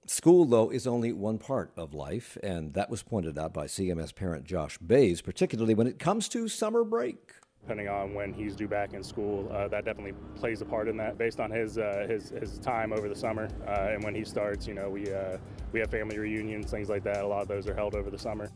School, 0.06 0.44
though, 0.44 0.70
is 0.70 0.86
only 0.86 1.14
one 1.14 1.38
part 1.38 1.72
of 1.78 1.94
life, 1.94 2.38
and 2.44 2.74
that 2.74 2.90
was 2.90 3.04
pointed 3.04 3.40
out 3.40 3.54
by 3.54 3.68
CMS 3.68 4.14
parent 4.14 4.44
Josh 4.44 4.80
Bays, 4.80 5.22
particularly 5.22 5.76
when 5.76 5.88
it 5.88 5.98
comes 5.98 6.28
to 6.30 6.50
summer 6.50 6.84
break 6.84 7.36
depending 7.62 7.88
on 7.88 8.14
when 8.14 8.34
he's 8.34 8.56
due 8.56 8.68
back 8.68 8.94
in 8.94 9.04
school. 9.04 9.50
Uh, 9.52 9.68
that 9.68 9.86
definitely 9.86 10.14
plays 10.36 10.62
a 10.62 10.66
part 10.66 10.88
in 10.88 10.98
that, 10.98 11.18
based 11.18 11.40
on 11.40 11.52
his 11.52 11.78
uh, 11.78 12.06
his, 12.10 12.30
his 12.30 12.58
time 12.60 12.92
over 12.92 13.08
the 13.08 13.16
summer 13.16 13.48
uh, 13.68 13.92
and 13.92 14.04
when 14.04 14.16
he 14.16 14.24
starts. 14.26 14.68
You 14.68 14.74
know, 14.74 14.90
we 14.90 15.12
uh, 15.14 15.38
we 15.72 15.80
have 15.80 15.90
family 15.90 16.18
reunions, 16.18 16.72
things 16.72 16.90
like 16.90 17.04
that. 17.04 17.24
A 17.24 17.28
lot 17.28 17.42
of 17.42 17.48
those 17.48 17.68
are 17.68 17.76
held 17.76 17.96
over 17.96 18.10
the 18.10 18.20
summer. 18.20 18.50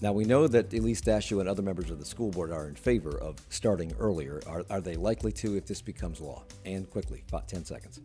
Now 0.00 0.12
we 0.12 0.24
know 0.24 0.48
that 0.48 0.72
Elise 0.72 1.00
Dashew 1.00 1.40
and 1.40 1.48
other 1.48 1.62
members 1.62 1.90
of 1.90 1.98
the 1.98 2.04
school 2.04 2.30
board 2.30 2.50
are 2.50 2.68
in 2.68 2.74
favor 2.74 3.16
of 3.18 3.36
starting 3.50 3.92
earlier. 4.00 4.40
Are, 4.46 4.64
are 4.68 4.80
they 4.80 4.96
likely 4.96 5.30
to 5.32 5.56
if 5.56 5.66
this 5.66 5.80
becomes 5.80 6.20
law? 6.20 6.42
And 6.64 6.90
quickly, 6.90 7.22
about 7.28 7.46
10 7.46 7.64
seconds. 7.64 8.00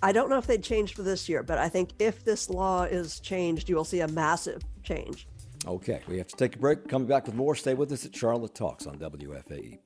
I 0.00 0.12
don't 0.12 0.28
know 0.28 0.38
if 0.38 0.46
they'd 0.46 0.62
change 0.62 0.94
for 0.94 1.02
this 1.02 1.28
year, 1.28 1.42
but 1.42 1.58
I 1.58 1.68
think 1.68 1.90
if 1.98 2.24
this 2.24 2.50
law 2.50 2.84
is 2.84 3.18
changed, 3.18 3.68
you 3.68 3.74
will 3.74 3.84
see 3.84 4.00
a 4.00 4.08
massive 4.08 4.62
change. 4.84 5.26
Okay, 5.66 6.02
we 6.08 6.18
have 6.18 6.28
to 6.28 6.36
take 6.36 6.56
a 6.56 6.58
break. 6.58 6.88
Coming 6.88 7.08
back 7.08 7.26
with 7.26 7.34
more. 7.34 7.54
Stay 7.54 7.74
with 7.74 7.90
us 7.92 8.04
at 8.04 8.14
Charlotte 8.14 8.54
Talks 8.54 8.86
on 8.86 8.98
WFAE. 8.98 9.78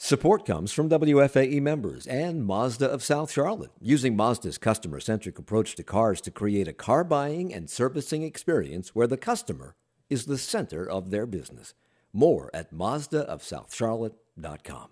Support 0.00 0.46
comes 0.46 0.70
from 0.70 0.88
WFAE 0.88 1.60
members 1.60 2.06
and 2.06 2.44
Mazda 2.44 2.88
of 2.88 3.02
South 3.02 3.32
Charlotte, 3.32 3.72
using 3.80 4.14
Mazda's 4.14 4.56
customer 4.56 5.00
centric 5.00 5.40
approach 5.40 5.74
to 5.74 5.82
cars 5.82 6.20
to 6.20 6.30
create 6.30 6.68
a 6.68 6.72
car 6.72 7.02
buying 7.02 7.52
and 7.52 7.68
servicing 7.68 8.22
experience 8.22 8.94
where 8.94 9.08
the 9.08 9.16
customer 9.16 9.74
is 10.08 10.26
the 10.26 10.38
center 10.38 10.88
of 10.88 11.10
their 11.10 11.26
business. 11.26 11.74
More 12.12 12.48
at 12.54 12.72
MazdaofSouthCharlotte.com. 12.72 14.90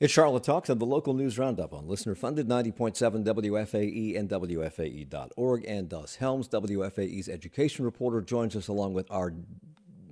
It's 0.00 0.14
Charlotte 0.14 0.44
Talks 0.44 0.70
and 0.70 0.80
the 0.80 0.86
local 0.86 1.12
news 1.12 1.38
roundup 1.38 1.74
on 1.74 1.86
listener 1.86 2.14
funded 2.14 2.48
90.7 2.48 3.22
WFAE 3.22 4.18
and 4.18 4.30
WFAE.org. 4.30 5.64
Ann 5.66 5.88
Doss 5.88 6.14
Helms, 6.14 6.48
WFAE's 6.48 7.28
education 7.28 7.84
reporter, 7.84 8.22
joins 8.22 8.56
us 8.56 8.68
along 8.68 8.94
with 8.94 9.10
our 9.10 9.34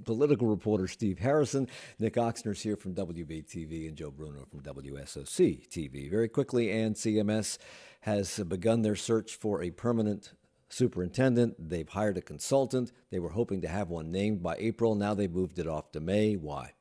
political 0.04 0.46
reporter 0.46 0.88
Steve 0.88 1.20
Harrison. 1.20 1.68
Nick 1.98 2.16
Ochsner's 2.16 2.60
here 2.60 2.76
from 2.76 2.94
WBTV 2.94 3.88
and 3.88 3.96
Joe 3.96 4.10
Bruno 4.10 4.44
from 4.44 4.60
WSOC 4.60 5.66
TV. 5.70 6.10
Very 6.10 6.28
quickly, 6.28 6.70
and 6.70 6.94
CMS 6.94 7.56
has 8.00 8.40
begun 8.40 8.82
their 8.82 8.94
search 8.94 9.36
for 9.36 9.62
a 9.62 9.70
permanent 9.70 10.34
superintendent. 10.68 11.70
They've 11.70 11.88
hired 11.88 12.18
a 12.18 12.20
consultant. 12.20 12.92
They 13.10 13.20
were 13.20 13.30
hoping 13.30 13.62
to 13.62 13.68
have 13.68 13.88
one 13.88 14.12
named 14.12 14.42
by 14.42 14.56
April. 14.58 14.94
Now 14.94 15.14
they've 15.14 15.32
moved 15.32 15.58
it 15.58 15.66
off 15.66 15.92
to 15.92 16.00
May. 16.00 16.34
Why? 16.34 16.74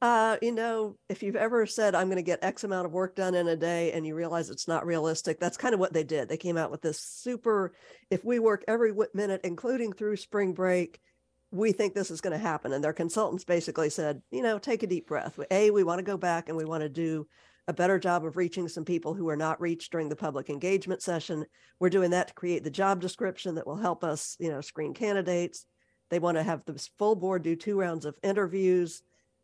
Uh, 0.00 0.36
you 0.40 0.52
know, 0.52 0.96
if 1.08 1.24
you've 1.24 1.34
ever 1.34 1.66
said, 1.66 1.94
I'm 1.96 2.06
going 2.06 2.16
to 2.16 2.22
get 2.22 2.44
X 2.44 2.62
amount 2.62 2.86
of 2.86 2.92
work 2.92 3.16
done 3.16 3.34
in 3.34 3.48
a 3.48 3.56
day 3.56 3.90
and 3.92 4.06
you 4.06 4.14
realize 4.14 4.48
it's 4.48 4.68
not 4.68 4.86
realistic, 4.86 5.40
that's 5.40 5.56
kind 5.56 5.74
of 5.74 5.80
what 5.80 5.92
they 5.92 6.04
did. 6.04 6.28
They 6.28 6.36
came 6.36 6.56
out 6.56 6.70
with 6.70 6.82
this 6.82 7.00
super, 7.00 7.74
if 8.08 8.24
we 8.24 8.38
work 8.38 8.64
every 8.68 8.92
minute, 9.12 9.40
including 9.42 9.92
through 9.92 10.16
spring 10.16 10.52
break, 10.52 11.00
we 11.50 11.72
think 11.72 11.94
this 11.94 12.12
is 12.12 12.20
going 12.20 12.32
to 12.32 12.38
happen. 12.38 12.72
And 12.72 12.84
their 12.84 12.92
consultants 12.92 13.44
basically 13.44 13.90
said, 13.90 14.22
you 14.30 14.42
know, 14.42 14.58
take 14.58 14.84
a 14.84 14.86
deep 14.86 15.08
breath. 15.08 15.38
A, 15.50 15.70
we 15.72 15.82
want 15.82 15.98
to 15.98 16.04
go 16.04 16.16
back 16.16 16.48
and 16.48 16.56
we 16.56 16.64
want 16.64 16.82
to 16.82 16.88
do 16.88 17.26
a 17.66 17.72
better 17.72 17.98
job 17.98 18.24
of 18.24 18.36
reaching 18.36 18.68
some 18.68 18.84
people 18.84 19.14
who 19.14 19.28
are 19.28 19.36
not 19.36 19.60
reached 19.60 19.90
during 19.90 20.08
the 20.08 20.16
public 20.16 20.48
engagement 20.48 21.02
session. 21.02 21.44
We're 21.80 21.90
doing 21.90 22.12
that 22.12 22.28
to 22.28 22.34
create 22.34 22.62
the 22.62 22.70
job 22.70 23.00
description 23.00 23.56
that 23.56 23.66
will 23.66 23.76
help 23.76 24.04
us, 24.04 24.36
you 24.38 24.48
know, 24.48 24.60
screen 24.60 24.94
candidates. 24.94 25.66
They 26.08 26.20
want 26.20 26.36
to 26.36 26.42
have 26.44 26.64
the 26.64 26.78
full 26.98 27.16
board 27.16 27.42
do 27.42 27.56
two 27.56 27.78
rounds 27.78 28.04
of 28.04 28.14
interviews 28.22 29.02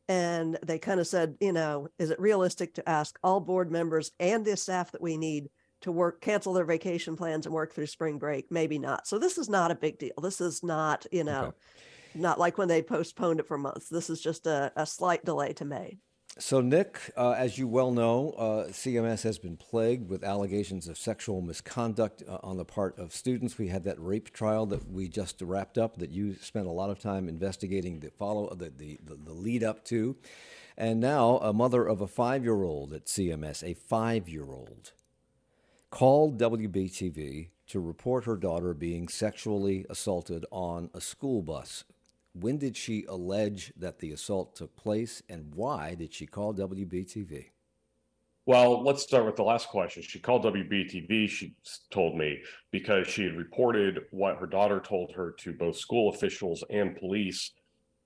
and 0.08 0.58
they 0.64 0.78
kind 0.78 1.00
of 1.00 1.06
said, 1.06 1.36
you 1.40 1.52
know, 1.52 1.88
is 1.98 2.10
it 2.10 2.20
realistic 2.20 2.74
to 2.74 2.88
ask 2.88 3.18
all 3.22 3.40
board 3.40 3.70
members 3.70 4.10
and 4.20 4.44
the 4.44 4.56
staff 4.56 4.92
that 4.92 5.02
we 5.02 5.16
need 5.16 5.48
to 5.82 5.92
work, 5.92 6.20
cancel 6.20 6.52
their 6.52 6.64
vacation 6.64 7.16
plans 7.16 7.46
and 7.46 7.54
work 7.54 7.74
through 7.74 7.86
spring 7.86 8.18
break? 8.18 8.46
Maybe 8.50 8.78
not. 8.78 9.06
So 9.06 9.18
this 9.18 9.38
is 9.38 9.48
not 9.48 9.70
a 9.70 9.76
big 9.76 9.98
deal. 9.98 10.14
This 10.20 10.40
is 10.40 10.62
not, 10.62 11.06
you 11.10 11.24
know, 11.24 11.44
okay. 11.44 11.56
not 12.14 12.38
like 12.38 12.58
when 12.58 12.68
they 12.68 12.82
postponed 12.82 13.40
it 13.40 13.46
for 13.46 13.56
months. 13.56 13.88
This 13.88 14.10
is 14.10 14.20
just 14.20 14.46
a, 14.46 14.72
a 14.76 14.86
slight 14.86 15.24
delay 15.24 15.52
to 15.54 15.64
May. 15.64 15.98
So, 16.36 16.60
Nick, 16.60 17.12
uh, 17.16 17.30
as 17.38 17.58
you 17.58 17.68
well 17.68 17.92
know, 17.92 18.30
uh, 18.30 18.66
CMS 18.66 19.22
has 19.22 19.38
been 19.38 19.56
plagued 19.56 20.08
with 20.10 20.24
allegations 20.24 20.88
of 20.88 20.98
sexual 20.98 21.40
misconduct 21.40 22.24
uh, 22.28 22.38
on 22.42 22.56
the 22.56 22.64
part 22.64 22.98
of 22.98 23.14
students. 23.14 23.56
We 23.56 23.68
had 23.68 23.84
that 23.84 24.00
rape 24.00 24.32
trial 24.32 24.66
that 24.66 24.90
we 24.90 25.08
just 25.08 25.40
wrapped 25.40 25.78
up 25.78 25.98
that 25.98 26.10
you 26.10 26.34
spent 26.34 26.66
a 26.66 26.72
lot 26.72 26.90
of 26.90 26.98
time 26.98 27.28
investigating 27.28 28.00
the 28.00 28.10
follow 28.10 28.52
the, 28.52 28.72
the, 28.76 28.98
the, 29.04 29.14
the 29.14 29.32
lead 29.32 29.62
up 29.62 29.84
to. 29.84 30.16
And 30.76 30.98
now, 30.98 31.38
a 31.38 31.52
mother 31.52 31.86
of 31.86 32.00
a 32.00 32.08
five 32.08 32.42
year 32.42 32.64
old 32.64 32.92
at 32.92 33.06
CMS, 33.06 33.62
a 33.62 33.74
five 33.74 34.28
year 34.28 34.46
old, 34.46 34.90
called 35.90 36.40
WBTV 36.40 37.50
to 37.68 37.78
report 37.78 38.24
her 38.24 38.36
daughter 38.36 38.74
being 38.74 39.06
sexually 39.06 39.86
assaulted 39.88 40.44
on 40.50 40.90
a 40.94 41.00
school 41.00 41.42
bus. 41.42 41.84
When 42.34 42.58
did 42.58 42.76
she 42.76 43.04
allege 43.08 43.72
that 43.76 44.00
the 44.00 44.10
assault 44.10 44.56
took 44.56 44.74
place, 44.74 45.22
and 45.28 45.54
why 45.54 45.94
did 45.94 46.12
she 46.12 46.26
call 46.26 46.52
WBTV? 46.52 47.46
Well, 48.46 48.82
let's 48.82 49.02
start 49.02 49.24
with 49.24 49.36
the 49.36 49.44
last 49.44 49.68
question. 49.68 50.02
She 50.02 50.18
called 50.18 50.44
WBTV, 50.44 51.30
she 51.30 51.54
told 51.90 52.18
me, 52.18 52.42
because 52.72 53.06
she 53.06 53.24
had 53.24 53.36
reported 53.36 54.00
what 54.10 54.36
her 54.36 54.46
daughter 54.46 54.80
told 54.80 55.12
her 55.12 55.34
to 55.38 55.52
both 55.52 55.78
school 55.78 56.10
officials 56.10 56.64
and 56.70 56.96
police 56.96 57.52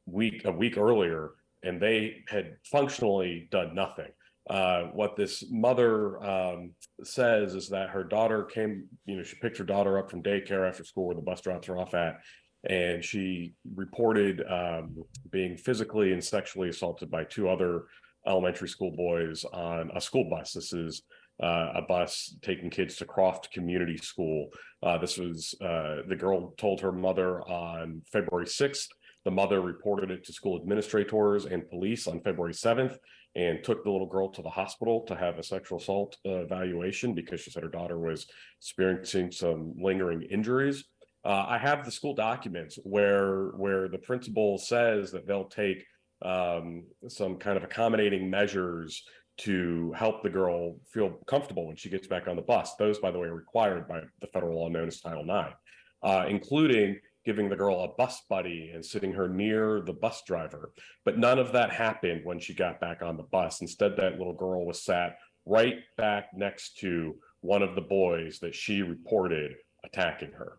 week 0.06 0.44
a 0.44 0.52
week 0.52 0.76
earlier, 0.76 1.30
and 1.62 1.80
they 1.80 2.22
had 2.28 2.56
functionally 2.70 3.48
done 3.50 3.74
nothing. 3.74 4.10
Uh, 4.48 4.84
what 4.92 5.16
this 5.16 5.44
mother 5.50 6.22
um, 6.22 6.70
says 7.02 7.54
is 7.54 7.68
that 7.70 7.90
her 7.90 8.04
daughter 8.04 8.44
came, 8.44 8.86
you 9.06 9.16
know, 9.16 9.22
she 9.22 9.36
picked 9.36 9.58
her 9.58 9.64
daughter 9.64 9.98
up 9.98 10.10
from 10.10 10.22
daycare 10.22 10.68
after 10.68 10.84
school 10.84 11.06
where 11.06 11.16
the 11.16 11.22
bus 11.22 11.40
drops 11.40 11.66
her 11.66 11.78
off 11.78 11.94
at, 11.94 12.20
and 12.68 13.02
she 13.02 13.54
reported 13.74 14.42
um, 14.48 14.94
being 15.30 15.56
physically 15.56 16.12
and 16.12 16.22
sexually 16.22 16.68
assaulted 16.68 17.10
by 17.10 17.24
two 17.24 17.48
other 17.48 17.84
elementary 18.26 18.68
school 18.68 18.90
boys 18.90 19.44
on 19.52 19.90
a 19.94 20.00
school 20.00 20.28
bus. 20.28 20.52
This 20.52 20.72
is 20.72 21.02
uh, 21.42 21.72
a 21.76 21.82
bus 21.82 22.36
taking 22.42 22.68
kids 22.68 22.96
to 22.96 23.04
Croft 23.04 23.50
Community 23.52 23.96
School. 23.96 24.48
Uh, 24.82 24.98
this 24.98 25.16
was 25.16 25.54
uh, 25.62 26.02
the 26.08 26.16
girl 26.16 26.52
told 26.58 26.80
her 26.80 26.92
mother 26.92 27.40
on 27.42 28.02
February 28.12 28.46
6th. 28.46 28.88
The 29.24 29.30
mother 29.30 29.60
reported 29.60 30.10
it 30.10 30.24
to 30.24 30.32
school 30.32 30.60
administrators 30.60 31.46
and 31.46 31.68
police 31.68 32.06
on 32.06 32.20
February 32.20 32.54
7th 32.54 32.96
and 33.34 33.62
took 33.62 33.84
the 33.84 33.90
little 33.90 34.06
girl 34.06 34.30
to 34.30 34.42
the 34.42 34.50
hospital 34.50 35.04
to 35.06 35.14
have 35.14 35.38
a 35.38 35.42
sexual 35.42 35.78
assault 35.78 36.16
evaluation 36.24 37.14
because 37.14 37.40
she 37.40 37.50
said 37.50 37.62
her 37.62 37.68
daughter 37.68 37.98
was 37.98 38.26
experiencing 38.60 39.30
some 39.30 39.74
lingering 39.80 40.22
injuries. 40.22 40.84
Uh, 41.28 41.44
I 41.46 41.58
have 41.58 41.84
the 41.84 41.90
school 41.90 42.14
documents 42.14 42.78
where 42.84 43.48
where 43.48 43.86
the 43.86 43.98
principal 43.98 44.56
says 44.56 45.10
that 45.12 45.26
they'll 45.26 45.44
take 45.44 45.84
um, 46.22 46.84
some 47.06 47.36
kind 47.36 47.58
of 47.58 47.64
accommodating 47.64 48.30
measures 48.30 49.04
to 49.40 49.92
help 49.94 50.22
the 50.22 50.30
girl 50.30 50.78
feel 50.90 51.18
comfortable 51.26 51.66
when 51.66 51.76
she 51.76 51.90
gets 51.90 52.06
back 52.06 52.28
on 52.28 52.36
the 52.36 52.40
bus. 52.40 52.76
Those, 52.76 52.98
by 52.98 53.10
the 53.10 53.18
way, 53.18 53.28
are 53.28 53.34
required 53.34 53.86
by 53.86 54.00
the 54.22 54.26
federal 54.28 54.58
law 54.58 54.68
known 54.68 54.88
as 54.88 55.02
Title 55.02 55.22
IX, 55.22 55.54
uh, 56.02 56.24
including 56.30 56.98
giving 57.26 57.50
the 57.50 57.56
girl 57.56 57.82
a 57.82 57.88
bus 57.88 58.22
buddy 58.30 58.70
and 58.72 58.82
sitting 58.82 59.12
her 59.12 59.28
near 59.28 59.82
the 59.82 59.92
bus 59.92 60.22
driver. 60.26 60.72
But 61.04 61.18
none 61.18 61.38
of 61.38 61.52
that 61.52 61.70
happened 61.70 62.22
when 62.24 62.38
she 62.38 62.54
got 62.54 62.80
back 62.80 63.02
on 63.02 63.18
the 63.18 63.24
bus. 63.24 63.60
Instead, 63.60 63.98
that 63.98 64.16
little 64.16 64.32
girl 64.32 64.64
was 64.64 64.82
sat 64.82 65.18
right 65.44 65.80
back 65.98 66.30
next 66.34 66.78
to 66.78 67.16
one 67.42 67.62
of 67.62 67.74
the 67.74 67.82
boys 67.82 68.38
that 68.38 68.54
she 68.54 68.80
reported 68.80 69.56
attacking 69.84 70.32
her. 70.32 70.58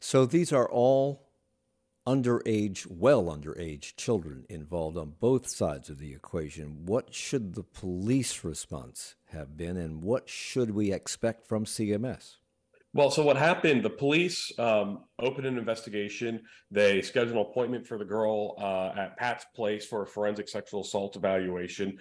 So 0.00 0.26
these 0.26 0.52
are 0.52 0.68
all 0.68 1.28
underage, 2.06 2.86
well 2.88 3.24
underage 3.24 3.94
children 3.96 4.44
involved 4.48 4.96
on 4.96 5.14
both 5.20 5.48
sides 5.48 5.90
of 5.90 5.98
the 5.98 6.14
equation. 6.14 6.86
What 6.86 7.12
should 7.12 7.54
the 7.54 7.62
police 7.62 8.44
response 8.44 9.14
have 9.26 9.56
been, 9.56 9.76
and 9.76 10.02
what 10.02 10.28
should 10.28 10.70
we 10.70 10.92
expect 10.92 11.46
from 11.46 11.66
CMS? 11.66 12.36
Well, 12.94 13.10
so 13.10 13.22
what 13.22 13.36
happened? 13.36 13.82
The 13.82 13.90
police 13.90 14.50
um, 14.58 15.04
opened 15.18 15.46
an 15.46 15.58
investigation. 15.58 16.40
They 16.70 17.02
scheduled 17.02 17.36
an 17.36 17.42
appointment 17.42 17.86
for 17.86 17.98
the 17.98 18.04
girl 18.04 18.54
uh, 18.58 18.98
at 18.98 19.16
Pat's 19.18 19.44
place 19.54 19.86
for 19.86 20.02
a 20.02 20.06
forensic 20.06 20.48
sexual 20.48 20.80
assault 20.80 21.14
evaluation 21.14 21.98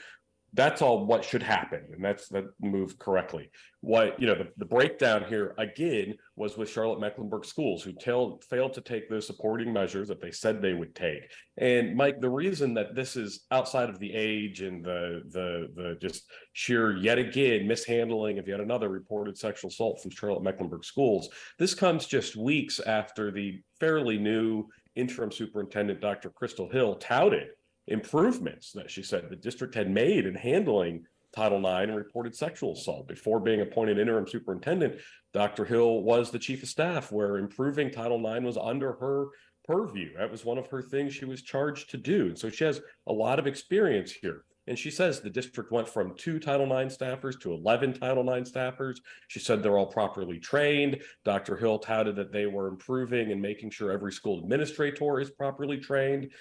that's 0.53 0.81
all 0.81 1.05
what 1.05 1.23
should 1.23 1.43
happen 1.43 1.81
and 1.93 2.03
that's 2.03 2.29
that 2.29 2.45
moved 2.61 2.97
correctly. 2.99 3.49
What 3.81 4.19
you 4.19 4.27
know 4.27 4.35
the, 4.35 4.47
the 4.57 4.65
breakdown 4.65 5.25
here 5.27 5.53
again 5.57 6.15
was 6.35 6.57
with 6.57 6.69
charlotte 6.69 6.99
mecklenburg 6.99 7.45
schools 7.45 7.83
who 7.83 7.93
tell, 7.93 8.39
failed 8.49 8.73
to 8.73 8.81
take 8.81 9.09
those 9.09 9.27
supporting 9.27 9.71
measures 9.71 10.07
that 10.07 10.21
they 10.21 10.31
said 10.31 10.61
they 10.61 10.73
would 10.73 10.95
take. 10.95 11.29
And 11.57 11.95
mike 11.95 12.21
the 12.21 12.29
reason 12.29 12.73
that 12.75 12.95
this 12.95 13.15
is 13.15 13.45
outside 13.51 13.89
of 13.89 13.99
the 13.99 14.13
age 14.13 14.61
and 14.61 14.83
the 14.83 15.21
the 15.29 15.67
the 15.75 15.97
just 16.01 16.23
sheer 16.53 16.95
yet 16.95 17.17
again 17.17 17.67
mishandling 17.67 18.39
of 18.39 18.47
yet 18.47 18.59
another 18.59 18.89
reported 18.89 19.37
sexual 19.37 19.69
assault 19.69 20.01
from 20.01 20.11
charlotte 20.11 20.43
mecklenburg 20.43 20.83
schools 20.83 21.29
this 21.59 21.73
comes 21.73 22.05
just 22.05 22.35
weeks 22.35 22.79
after 22.79 23.31
the 23.31 23.61
fairly 23.79 24.17
new 24.17 24.65
interim 24.95 25.31
superintendent 25.31 26.01
dr 26.01 26.29
crystal 26.31 26.69
hill 26.69 26.95
touted 26.95 27.49
improvements 27.87 28.71
that 28.73 28.91
she 28.91 29.03
said 29.03 29.29
the 29.29 29.35
district 29.35 29.75
had 29.75 29.89
made 29.89 30.25
in 30.25 30.35
handling 30.35 31.05
Title 31.33 31.59
IX 31.59 31.89
and 31.89 31.95
reported 31.95 32.35
sexual 32.35 32.73
assault. 32.73 33.07
Before 33.07 33.39
being 33.39 33.61
appointed 33.61 33.99
interim 33.99 34.27
superintendent, 34.27 34.99
Dr. 35.33 35.65
Hill 35.65 36.01
was 36.01 36.31
the 36.31 36.39
chief 36.39 36.63
of 36.63 36.69
staff, 36.69 37.11
where 37.11 37.37
improving 37.37 37.91
Title 37.91 38.25
IX 38.25 38.45
was 38.45 38.57
under 38.57 38.93
her 38.93 39.27
purview. 39.65 40.17
That 40.17 40.31
was 40.31 40.45
one 40.45 40.57
of 40.57 40.67
her 40.67 40.81
things 40.81 41.13
she 41.13 41.25
was 41.25 41.41
charged 41.41 41.89
to 41.91 41.97
do. 41.97 42.27
And 42.27 42.39
so 42.39 42.49
she 42.49 42.63
has 42.63 42.81
a 43.05 43.13
lot 43.13 43.39
of 43.39 43.47
experience 43.47 44.11
here. 44.11 44.45
And 44.67 44.77
she 44.77 44.91
says 44.91 45.21
the 45.21 45.29
district 45.29 45.71
went 45.71 45.87
from 45.87 46.15
two 46.15 46.39
Title 46.39 46.65
IX 46.65 46.95
staffers 46.95 47.39
to 47.41 47.53
11 47.53 47.93
Title 47.93 48.29
IX 48.29 48.49
staffers. 48.49 48.97
She 49.27 49.39
said 49.39 49.63
they're 49.63 49.77
all 49.77 49.85
properly 49.85 50.39
trained. 50.39 51.01
Dr. 51.23 51.55
Hill 51.55 51.79
touted 51.79 52.17
that 52.17 52.33
they 52.33 52.47
were 52.47 52.67
improving 52.67 53.31
and 53.31 53.41
making 53.41 53.69
sure 53.69 53.91
every 53.91 54.11
school 54.11 54.39
administrator 54.39 55.21
is 55.21 55.31
properly 55.31 55.77
trained. 55.77 56.31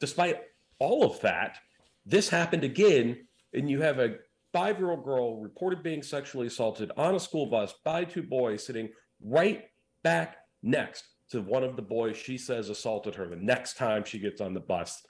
Despite 0.00 0.40
all 0.78 1.04
of 1.04 1.20
that, 1.20 1.58
this 2.06 2.28
happened 2.28 2.64
again, 2.64 3.26
and 3.52 3.70
you 3.70 3.82
have 3.82 3.98
a 3.98 4.16
five 4.52 4.78
year 4.78 4.90
old 4.90 5.04
girl 5.04 5.40
reported 5.40 5.82
being 5.82 6.02
sexually 6.02 6.46
assaulted 6.46 6.90
on 6.96 7.14
a 7.14 7.20
school 7.20 7.46
bus 7.46 7.74
by 7.84 8.04
two 8.04 8.22
boys 8.22 8.64
sitting 8.64 8.88
right 9.22 9.64
back 10.02 10.38
next 10.62 11.04
to 11.30 11.40
one 11.40 11.62
of 11.62 11.76
the 11.76 11.82
boys 11.82 12.16
she 12.16 12.36
says 12.36 12.68
assaulted 12.68 13.14
her 13.14 13.28
the 13.28 13.36
next 13.36 13.76
time 13.76 14.02
she 14.04 14.18
gets 14.18 14.40
on 14.40 14.54
the 14.54 14.60
bus. 14.60 15.02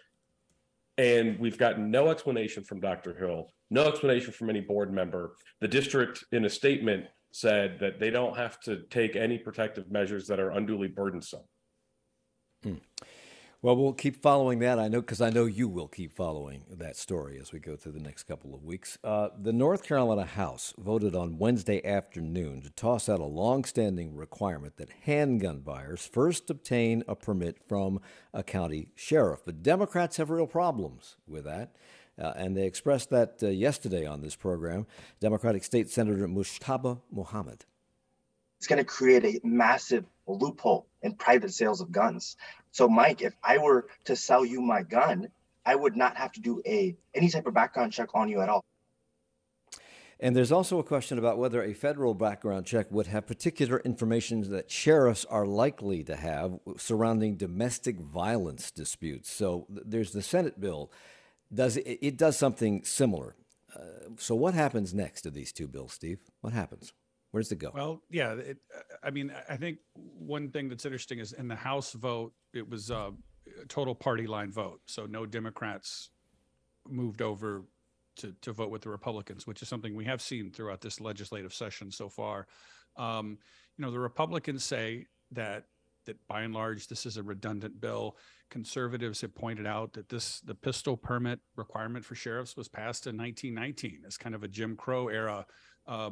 And 0.98 1.38
we've 1.38 1.56
gotten 1.56 1.90
no 1.90 2.08
explanation 2.08 2.62
from 2.62 2.80
Dr. 2.80 3.14
Hill, 3.14 3.46
no 3.70 3.88
explanation 3.88 4.32
from 4.32 4.50
any 4.50 4.60
board 4.60 4.92
member. 4.92 5.34
The 5.60 5.68
district, 5.68 6.24
in 6.32 6.44
a 6.44 6.50
statement, 6.50 7.06
said 7.32 7.78
that 7.80 8.00
they 8.00 8.10
don't 8.10 8.36
have 8.36 8.60
to 8.60 8.82
take 8.90 9.16
any 9.16 9.38
protective 9.38 9.90
measures 9.90 10.26
that 10.26 10.40
are 10.40 10.50
unduly 10.50 10.88
burdensome. 10.88 11.44
Hmm. 12.62 12.74
Well, 13.62 13.76
we'll 13.76 13.92
keep 13.92 14.22
following 14.22 14.60
that. 14.60 14.78
I 14.78 14.88
know 14.88 15.02
because 15.02 15.20
I 15.20 15.28
know 15.28 15.44
you 15.44 15.68
will 15.68 15.86
keep 15.86 16.14
following 16.14 16.64
that 16.70 16.96
story 16.96 17.38
as 17.38 17.52
we 17.52 17.58
go 17.58 17.76
through 17.76 17.92
the 17.92 18.00
next 18.00 18.22
couple 18.22 18.54
of 18.54 18.64
weeks. 18.64 18.96
Uh, 19.04 19.28
the 19.38 19.52
North 19.52 19.82
Carolina 19.82 20.24
House 20.24 20.72
voted 20.78 21.14
on 21.14 21.36
Wednesday 21.36 21.84
afternoon 21.84 22.62
to 22.62 22.70
toss 22.70 23.06
out 23.06 23.20
a 23.20 23.26
long-standing 23.26 24.16
requirement 24.16 24.78
that 24.78 24.88
handgun 25.02 25.60
buyers 25.60 26.08
first 26.10 26.48
obtain 26.48 27.04
a 27.06 27.14
permit 27.14 27.58
from 27.68 28.00
a 28.32 28.42
county 28.42 28.92
sheriff. 28.94 29.40
But 29.44 29.62
Democrats 29.62 30.16
have 30.16 30.30
real 30.30 30.46
problems 30.46 31.16
with 31.28 31.44
that. 31.44 31.74
Uh, 32.18 32.32
and 32.36 32.56
they 32.56 32.66
expressed 32.66 33.10
that 33.10 33.42
uh, 33.42 33.48
yesterday 33.48 34.06
on 34.06 34.22
this 34.22 34.36
program. 34.36 34.86
Democratic 35.20 35.64
State 35.64 35.90
Senator 35.90 36.26
Mujtaba 36.26 37.02
Mohammed. 37.12 37.66
It's 38.60 38.66
going 38.66 38.76
to 38.76 38.84
create 38.84 39.24
a 39.24 39.40
massive 39.42 40.04
loophole 40.26 40.86
in 41.00 41.14
private 41.14 41.50
sales 41.50 41.80
of 41.80 41.90
guns. 41.90 42.36
So, 42.72 42.90
Mike, 42.90 43.22
if 43.22 43.34
I 43.42 43.56
were 43.56 43.86
to 44.04 44.14
sell 44.14 44.44
you 44.44 44.60
my 44.60 44.82
gun, 44.82 45.28
I 45.64 45.74
would 45.74 45.96
not 45.96 46.18
have 46.18 46.32
to 46.32 46.40
do 46.40 46.60
a 46.66 46.94
any 47.14 47.30
type 47.30 47.46
of 47.46 47.54
background 47.54 47.94
check 47.94 48.10
on 48.14 48.28
you 48.28 48.42
at 48.42 48.50
all. 48.50 48.62
And 50.22 50.36
there's 50.36 50.52
also 50.52 50.78
a 50.78 50.84
question 50.84 51.16
about 51.16 51.38
whether 51.38 51.62
a 51.62 51.72
federal 51.72 52.12
background 52.12 52.66
check 52.66 52.90
would 52.90 53.06
have 53.06 53.26
particular 53.26 53.80
information 53.80 54.50
that 54.50 54.70
sheriffs 54.70 55.24
are 55.24 55.46
likely 55.46 56.04
to 56.04 56.16
have 56.16 56.60
surrounding 56.76 57.36
domestic 57.36 57.98
violence 57.98 58.70
disputes. 58.70 59.30
So 59.30 59.66
there's 59.70 60.12
the 60.12 60.20
Senate 60.20 60.60
bill. 60.60 60.92
Does 61.52 61.78
it, 61.78 61.98
it 62.02 62.18
does 62.18 62.36
something 62.36 62.84
similar? 62.84 63.34
Uh, 63.74 64.10
so 64.18 64.34
what 64.34 64.52
happens 64.52 64.92
next 64.92 65.22
to 65.22 65.30
these 65.30 65.52
two 65.52 65.66
bills, 65.66 65.94
Steve? 65.94 66.18
What 66.42 66.52
happens? 66.52 66.92
Where 67.30 67.42
does 67.42 67.52
it 67.52 67.58
go? 67.58 67.70
Well, 67.72 68.02
yeah. 68.10 68.32
It, 68.32 68.58
I 69.02 69.10
mean, 69.10 69.32
I 69.48 69.56
think 69.56 69.78
one 69.94 70.50
thing 70.50 70.68
that's 70.68 70.84
interesting 70.84 71.18
is 71.18 71.32
in 71.32 71.48
the 71.48 71.56
House 71.56 71.92
vote, 71.92 72.32
it 72.52 72.68
was 72.68 72.90
a 72.90 73.12
total 73.68 73.94
party 73.94 74.26
line 74.26 74.50
vote. 74.50 74.80
So 74.86 75.06
no 75.06 75.26
Democrats 75.26 76.10
moved 76.88 77.22
over 77.22 77.62
to, 78.16 78.34
to 78.42 78.52
vote 78.52 78.70
with 78.70 78.82
the 78.82 78.90
Republicans, 78.90 79.46
which 79.46 79.62
is 79.62 79.68
something 79.68 79.94
we 79.94 80.04
have 80.04 80.20
seen 80.20 80.50
throughout 80.50 80.80
this 80.80 81.00
legislative 81.00 81.54
session 81.54 81.90
so 81.90 82.08
far. 82.08 82.46
Um, 82.96 83.38
you 83.76 83.84
know, 83.84 83.90
the 83.90 84.00
Republicans 84.00 84.64
say 84.64 85.06
that 85.32 85.64
that 86.06 86.16
by 86.28 86.42
and 86.42 86.54
large 86.54 86.88
this 86.88 87.06
is 87.06 87.16
a 87.16 87.22
redundant 87.22 87.80
bill. 87.80 88.16
Conservatives 88.50 89.20
have 89.20 89.34
pointed 89.34 89.66
out 89.66 89.92
that 89.92 90.08
this 90.08 90.40
the 90.40 90.54
pistol 90.54 90.96
permit 90.96 91.40
requirement 91.56 92.04
for 92.04 92.14
sheriffs 92.14 92.56
was 92.56 92.68
passed 92.68 93.06
in 93.06 93.16
1919 93.16 94.02
as 94.06 94.16
kind 94.16 94.34
of 94.34 94.42
a 94.42 94.48
Jim 94.48 94.76
Crow 94.76 95.08
era 95.08 95.46
uh, 95.86 96.10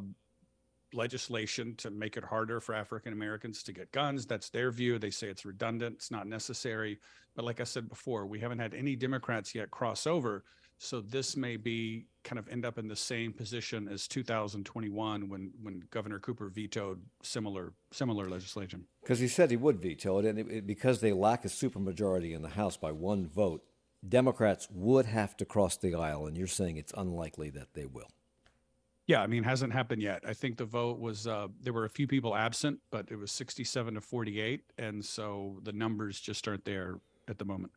legislation 0.93 1.74
to 1.76 1.91
make 1.91 2.16
it 2.16 2.24
harder 2.24 2.61
for 2.61 2.74
African 2.74 3.12
Americans 3.12 3.62
to 3.64 3.72
get 3.72 3.93
guns. 3.93 4.26
That's 4.26 4.51
their 4.51 4.70
view. 4.70 4.99
They 4.99 5.11
say 5.11 5.28
it's 5.28 5.45
redundant, 5.45 5.97
it's 5.97 6.11
not 6.11 6.26
necessary. 6.26 6.99
But 7.34 7.45
like 7.45 7.61
I 7.61 7.64
said 7.64 7.89
before, 7.89 8.26
we 8.26 8.41
haven't 8.41 8.59
had 8.59 8.74
any 8.74 8.97
Democrats 8.97 9.55
yet 9.55 9.70
cross 9.70 10.07
over. 10.07 10.45
So 10.78 11.01
this 11.01 11.36
may 11.36 11.57
be 11.57 12.07
kind 12.22 12.39
of 12.39 12.49
end 12.49 12.64
up 12.64 12.78
in 12.78 12.86
the 12.86 12.97
same 12.97 13.32
position 13.32 13.89
as 13.89 14.07
2021 14.07 15.28
when 15.28 15.51
when 15.61 15.82
Governor 15.91 16.20
Cooper 16.20 16.49
vetoed 16.49 17.03
similar 17.22 17.72
similar 17.91 18.28
legislation. 18.28 18.84
Because 19.03 19.18
he 19.18 19.26
said 19.26 19.51
he 19.51 19.57
would 19.57 19.80
veto 19.82 20.18
it, 20.20 20.24
and 20.24 20.39
it, 20.39 20.49
it, 20.49 20.66
because 20.66 21.01
they 21.01 21.12
lack 21.12 21.45
a 21.45 21.49
supermajority 21.49 22.32
in 22.32 22.43
the 22.43 22.51
House 22.51 22.76
by 22.76 22.93
one 22.93 23.26
vote, 23.26 23.64
Democrats 24.09 24.68
would 24.70 25.07
have 25.07 25.36
to 25.39 25.45
cross 25.45 25.76
the 25.76 25.95
aisle, 25.95 26.26
and 26.26 26.36
you're 26.36 26.47
saying 26.47 26.76
it's 26.76 26.95
unlikely 26.97 27.51
that 27.51 27.74
they 27.74 27.86
will. 27.86 28.09
Yeah, 29.09 29.23
I 29.23 29.27
mean, 29.27 29.43
hasn't 29.43 29.73
happened 29.73 30.03
yet. 30.03 30.23
I 30.29 30.35
think 30.35 30.59
the 30.59 30.67
vote 30.67 31.01
was 31.01 31.27
uh, 31.27 31.49
there 31.63 31.73
were 31.73 31.87
a 31.87 31.91
few 31.91 32.07
people 32.07 32.37
absent, 32.37 32.79
but 32.91 33.07
it 33.11 33.17
was 33.17 33.33
67 33.33 33.95
to 33.95 34.03
48, 34.03 34.61
and 34.77 35.03
so 35.03 35.59
the 35.63 35.73
numbers 35.73 36.21
just 36.21 36.47
aren't 36.47 36.67
there 36.67 37.01
at 37.27 37.39
the 37.39 37.47
moment. 37.47 37.73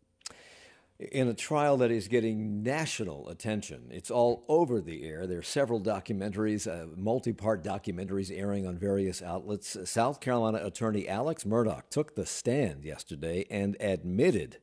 In 1.00 1.30
a 1.30 1.34
trial 1.34 1.78
that 1.78 1.90
is 1.90 2.10
getting 2.10 2.62
national 2.62 3.30
attention, 3.30 3.88
it's 3.92 4.12
all 4.12 4.44
over 4.50 4.82
the 4.82 5.04
air. 5.06 5.26
There 5.26 5.40
are 5.40 5.42
several 5.42 5.80
documentaries, 5.80 6.68
uh, 6.68 6.88
multi 6.98 7.32
part 7.32 7.64
documentaries 7.64 8.30
airing 8.38 8.68
on 8.68 8.78
various 8.78 9.22
outlets. 9.22 9.78
South 9.86 10.20
Carolina 10.20 10.60
attorney 10.62 11.08
Alex 11.08 11.46
Murdaugh 11.46 11.84
took 11.90 12.16
the 12.16 12.26
stand 12.26 12.84
yesterday 12.84 13.46
and 13.50 13.78
admitted 13.80 14.58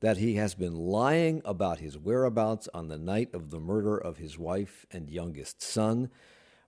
that 0.00 0.16
he 0.16 0.34
has 0.36 0.54
been 0.54 0.74
lying 0.74 1.42
about 1.44 1.78
his 1.78 1.98
whereabouts 1.98 2.68
on 2.72 2.88
the 2.88 2.98
night 2.98 3.34
of 3.34 3.50
the 3.50 3.60
murder 3.60 3.96
of 3.96 4.16
his 4.16 4.38
wife 4.38 4.86
and 4.90 5.10
youngest 5.10 5.62
son, 5.62 6.10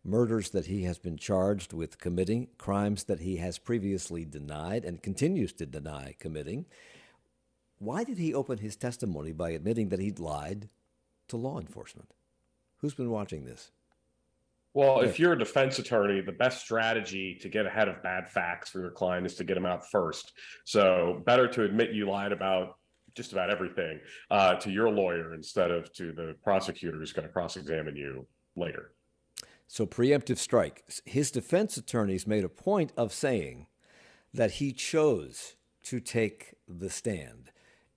murders 0.05 0.51
that 0.51 0.67
he 0.67 0.83
has 0.83 0.99
been 0.99 1.17
charged 1.17 1.73
with 1.73 1.99
committing, 1.99 2.49
crimes 2.59 3.05
that 3.05 3.21
he 3.21 3.37
has 3.37 3.59
previously 3.59 4.25
denied 4.25 4.85
and 4.85 5.03
continues 5.03 5.53
to 5.55 5.65
deny 5.65 6.15
committing. 6.19 6.67
Why 7.79 8.05
did 8.05 8.19
he 8.19 8.35
open 8.35 8.59
his 8.59 8.77
testimony 8.77 9.33
by 9.33 9.51
admitting 9.51 9.89
that 9.89 10.01
he'd 10.01 10.19
lied 10.19 10.69
to 11.29 11.37
law 11.37 11.59
enforcement? 11.59 12.13
Who's 12.79 12.95
been 12.95 13.11
watching 13.11 13.45
this? 13.45 13.71
Well, 14.75 15.01
if 15.01 15.19
you're 15.19 15.35
a 15.35 15.39
defense 15.39 15.79
attorney, 15.79 16.21
the 16.23 16.33
best 16.33 16.61
strategy 16.61 17.39
to 17.43 17.49
get 17.49 17.67
ahead 17.67 17.89
of 17.89 18.03
bad 18.03 18.31
facts 18.31 18.71
for 18.71 18.81
your 18.81 18.91
client 18.91 19.27
is 19.27 19.35
to 19.37 19.45
get 19.45 19.55
them 19.55 19.67
out 19.67 19.91
first. 19.91 20.33
So, 20.65 21.23
better 21.27 21.47
to 21.49 21.65
admit 21.65 21.93
you 21.93 22.09
lied 22.09 22.33
about 22.33 22.77
just 23.15 23.33
about 23.33 23.51
everything 23.51 24.01
uh, 24.31 24.55
to 24.57 24.71
your 24.71 24.91
lawyer 24.91 25.35
instead 25.35 25.71
of 25.71 25.93
to 25.95 26.13
the 26.13 26.35
prosecutor 26.43 26.99
who's 26.99 27.13
going 27.13 27.27
to 27.27 27.33
cross 27.33 27.57
examine 27.57 27.97
you 27.97 28.27
later. 28.57 28.93
So, 29.67 29.87
preemptive 29.87 30.39
strike. 30.39 30.85
His 31.05 31.31
defense 31.31 31.77
attorneys 31.77 32.27
made 32.27 32.45
a 32.45 32.49
point 32.49 32.93
of 32.97 33.13
saying 33.13 33.67
that 34.35 34.53
he 34.53 34.73
chose 34.73 35.57
to 35.85 36.01
take 36.01 36.55
the 36.69 36.91
stand. 36.91 37.51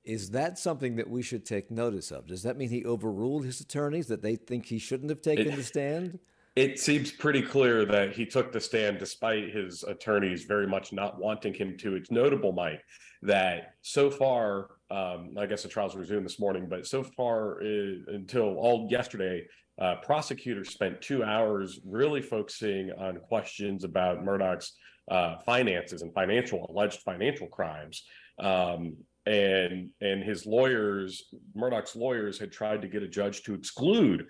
Is 0.04 0.30
that 0.32 0.60
something 0.60 0.96
that 0.98 1.10
we 1.10 1.22
should 1.22 1.46
take 1.46 1.72
notice 1.72 2.12
of? 2.12 2.28
Does 2.28 2.44
that 2.44 2.58
mean 2.58 2.70
he 2.70 2.86
overruled 2.86 3.44
his 3.44 3.60
attorneys 3.60 4.08
that 4.08 4.22
they 4.22 4.36
think 4.36 4.66
he 4.66 4.78
shouldn't 4.78 5.10
have 5.10 5.22
taken 5.22 5.48
it, 5.48 5.56
the 5.56 5.64
stand? 5.64 6.20
It 6.56 6.80
seems 6.80 7.12
pretty 7.12 7.42
clear 7.42 7.86
that 7.86 8.14
he 8.14 8.26
took 8.26 8.52
the 8.52 8.62
stand 8.62 9.00
despite 9.00 9.54
his 9.54 9.84
attorneys 9.84 10.44
very 10.44 10.68
much 10.68 10.94
not 10.94 11.20
wanting 11.20 11.54
him 11.54 11.76
to. 11.80 11.96
It's 11.96 12.12
notable, 12.12 12.54
Mike, 12.54 12.82
that 13.24 13.76
so 13.82 14.10
far 14.10 14.75
um, 14.92 15.36
I 15.38 15.46
guess 15.46 15.64
the 15.64 15.70
trials 15.70 15.96
resumed 15.96 16.26
this 16.26 16.40
morning, 16.40 16.68
but 16.70 16.86
so 16.86 17.04
far 17.04 17.62
uh, 17.62 18.14
until 18.14 18.56
all 18.56 18.88
yesterday, 18.90 19.46
uh, 19.82 19.96
prosecutors 20.04 20.70
spent 20.70 21.02
two 21.02 21.24
hours 21.24 21.80
really 21.86 22.22
focusing 22.22 22.92
on 22.98 23.18
questions 23.18 23.84
about 23.84 24.24
Murdaugh's 24.24 24.74
uh, 25.10 25.38
finances 25.40 26.02
and 26.02 26.14
financial 26.14 26.66
alleged 26.70 27.02
financial 27.02 27.48
crimes. 27.48 28.04
Um, 28.40 28.96
and 29.26 29.90
and 30.02 30.24
his 30.24 30.46
lawyers, 30.46 31.24
Murdaugh's 31.56 31.96
lawyers, 31.96 32.38
had 32.38 32.52
tried 32.52 32.82
to 32.84 32.88
get 32.88 33.02
a 33.02 33.08
judge 33.08 33.44
to 33.44 33.56
exclude 33.56 34.28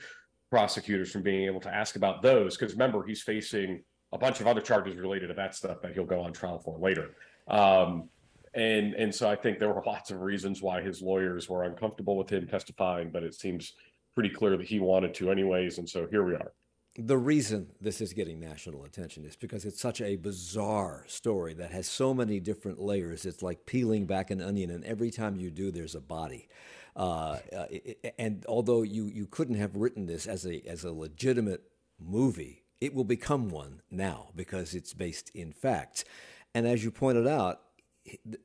prosecutors 0.50 1.12
from 1.12 1.22
being 1.22 1.46
able 1.46 1.60
to 1.60 1.74
ask 1.74 1.96
about 1.98 2.22
those 2.22 2.56
because 2.56 2.74
remember 2.74 3.04
he's 3.06 3.22
facing 3.22 3.84
a 4.14 4.18
bunch 4.18 4.40
of 4.40 4.48
other 4.48 4.62
charges 4.62 4.96
related 4.96 5.28
to 5.28 5.34
that 5.34 5.54
stuff 5.54 5.82
that 5.82 5.94
he'll 5.94 6.06
go 6.06 6.22
on 6.22 6.32
trial 6.32 6.60
for 6.60 6.80
later. 6.80 7.16
Um, 7.48 8.10
and 8.56 8.94
and 8.94 9.14
so 9.14 9.30
I 9.30 9.36
think 9.36 9.60
there 9.60 9.70
were 9.70 9.84
lots 9.86 10.12
of 10.12 10.22
reasons 10.22 10.62
why 10.62 10.82
his 10.82 11.02
lawyers 11.02 11.50
were 11.50 11.64
uncomfortable 11.64 12.18
with 12.18 12.30
him 12.30 12.48
testifying, 12.48 13.10
but 13.12 13.24
it 13.24 13.36
seems 13.36 13.74
pretty 14.14 14.30
clear 14.30 14.58
that 14.58 14.66
he 14.66 14.80
wanted 14.80 15.14
to 15.16 15.30
anyways, 15.30 15.78
and 15.78 15.88
so 15.88 16.08
here 16.10 16.24
we 16.24 16.34
are. 16.34 16.54
The 16.98 17.18
reason 17.18 17.68
this 17.82 18.00
is 18.00 18.14
getting 18.14 18.40
national 18.40 18.86
attention 18.86 19.26
is 19.26 19.36
because 19.36 19.66
it's 19.66 19.82
such 19.82 20.00
a 20.00 20.16
bizarre 20.16 21.04
story 21.08 21.54
that 21.56 21.72
has 21.72 21.90
so 21.90 22.14
many 22.14 22.40
different 22.40 22.80
layers. 22.80 23.26
It's 23.26 23.44
like 23.44 23.66
peeling 23.66 24.06
back 24.06 24.32
an 24.32 24.42
onion, 24.42 24.72
and 24.72 24.86
every 24.86 25.12
time 25.12 25.36
you 25.36 25.52
do, 25.52 25.72
there's 25.72 25.96
a 25.96 26.00
body. 26.00 26.48
Uh, 26.96 27.40
uh, 27.54 27.66
and 28.18 28.46
although 28.48 28.82
you, 28.82 29.08
you 29.08 29.28
couldn't 29.28 29.56
have 29.56 29.76
written 29.76 30.06
this 30.06 30.26
as 30.26 30.46
a 30.46 30.66
as 30.66 30.86
a 30.86 30.94
legitimate 30.94 31.64
movie, 32.00 32.64
it 32.80 32.94
will 32.94 33.04
become 33.04 33.50
one 33.50 33.82
now 33.92 34.30
because 34.34 34.74
it's 34.74 34.94
based 34.94 35.30
in 35.34 35.52
fact. 35.52 36.06
And 36.54 36.66
as 36.66 36.86
you 36.86 36.92
pointed 36.92 37.28
out, 37.28 37.60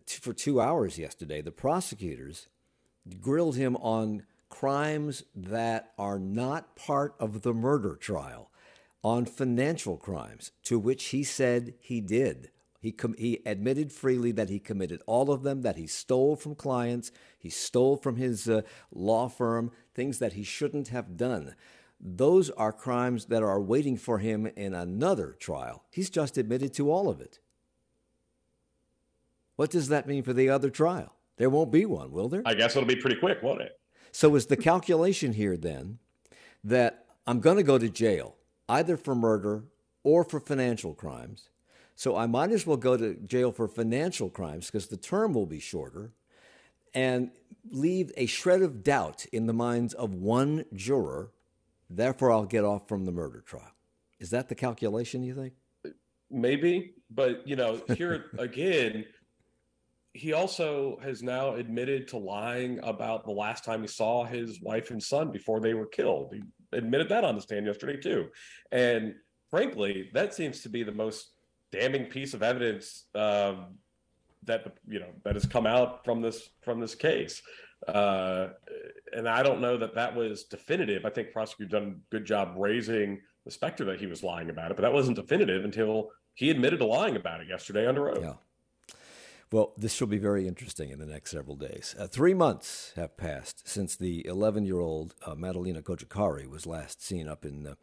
for 0.06 0.32
two 0.32 0.60
hours 0.60 0.98
yesterday, 0.98 1.40
the 1.42 1.52
prosecutors 1.52 2.48
grilled 3.20 3.56
him 3.56 3.76
on 3.76 4.24
crimes 4.48 5.24
that 5.34 5.92
are 5.98 6.18
not 6.18 6.76
part 6.76 7.14
of 7.18 7.42
the 7.42 7.54
murder 7.54 7.96
trial, 7.96 8.50
on 9.02 9.24
financial 9.24 9.96
crimes, 9.96 10.50
to 10.64 10.78
which 10.78 11.06
he 11.06 11.22
said 11.22 11.74
he 11.78 12.00
did. 12.00 12.50
He, 12.80 12.92
com- 12.92 13.14
he 13.18 13.40
admitted 13.44 13.92
freely 13.92 14.32
that 14.32 14.48
he 14.48 14.58
committed 14.58 15.02
all 15.06 15.30
of 15.30 15.42
them, 15.42 15.62
that 15.62 15.76
he 15.76 15.86
stole 15.86 16.36
from 16.36 16.54
clients, 16.54 17.12
he 17.38 17.50
stole 17.50 17.96
from 17.96 18.16
his 18.16 18.48
uh, 18.48 18.62
law 18.90 19.28
firm, 19.28 19.70
things 19.94 20.18
that 20.18 20.32
he 20.32 20.42
shouldn't 20.42 20.88
have 20.88 21.16
done. 21.16 21.54
Those 22.00 22.48
are 22.50 22.72
crimes 22.72 23.26
that 23.26 23.42
are 23.42 23.60
waiting 23.60 23.98
for 23.98 24.18
him 24.18 24.46
in 24.46 24.72
another 24.72 25.36
trial. 25.38 25.84
He's 25.90 26.08
just 26.08 26.38
admitted 26.38 26.72
to 26.74 26.90
all 26.90 27.10
of 27.10 27.20
it. 27.20 27.38
What 29.60 29.68
does 29.68 29.88
that 29.88 30.06
mean 30.06 30.22
for 30.22 30.32
the 30.32 30.48
other 30.48 30.70
trial? 30.70 31.16
There 31.36 31.50
won't 31.50 31.70
be 31.70 31.84
one, 31.84 32.12
will 32.12 32.30
there? 32.30 32.40
I 32.46 32.54
guess 32.54 32.74
it'll 32.74 32.88
be 32.88 32.96
pretty 32.96 33.16
quick, 33.16 33.42
won't 33.42 33.60
it? 33.60 33.78
So 34.10 34.34
is 34.34 34.46
the 34.46 34.56
calculation 34.56 35.34
here 35.34 35.58
then 35.58 35.98
that 36.64 37.04
I'm 37.26 37.40
going 37.40 37.58
to 37.58 37.62
go 37.62 37.76
to 37.76 37.90
jail 37.90 38.36
either 38.70 38.96
for 38.96 39.14
murder 39.14 39.64
or 40.02 40.24
for 40.24 40.40
financial 40.40 40.94
crimes? 40.94 41.50
So 41.94 42.16
I 42.16 42.24
might 42.24 42.52
as 42.52 42.66
well 42.66 42.78
go 42.78 42.96
to 42.96 43.16
jail 43.16 43.52
for 43.52 43.68
financial 43.68 44.30
crimes 44.30 44.68
because 44.68 44.86
the 44.86 44.96
term 44.96 45.34
will 45.34 45.44
be 45.44 45.60
shorter 45.60 46.12
and 46.94 47.30
leave 47.70 48.12
a 48.16 48.24
shred 48.24 48.62
of 48.62 48.82
doubt 48.82 49.26
in 49.26 49.44
the 49.44 49.52
minds 49.52 49.92
of 49.92 50.14
one 50.14 50.64
juror. 50.72 51.32
Therefore, 51.90 52.32
I'll 52.32 52.46
get 52.46 52.64
off 52.64 52.88
from 52.88 53.04
the 53.04 53.12
murder 53.12 53.42
trial. 53.42 53.74
Is 54.18 54.30
that 54.30 54.48
the 54.48 54.54
calculation, 54.54 55.22
you 55.22 55.34
think? 55.34 55.52
Maybe. 56.30 56.94
But, 57.10 57.46
you 57.46 57.56
know, 57.56 57.82
here 57.94 58.30
again, 58.38 59.04
he 60.12 60.32
also 60.32 60.98
has 61.02 61.22
now 61.22 61.54
admitted 61.54 62.08
to 62.08 62.16
lying 62.16 62.80
about 62.82 63.24
the 63.24 63.30
last 63.30 63.64
time 63.64 63.82
he 63.82 63.86
saw 63.86 64.24
his 64.24 64.60
wife 64.60 64.90
and 64.90 65.02
son 65.02 65.30
before 65.30 65.60
they 65.60 65.74
were 65.74 65.86
killed. 65.86 66.34
He 66.34 66.42
admitted 66.72 67.08
that 67.10 67.24
on 67.24 67.36
the 67.36 67.40
stand 67.40 67.66
yesterday 67.66 67.96
too. 67.96 68.28
And 68.72 69.14
frankly, 69.50 70.10
that 70.12 70.34
seems 70.34 70.62
to 70.62 70.68
be 70.68 70.82
the 70.82 70.92
most 70.92 71.30
damning 71.70 72.06
piece 72.06 72.34
of 72.34 72.42
evidence 72.42 73.06
um, 73.14 73.78
that 74.44 74.74
you 74.88 74.98
know 74.98 75.10
that 75.24 75.34
has 75.34 75.46
come 75.46 75.66
out 75.66 76.04
from 76.04 76.20
this 76.20 76.48
from 76.62 76.80
this 76.80 76.94
case. 76.94 77.40
Uh, 77.86 78.48
and 79.12 79.28
I 79.28 79.42
don't 79.42 79.60
know 79.60 79.76
that 79.78 79.94
that 79.94 80.14
was 80.14 80.44
definitive. 80.44 81.04
I 81.06 81.10
think 81.10 81.32
prosecutors 81.32 81.72
done 81.72 81.82
a 81.82 82.10
good 82.10 82.24
job 82.24 82.54
raising 82.56 83.20
the 83.44 83.50
specter 83.50 83.84
that 83.86 84.00
he 84.00 84.06
was 84.06 84.22
lying 84.22 84.50
about 84.50 84.70
it, 84.70 84.76
but 84.76 84.82
that 84.82 84.92
wasn't 84.92 85.16
definitive 85.16 85.64
until 85.64 86.10
he 86.34 86.50
admitted 86.50 86.80
to 86.80 86.86
lying 86.86 87.16
about 87.16 87.40
it 87.40 87.48
yesterday 87.48 87.86
under 87.86 88.10
oath. 88.10 88.18
Yeah. 88.22 88.34
Well, 89.52 89.72
this 89.76 90.00
will 90.00 90.06
be 90.06 90.18
very 90.18 90.46
interesting 90.46 90.90
in 90.90 91.00
the 91.00 91.06
next 91.06 91.32
several 91.32 91.56
days. 91.56 91.96
Uh, 91.98 92.06
three 92.06 92.34
months 92.34 92.92
have 92.94 93.16
passed 93.16 93.66
since 93.66 93.96
the 93.96 94.24
11 94.24 94.64
year 94.64 94.78
old 94.78 95.16
uh, 95.26 95.34
Madalina 95.34 95.82
Cojocari 95.82 96.46
was 96.46 96.66
last 96.66 97.02
seen 97.02 97.26
up 97.26 97.44
in 97.44 97.66
uh, 97.66 97.74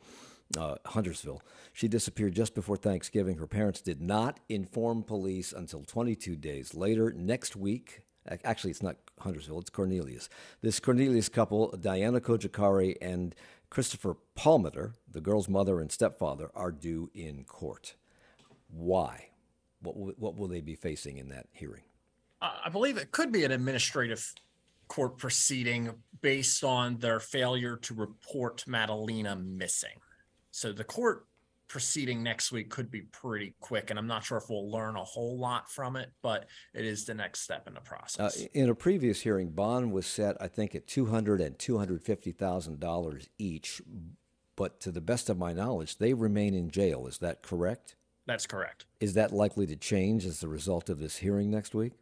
uh, 0.57 0.75
Huntersville. 0.85 1.41
She 1.73 1.89
disappeared 1.89 2.33
just 2.35 2.55
before 2.55 2.77
Thanksgiving. 2.77 3.37
Her 3.37 3.47
parents 3.47 3.81
did 3.81 4.01
not 4.01 4.39
inform 4.47 5.03
police 5.03 5.51
until 5.51 5.83
22 5.83 6.37
days 6.37 6.73
later. 6.73 7.11
Next 7.11 7.57
week, 7.57 8.03
actually, 8.45 8.71
it's 8.71 8.83
not 8.83 8.95
Huntersville, 9.19 9.59
it's 9.59 9.69
Cornelius. 9.69 10.29
This 10.61 10.79
Cornelius 10.79 11.27
couple, 11.27 11.75
Diana 11.75 12.21
Cojocari 12.21 12.95
and 13.01 13.35
Christopher 13.69 14.15
Palmiter, 14.37 14.93
the 15.11 15.19
girl's 15.19 15.49
mother 15.49 15.81
and 15.81 15.91
stepfather, 15.91 16.49
are 16.55 16.71
due 16.71 17.09
in 17.13 17.43
court. 17.43 17.95
Why? 18.69 19.31
What 19.81 19.97
will, 19.97 20.13
what 20.17 20.35
will 20.35 20.47
they 20.47 20.61
be 20.61 20.75
facing 20.75 21.17
in 21.17 21.29
that 21.29 21.47
hearing? 21.51 21.83
Uh, 22.41 22.51
I 22.65 22.69
believe 22.69 22.97
it 22.97 23.11
could 23.11 23.31
be 23.31 23.43
an 23.43 23.51
administrative 23.51 24.33
court 24.87 25.17
proceeding 25.17 25.91
based 26.21 26.63
on 26.63 26.97
their 26.97 27.19
failure 27.19 27.77
to 27.77 27.93
report 27.93 28.63
Madalina 28.67 29.35
missing. 29.43 29.99
So 30.51 30.71
the 30.71 30.83
court 30.83 31.25
proceeding 31.67 32.23
next 32.23 32.51
week 32.51 32.69
could 32.69 32.89
be 32.89 33.01
pretty 33.01 33.53
quick, 33.59 33.89
and 33.89 33.99
I'm 33.99 34.07
not 34.07 34.23
sure 34.23 34.37
if 34.37 34.45
we'll 34.49 34.71
learn 34.71 34.95
a 34.95 35.03
whole 35.03 35.37
lot 35.37 35.69
from 35.69 35.97
it, 35.97 36.09
but 36.21 36.45
it 36.73 36.85
is 36.85 37.03
the 37.03 37.13
next 37.13 37.41
step 37.41 37.67
in 37.67 37.73
the 37.73 37.81
Uh, 37.81 37.83
process. 37.83 38.45
in 38.53 38.69
a 38.69 38.75
previous 38.75 39.21
hearing, 39.21 39.49
bond 39.49 39.91
was 39.91 40.07
set, 40.07 40.37
I 40.41 40.47
think, 40.47 40.73
at 40.75 40.87
two 40.87 41.07
hundred 41.07 41.41
and 41.41 41.59
two 41.59 41.77
hundred 41.77 42.01
fifty 42.03 42.31
thousand 42.31 42.79
dollars 42.79 43.27
each. 43.37 43.81
But 44.55 44.79
to 44.81 44.91
the 44.91 45.01
best 45.01 45.29
of 45.29 45.37
my 45.37 45.51
knowledge, 45.53 45.97
they 45.97 46.13
remain 46.13 46.53
in 46.55 46.71
jail. 46.71 47.05
Is 47.05 47.17
that 47.17 47.43
correct? 47.43 47.95
That's 48.27 48.45
correct. 48.45 48.85
Is 48.99 49.13
that 49.15 49.31
likely 49.31 49.65
to 49.67 49.75
change 49.75 50.25
as 50.25 50.43
a 50.43 50.47
result 50.47 50.89
of 50.89 50.99
this 50.99 51.17
hearing 51.17 51.49
next 51.49 51.73
week? 51.73 51.93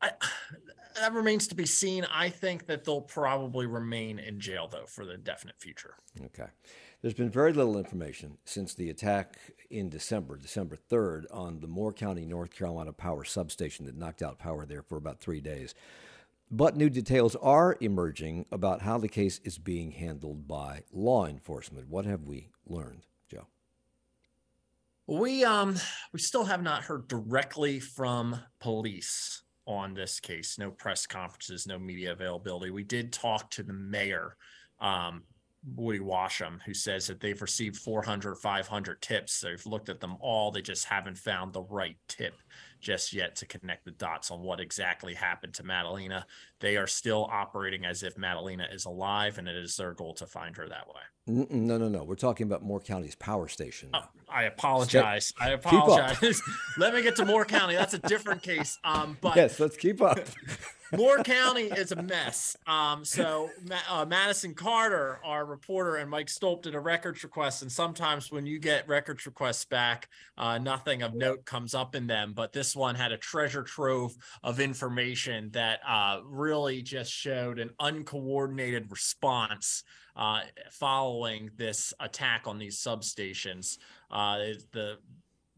That 0.00 1.12
remains 1.12 1.48
to 1.48 1.54
be 1.54 1.66
seen. 1.66 2.06
I 2.10 2.30
think 2.30 2.66
that 2.66 2.84
they'll 2.84 3.02
probably 3.02 3.66
remain 3.66 4.18
in 4.18 4.40
jail, 4.40 4.68
though, 4.70 4.86
for 4.86 5.04
the 5.04 5.16
definite 5.18 5.56
future. 5.58 5.94
Okay. 6.24 6.46
There's 7.02 7.14
been 7.14 7.30
very 7.30 7.52
little 7.52 7.76
information 7.76 8.38
since 8.44 8.72
the 8.72 8.88
attack 8.88 9.36
in 9.68 9.90
December, 9.90 10.36
December 10.38 10.78
3rd, 10.90 11.24
on 11.30 11.60
the 11.60 11.66
Moore 11.66 11.92
County, 11.92 12.24
North 12.24 12.56
Carolina 12.56 12.92
power 12.92 13.24
substation 13.24 13.84
that 13.86 13.96
knocked 13.96 14.22
out 14.22 14.38
power 14.38 14.64
there 14.64 14.82
for 14.82 14.96
about 14.96 15.20
three 15.20 15.40
days. 15.40 15.74
But 16.50 16.76
new 16.76 16.88
details 16.88 17.36
are 17.36 17.76
emerging 17.80 18.46
about 18.50 18.82
how 18.82 18.98
the 18.98 19.08
case 19.08 19.40
is 19.44 19.58
being 19.58 19.90
handled 19.90 20.48
by 20.48 20.84
law 20.92 21.26
enforcement. 21.26 21.88
What 21.88 22.06
have 22.06 22.22
we 22.22 22.50
learned? 22.66 23.02
We 25.06 25.44
um 25.44 25.76
we 26.12 26.18
still 26.18 26.44
have 26.44 26.62
not 26.62 26.84
heard 26.84 27.06
directly 27.06 27.78
from 27.78 28.40
police 28.60 29.42
on 29.66 29.94
this 29.94 30.20
case. 30.20 30.58
No 30.58 30.70
press 30.70 31.06
conferences, 31.06 31.66
no 31.66 31.78
media 31.78 32.12
availability. 32.12 32.70
We 32.70 32.84
did 32.84 33.12
talk 33.12 33.50
to 33.52 33.62
the 33.62 33.72
mayor, 33.72 34.36
um, 34.80 35.22
Woody 35.74 35.98
Washam, 35.98 36.60
who 36.64 36.74
says 36.74 37.06
that 37.08 37.20
they've 37.20 37.40
received 37.40 37.76
400, 37.76 38.36
500 38.36 39.02
tips. 39.02 39.40
They've 39.40 39.66
looked 39.66 39.88
at 39.88 40.00
them 40.00 40.16
all. 40.20 40.50
They 40.50 40.62
just 40.62 40.84
haven't 40.84 41.18
found 41.18 41.52
the 41.52 41.62
right 41.62 41.96
tip 42.08 42.34
just 42.80 43.12
yet 43.12 43.34
to 43.36 43.46
connect 43.46 43.84
the 43.84 43.90
dots 43.92 44.30
on 44.30 44.40
what 44.40 44.60
exactly 44.60 45.14
happened 45.14 45.54
to 45.54 45.64
Madalina. 45.64 46.24
They 46.60 46.76
are 46.76 46.86
still 46.86 47.28
operating 47.30 47.84
as 47.84 48.02
if 48.02 48.16
Madalina 48.16 48.72
is 48.72 48.84
alive, 48.84 49.38
and 49.38 49.48
it 49.48 49.56
is 49.56 49.76
their 49.76 49.94
goal 49.94 50.14
to 50.14 50.26
find 50.26 50.56
her 50.56 50.68
that 50.68 50.86
way. 50.88 51.02
No, 51.28 51.76
no, 51.76 51.88
no. 51.88 52.04
We're 52.04 52.14
talking 52.14 52.46
about 52.46 52.62
Moore 52.62 52.80
County's 52.80 53.16
power 53.16 53.48
station. 53.48 53.90
I 54.28 54.44
apologize. 54.44 55.32
I 55.40 55.50
apologize. 55.50 56.40
Let 56.78 56.94
me 56.94 57.02
get 57.02 57.16
to 57.16 57.24
Moore 57.24 57.44
County. 57.44 57.74
That's 57.74 57.94
a 57.94 57.98
different 57.98 58.42
case. 58.42 58.78
Um, 58.84 59.16
but 59.20 59.34
yes, 59.34 59.58
let's 59.58 59.76
keep 59.76 60.00
up. 60.02 60.20
Moore 60.96 61.18
County 61.24 61.64
is 61.64 61.90
a 61.90 62.00
mess. 62.00 62.56
Um, 62.66 63.04
so 63.04 63.50
uh, 63.90 64.04
Madison 64.04 64.54
Carter, 64.54 65.20
our 65.24 65.44
reporter, 65.44 65.96
and 65.96 66.08
Mike 66.08 66.28
Stolp 66.28 66.62
did 66.62 66.76
a 66.76 66.80
records 66.80 67.24
request, 67.24 67.62
and 67.62 67.72
sometimes 67.72 68.30
when 68.30 68.46
you 68.46 68.60
get 68.60 68.86
records 68.86 69.26
requests 69.26 69.64
back, 69.64 70.08
uh, 70.38 70.58
nothing 70.58 71.02
of 71.02 71.14
note 71.14 71.44
comes 71.44 71.74
up 71.74 71.96
in 71.96 72.06
them. 72.06 72.34
But 72.34 72.52
this 72.52 72.76
one 72.76 72.94
had 72.94 73.10
a 73.10 73.16
treasure 73.18 73.64
trove 73.64 74.16
of 74.44 74.60
information 74.60 75.50
that 75.52 75.80
uh, 75.86 76.20
really 76.24 76.82
just 76.82 77.12
showed 77.12 77.58
an 77.58 77.70
uncoordinated 77.80 78.90
response 78.90 79.82
uh, 80.16 80.40
following 80.70 81.50
this 81.56 81.92
attack 82.00 82.42
on 82.46 82.58
these 82.58 82.78
substations. 82.78 83.78
Uh, 84.10 84.38
the 84.72 84.98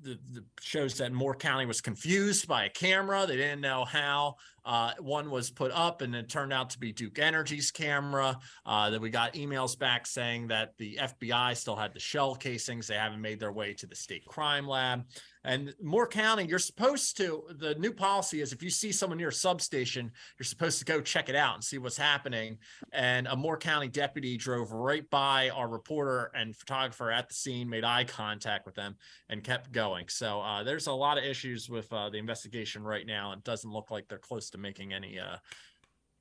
the, 0.00 0.18
the 0.32 0.44
shows 0.60 0.94
that 0.98 1.12
Moore 1.12 1.34
County 1.34 1.66
was 1.66 1.80
confused 1.80 2.46
by 2.46 2.66
a 2.66 2.70
camera. 2.70 3.26
They 3.26 3.36
didn't 3.36 3.60
know 3.60 3.84
how. 3.84 4.36
Uh, 4.64 4.92
one 5.00 5.30
was 5.30 5.50
put 5.50 5.72
up 5.72 6.02
and 6.02 6.14
it 6.14 6.28
turned 6.28 6.52
out 6.52 6.70
to 6.70 6.78
be 6.78 6.92
Duke 6.92 7.18
Energy's 7.18 7.70
camera. 7.70 8.38
Uh, 8.66 8.90
that 8.90 9.00
we 9.00 9.10
got 9.10 9.34
emails 9.34 9.78
back 9.78 10.06
saying 10.06 10.48
that 10.48 10.74
the 10.78 10.98
FBI 11.00 11.56
still 11.56 11.74
had 11.74 11.94
the 11.94 12.00
shell 12.00 12.34
casings. 12.34 12.86
They 12.86 12.94
haven't 12.94 13.20
made 13.20 13.40
their 13.40 13.52
way 13.52 13.74
to 13.74 13.86
the 13.86 13.96
state 13.96 14.24
crime 14.26 14.68
lab. 14.68 15.04
And 15.48 15.74
Moore 15.82 16.06
County, 16.06 16.44
you're 16.44 16.58
supposed 16.58 17.16
to, 17.16 17.44
the 17.56 17.74
new 17.76 17.90
policy 17.90 18.42
is 18.42 18.52
if 18.52 18.62
you 18.62 18.68
see 18.68 18.92
someone 18.92 19.16
near 19.16 19.28
a 19.28 19.32
substation, 19.32 20.12
you're 20.38 20.44
supposed 20.44 20.78
to 20.80 20.84
go 20.84 21.00
check 21.00 21.30
it 21.30 21.34
out 21.34 21.54
and 21.54 21.64
see 21.64 21.78
what's 21.78 21.96
happening. 21.96 22.58
And 22.92 23.26
a 23.26 23.34
Moore 23.34 23.56
County 23.56 23.88
deputy 23.88 24.36
drove 24.36 24.72
right 24.72 25.08
by 25.08 25.48
our 25.48 25.66
reporter 25.66 26.30
and 26.34 26.54
photographer 26.54 27.10
at 27.10 27.30
the 27.30 27.34
scene, 27.34 27.66
made 27.66 27.82
eye 27.82 28.04
contact 28.04 28.66
with 28.66 28.74
them, 28.74 28.96
and 29.30 29.42
kept 29.42 29.72
going. 29.72 30.08
So 30.08 30.42
uh, 30.42 30.64
there's 30.64 30.86
a 30.86 30.92
lot 30.92 31.16
of 31.16 31.24
issues 31.24 31.70
with 31.70 31.90
uh, 31.94 32.10
the 32.10 32.18
investigation 32.18 32.82
right 32.82 33.06
now. 33.06 33.32
It 33.32 33.42
doesn't 33.42 33.72
look 33.72 33.90
like 33.90 34.06
they're 34.06 34.18
close 34.18 34.50
to 34.50 34.58
making 34.58 34.92
any 34.92 35.18
uh, 35.18 35.36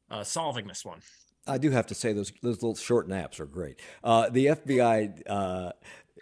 uh, 0.10 0.24
solving 0.24 0.68
this 0.68 0.86
one. 0.86 1.02
I 1.48 1.58
do 1.58 1.72
have 1.72 1.88
to 1.88 1.96
say 1.96 2.14
those 2.14 2.32
those 2.42 2.62
little 2.62 2.76
short 2.76 3.08
naps 3.08 3.40
are 3.40 3.46
great. 3.46 3.80
Uh, 4.04 4.30
the 4.30 4.48
FBI 4.48 5.22
uh, 5.28 5.72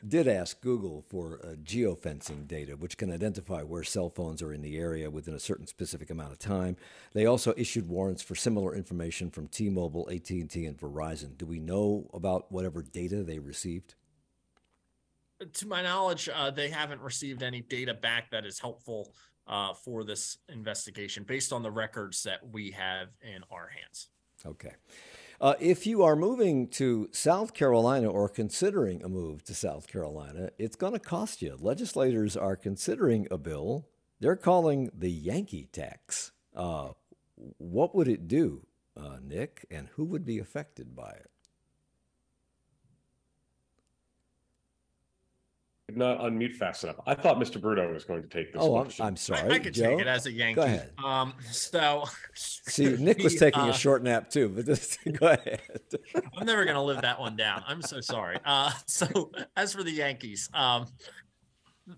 did 0.07 0.28
ask 0.28 0.61
Google 0.61 1.03
for 1.09 1.39
uh, 1.43 1.55
geofencing 1.63 2.47
data, 2.47 2.73
which 2.73 2.97
can 2.97 3.11
identify 3.11 3.63
where 3.63 3.84
cell 3.84 4.09
phones 4.09 4.41
are 4.41 4.53
in 4.53 4.61
the 4.61 4.78
area 4.78 5.09
within 5.09 5.34
a 5.34 5.39
certain 5.39 5.67
specific 5.67 6.09
amount 6.09 6.32
of 6.32 6.39
time. 6.39 6.78
They 7.13 7.26
also 7.26 7.53
issued 7.57 7.88
warrants 7.88 8.21
for 8.21 8.36
similar 8.36 8.76
information 8.76 9.32
from 9.32 9.47
T-Mobile, 9.47 10.07
AT&T, 10.11 10.65
and 10.65 10.78
Verizon. 10.78 11.38
Do 11.38 11.45
we 11.45 11.59
know 11.59 12.09
about 12.13 12.51
whatever 12.51 12.84
data 12.84 13.23
they 13.23 13.39
received? 13.39 13.95
to 15.53 15.67
my 15.67 15.82
knowledge, 15.82 16.30
uh, 16.34 16.51
they 16.51 16.69
haven't 16.69 17.01
received 17.01 17.43
any 17.43 17.61
data 17.61 17.93
back 17.93 18.32
that 18.32 18.45
is 18.45 18.59
helpful 18.59 19.13
uh, 19.47 19.73
for 19.73 20.03
this 20.03 20.38
investigation 20.49 21.23
based 21.23 21.53
on 21.53 21.61
the 21.61 21.71
records 21.71 22.23
that 22.23 22.39
we 22.51 22.71
have 22.71 23.09
in 23.21 23.43
our 23.51 23.67
hands. 23.67 24.09
Okay. 24.45 24.73
Uh, 25.41 25.55
if 25.59 25.86
you 25.86 26.03
are 26.03 26.15
moving 26.15 26.67
to 26.67 27.09
South 27.11 27.53
Carolina 27.53 28.09
or 28.09 28.29
considering 28.29 29.03
a 29.03 29.09
move 29.09 29.43
to 29.43 29.53
South 29.53 29.88
Carolina, 29.88 30.49
it's 30.57 30.75
going 30.75 30.93
to 30.93 30.99
cost 30.99 31.41
you. 31.41 31.57
Legislators 31.59 32.38
are 32.38 32.55
considering 32.55 33.27
a 33.29 33.38
bill 33.38 33.88
they're 34.19 34.36
calling 34.36 34.89
the 34.93 35.11
Yankee 35.11 35.67
tax. 35.71 36.31
Uh, 36.55 36.91
what 37.57 37.93
would 37.93 38.07
it 38.07 38.27
do, 38.27 38.65
uh, 38.95 39.17
Nick, 39.21 39.65
and 39.69 39.89
who 39.95 40.05
would 40.05 40.25
be 40.25 40.39
affected 40.39 40.95
by 40.95 41.11
it? 41.11 41.29
Did 45.88 45.97
not 45.97 46.19
unmute 46.21 46.55
fast 46.55 46.83
enough. 46.83 46.95
I 47.05 47.13
thought 47.13 47.38
Mr. 47.38 47.61
Bruno 47.61 47.93
was 47.93 48.05
going 48.05 48.23
to 48.23 48.27
take 48.27 48.51
this. 48.51 48.59
Oh, 48.59 48.77
I'm, 48.77 48.86
question. 48.86 49.05
I'm 49.05 49.15
sorry. 49.15 49.51
I, 49.51 49.55
I 49.55 49.59
could 49.59 49.75
Joe? 49.75 49.91
take 49.91 49.99
it 49.99 50.07
as 50.07 50.25
a 50.25 50.31
Yankee. 50.31 50.55
Go 50.55 50.63
ahead. 50.63 50.91
Um, 51.03 51.36
so 51.51 52.05
See, 52.33 52.97
Nick 52.97 53.19
was 53.19 53.36
taking 53.36 53.61
uh, 53.61 53.67
a 53.67 53.73
short 53.73 54.01
nap 54.01 54.31
too, 54.31 54.49
but 54.49 54.65
just 54.65 54.97
go 55.19 55.27
ahead. 55.27 55.61
I'm 56.36 56.47
never 56.47 56.65
gonna 56.65 56.83
live 56.83 57.03
that 57.03 57.19
one 57.19 57.36
down. 57.36 57.63
I'm 57.67 57.83
so 57.83 58.01
sorry. 58.01 58.39
Uh, 58.43 58.71
so 58.88 59.31
as 59.55 59.73
for 59.73 59.83
the 59.83 59.91
Yankees, 59.91 60.49
um, 60.55 60.88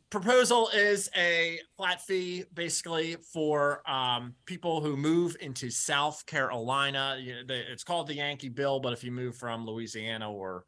proposal 0.09 0.69
is 0.75 1.09
a 1.15 1.57
flat 1.77 2.01
fee 2.01 2.43
basically 2.53 3.15
for 3.31 3.89
um, 3.89 4.35
people 4.45 4.81
who 4.81 4.97
move 4.97 5.37
into 5.39 5.69
South 5.69 6.25
Carolina. 6.25 7.17
You 7.21 7.35
know, 7.35 7.41
the- 7.47 7.71
it's 7.71 7.85
called 7.85 8.07
the 8.07 8.15
Yankee 8.15 8.49
Bill, 8.49 8.81
but 8.81 8.91
if 8.91 9.01
you 9.01 9.13
move 9.13 9.37
from 9.37 9.65
Louisiana 9.65 10.29
or 10.29 10.65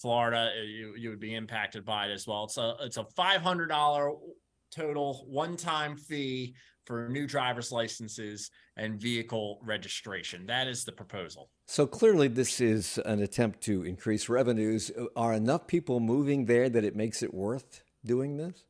Florida, 0.00 0.50
uh, 0.56 0.62
you 0.62 0.94
you 0.96 1.10
would 1.10 1.20
be 1.20 1.34
impacted 1.34 1.84
by 1.84 2.06
it 2.06 2.12
as 2.12 2.26
well. 2.26 2.44
It's 2.44 2.56
a 2.56 2.74
it's 2.80 2.96
a 2.96 3.04
five 3.16 3.42
hundred 3.42 3.68
dollar 3.68 4.12
total 4.70 5.24
one 5.28 5.56
time 5.56 5.96
fee 5.96 6.54
for 6.84 7.08
new 7.08 7.26
driver's 7.26 7.70
licenses 7.70 8.50
and 8.76 9.00
vehicle 9.00 9.60
registration. 9.62 10.46
That 10.46 10.68
is 10.68 10.84
the 10.84 10.92
proposal. 10.92 11.50
So 11.66 11.86
clearly, 11.86 12.28
this 12.28 12.60
is 12.60 12.98
an 13.04 13.20
attempt 13.20 13.60
to 13.62 13.84
increase 13.84 14.28
revenues. 14.28 14.90
Are 15.14 15.34
enough 15.34 15.66
people 15.66 16.00
moving 16.00 16.46
there 16.46 16.68
that 16.70 16.84
it 16.84 16.96
makes 16.96 17.22
it 17.22 17.34
worth 17.34 17.82
doing 18.06 18.38
this? 18.38 18.64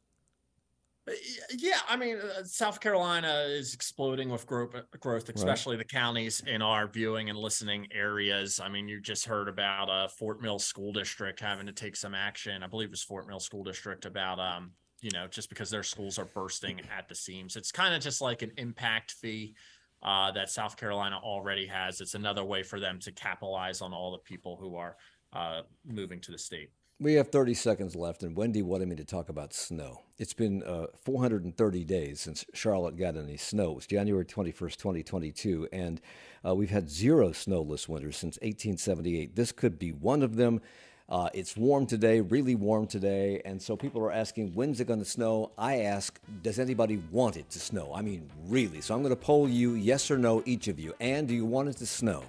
Yeah, 1.57 1.79
I 1.89 1.97
mean, 1.97 2.19
uh, 2.19 2.45
South 2.45 2.81
Carolina 2.81 3.47
is 3.49 3.75
exploding 3.75 4.29
with 4.31 4.47
growth, 4.47 4.75
growth, 5.01 5.29
especially 5.29 5.77
the 5.77 5.85
counties 5.85 6.43
in 6.47 6.63
our 6.63 6.87
viewing 6.87 7.31
and 7.31 7.39
listening 7.39 7.87
areas. 7.93 8.61
I 8.61 8.69
mean, 8.69 8.89
you 8.89 9.01
just 9.01 9.27
heard 9.27 9.49
about 9.49 9.89
uh, 9.89 10.09
Fort 10.09 10.41
Mill 10.41 10.59
School 10.59 10.93
District 10.93 11.39
having 11.41 11.67
to 11.67 11.73
take 11.73 11.97
some 11.97 12.15
action. 12.15 12.63
I 12.63 12.67
believe 12.67 12.89
it 12.89 12.93
was 12.93 13.03
Fort 13.03 13.27
Mill 13.27 13.41
School 13.41 13.65
District 13.65 14.05
about, 14.07 14.39
um, 14.39 14.73
you 15.01 15.11
know, 15.13 15.27
just 15.29 15.49
because 15.49 15.71
their 15.71 15.83
schools 15.83 16.19
are 16.19 16.27
bursting 16.27 16.81
at 16.97 17.09
the 17.09 17.15
seams. 17.15 17.57
It's 17.57 17.73
kind 17.73 17.95
of 17.95 18.01
just 18.01 18.21
like 18.21 18.43
an 18.43 18.53
impact 18.57 19.13
fee 19.13 19.55
uh, 20.03 20.31
that 20.33 20.51
South 20.51 20.77
Carolina 20.77 21.19
already 21.23 21.67
has. 21.67 22.01
It's 22.01 22.15
another 22.15 22.45
way 22.45 22.63
for 22.63 22.81
them 22.81 22.99
to 23.01 23.13
capitalize 23.13 23.81
on 23.81 23.93
all 23.93 24.13
the 24.13 24.19
people 24.19 24.57
who 24.61 24.77
are 24.77 24.97
uh, 25.33 25.63
moving 25.85 26.21
to 26.21 26.33
the 26.33 26.39
state. 26.39 26.71
We 27.01 27.15
have 27.15 27.29
30 27.29 27.55
seconds 27.55 27.95
left, 27.95 28.25
and 28.25 28.35
Wendy 28.35 28.61
wanted 28.61 28.89
me 28.89 28.97
to 28.97 29.05
talk 29.05 29.29
about 29.29 29.55
snow. 29.55 30.01
It's 30.19 30.35
been 30.35 30.65
uh, 30.65 30.87
430 31.05 31.85
days 31.85 32.21
since 32.21 32.45
Charlotte 32.55 32.97
got 32.97 33.17
any 33.17 33.37
snow. 33.37 33.71
It 33.71 33.77
was 33.77 33.87
January 33.87 34.25
21st, 34.25 34.77
2022, 34.79 35.69
and 35.73 36.01
uh, 36.45 36.57
we've 36.57 36.71
had 36.71 36.91
zero 36.91 37.31
snowless 37.31 37.89
winters 37.89 38.17
since 38.17 38.35
1878. 38.39 39.37
This 39.37 39.53
could 39.53 39.79
be 39.79 39.93
one 39.93 40.25
of 40.25 40.35
them. 40.35 40.61
Uh, 41.09 41.29
it's 41.35 41.57
warm 41.57 41.87
today, 41.87 42.21
really 42.21 42.57
warm 42.57 42.89
today, 42.89 43.41
and 43.45 43.63
so 43.63 43.77
people 43.77 44.03
are 44.03 44.11
asking, 44.11 44.53
when's 44.55 44.81
it 44.81 44.89
going 44.89 44.99
to 44.99 45.05
snow? 45.05 45.53
I 45.57 45.83
ask, 45.83 46.19
does 46.43 46.59
anybody 46.59 47.01
want 47.13 47.37
it 47.37 47.49
to 47.51 47.61
snow? 47.61 47.93
I 47.95 48.03
mean, 48.03 48.29
really. 48.49 48.81
So 48.81 48.97
I'm 48.97 49.03
going 49.03 49.15
to 49.15 49.17
poll 49.17 49.49
you, 49.49 49.75
yes 49.75 50.11
or 50.11 50.19
no, 50.19 50.43
each 50.47 50.67
of 50.67 50.81
you. 50.81 50.95
And 50.99 51.29
do 51.29 51.35
you 51.35 51.47
want 51.47 51.69
it 51.69 51.77
to 51.77 51.87
snow? 51.87 52.25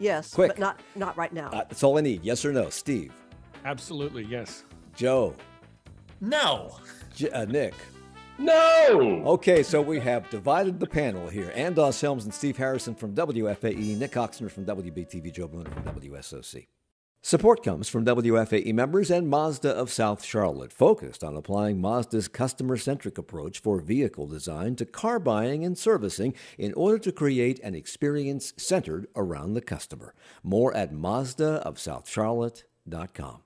Yes, 0.00 0.34
Quick. 0.34 0.48
but 0.48 0.58
not 0.58 0.80
not 0.96 1.16
right 1.16 1.32
now. 1.32 1.48
Uh, 1.50 1.58
that's 1.68 1.84
all 1.84 1.98
I 1.98 2.00
need. 2.00 2.24
Yes 2.24 2.44
or 2.44 2.52
no, 2.52 2.70
Steve, 2.70 3.12
Absolutely, 3.64 4.24
yes. 4.24 4.64
Joe, 4.96 5.34
No. 6.20 6.76
J- 7.14 7.30
uh, 7.30 7.44
Nick. 7.46 7.74
No. 8.38 9.22
Okay, 9.26 9.62
so 9.62 9.80
we 9.82 10.00
have 10.00 10.28
divided 10.30 10.80
the 10.80 10.86
panel 10.86 11.28
here. 11.28 11.52
Ann 11.54 11.74
Doss 11.74 12.00
Helms 12.00 12.24
and 12.24 12.32
Steve 12.32 12.56
Harrison 12.56 12.94
from 12.94 13.14
WFAE, 13.14 13.98
Nick 13.98 14.12
Ochsner 14.12 14.50
from 14.50 14.64
WBTV, 14.64 15.30
Joe 15.32 15.46
Bruno 15.48 15.70
from 15.70 15.82
WSOC. 15.84 16.66
Support 17.22 17.62
comes 17.62 17.86
from 17.90 18.06
WFAE 18.06 18.72
members 18.72 19.10
and 19.10 19.28
Mazda 19.28 19.68
of 19.76 19.92
South 19.92 20.24
Charlotte, 20.24 20.72
focused 20.72 21.22
on 21.22 21.36
applying 21.36 21.78
Mazda's 21.78 22.28
customer 22.28 22.78
centric 22.78 23.18
approach 23.18 23.58
for 23.58 23.78
vehicle 23.78 24.26
design 24.26 24.74
to 24.76 24.86
car 24.86 25.18
buying 25.18 25.62
and 25.62 25.76
servicing 25.76 26.32
in 26.56 26.72
order 26.72 26.98
to 26.98 27.12
create 27.12 27.60
an 27.60 27.74
experience 27.74 28.54
centered 28.56 29.06
around 29.16 29.52
the 29.52 29.60
customer. 29.60 30.14
More 30.42 30.74
at 30.74 30.94
Mazdaofsouthcharlotte.com. 30.94 33.38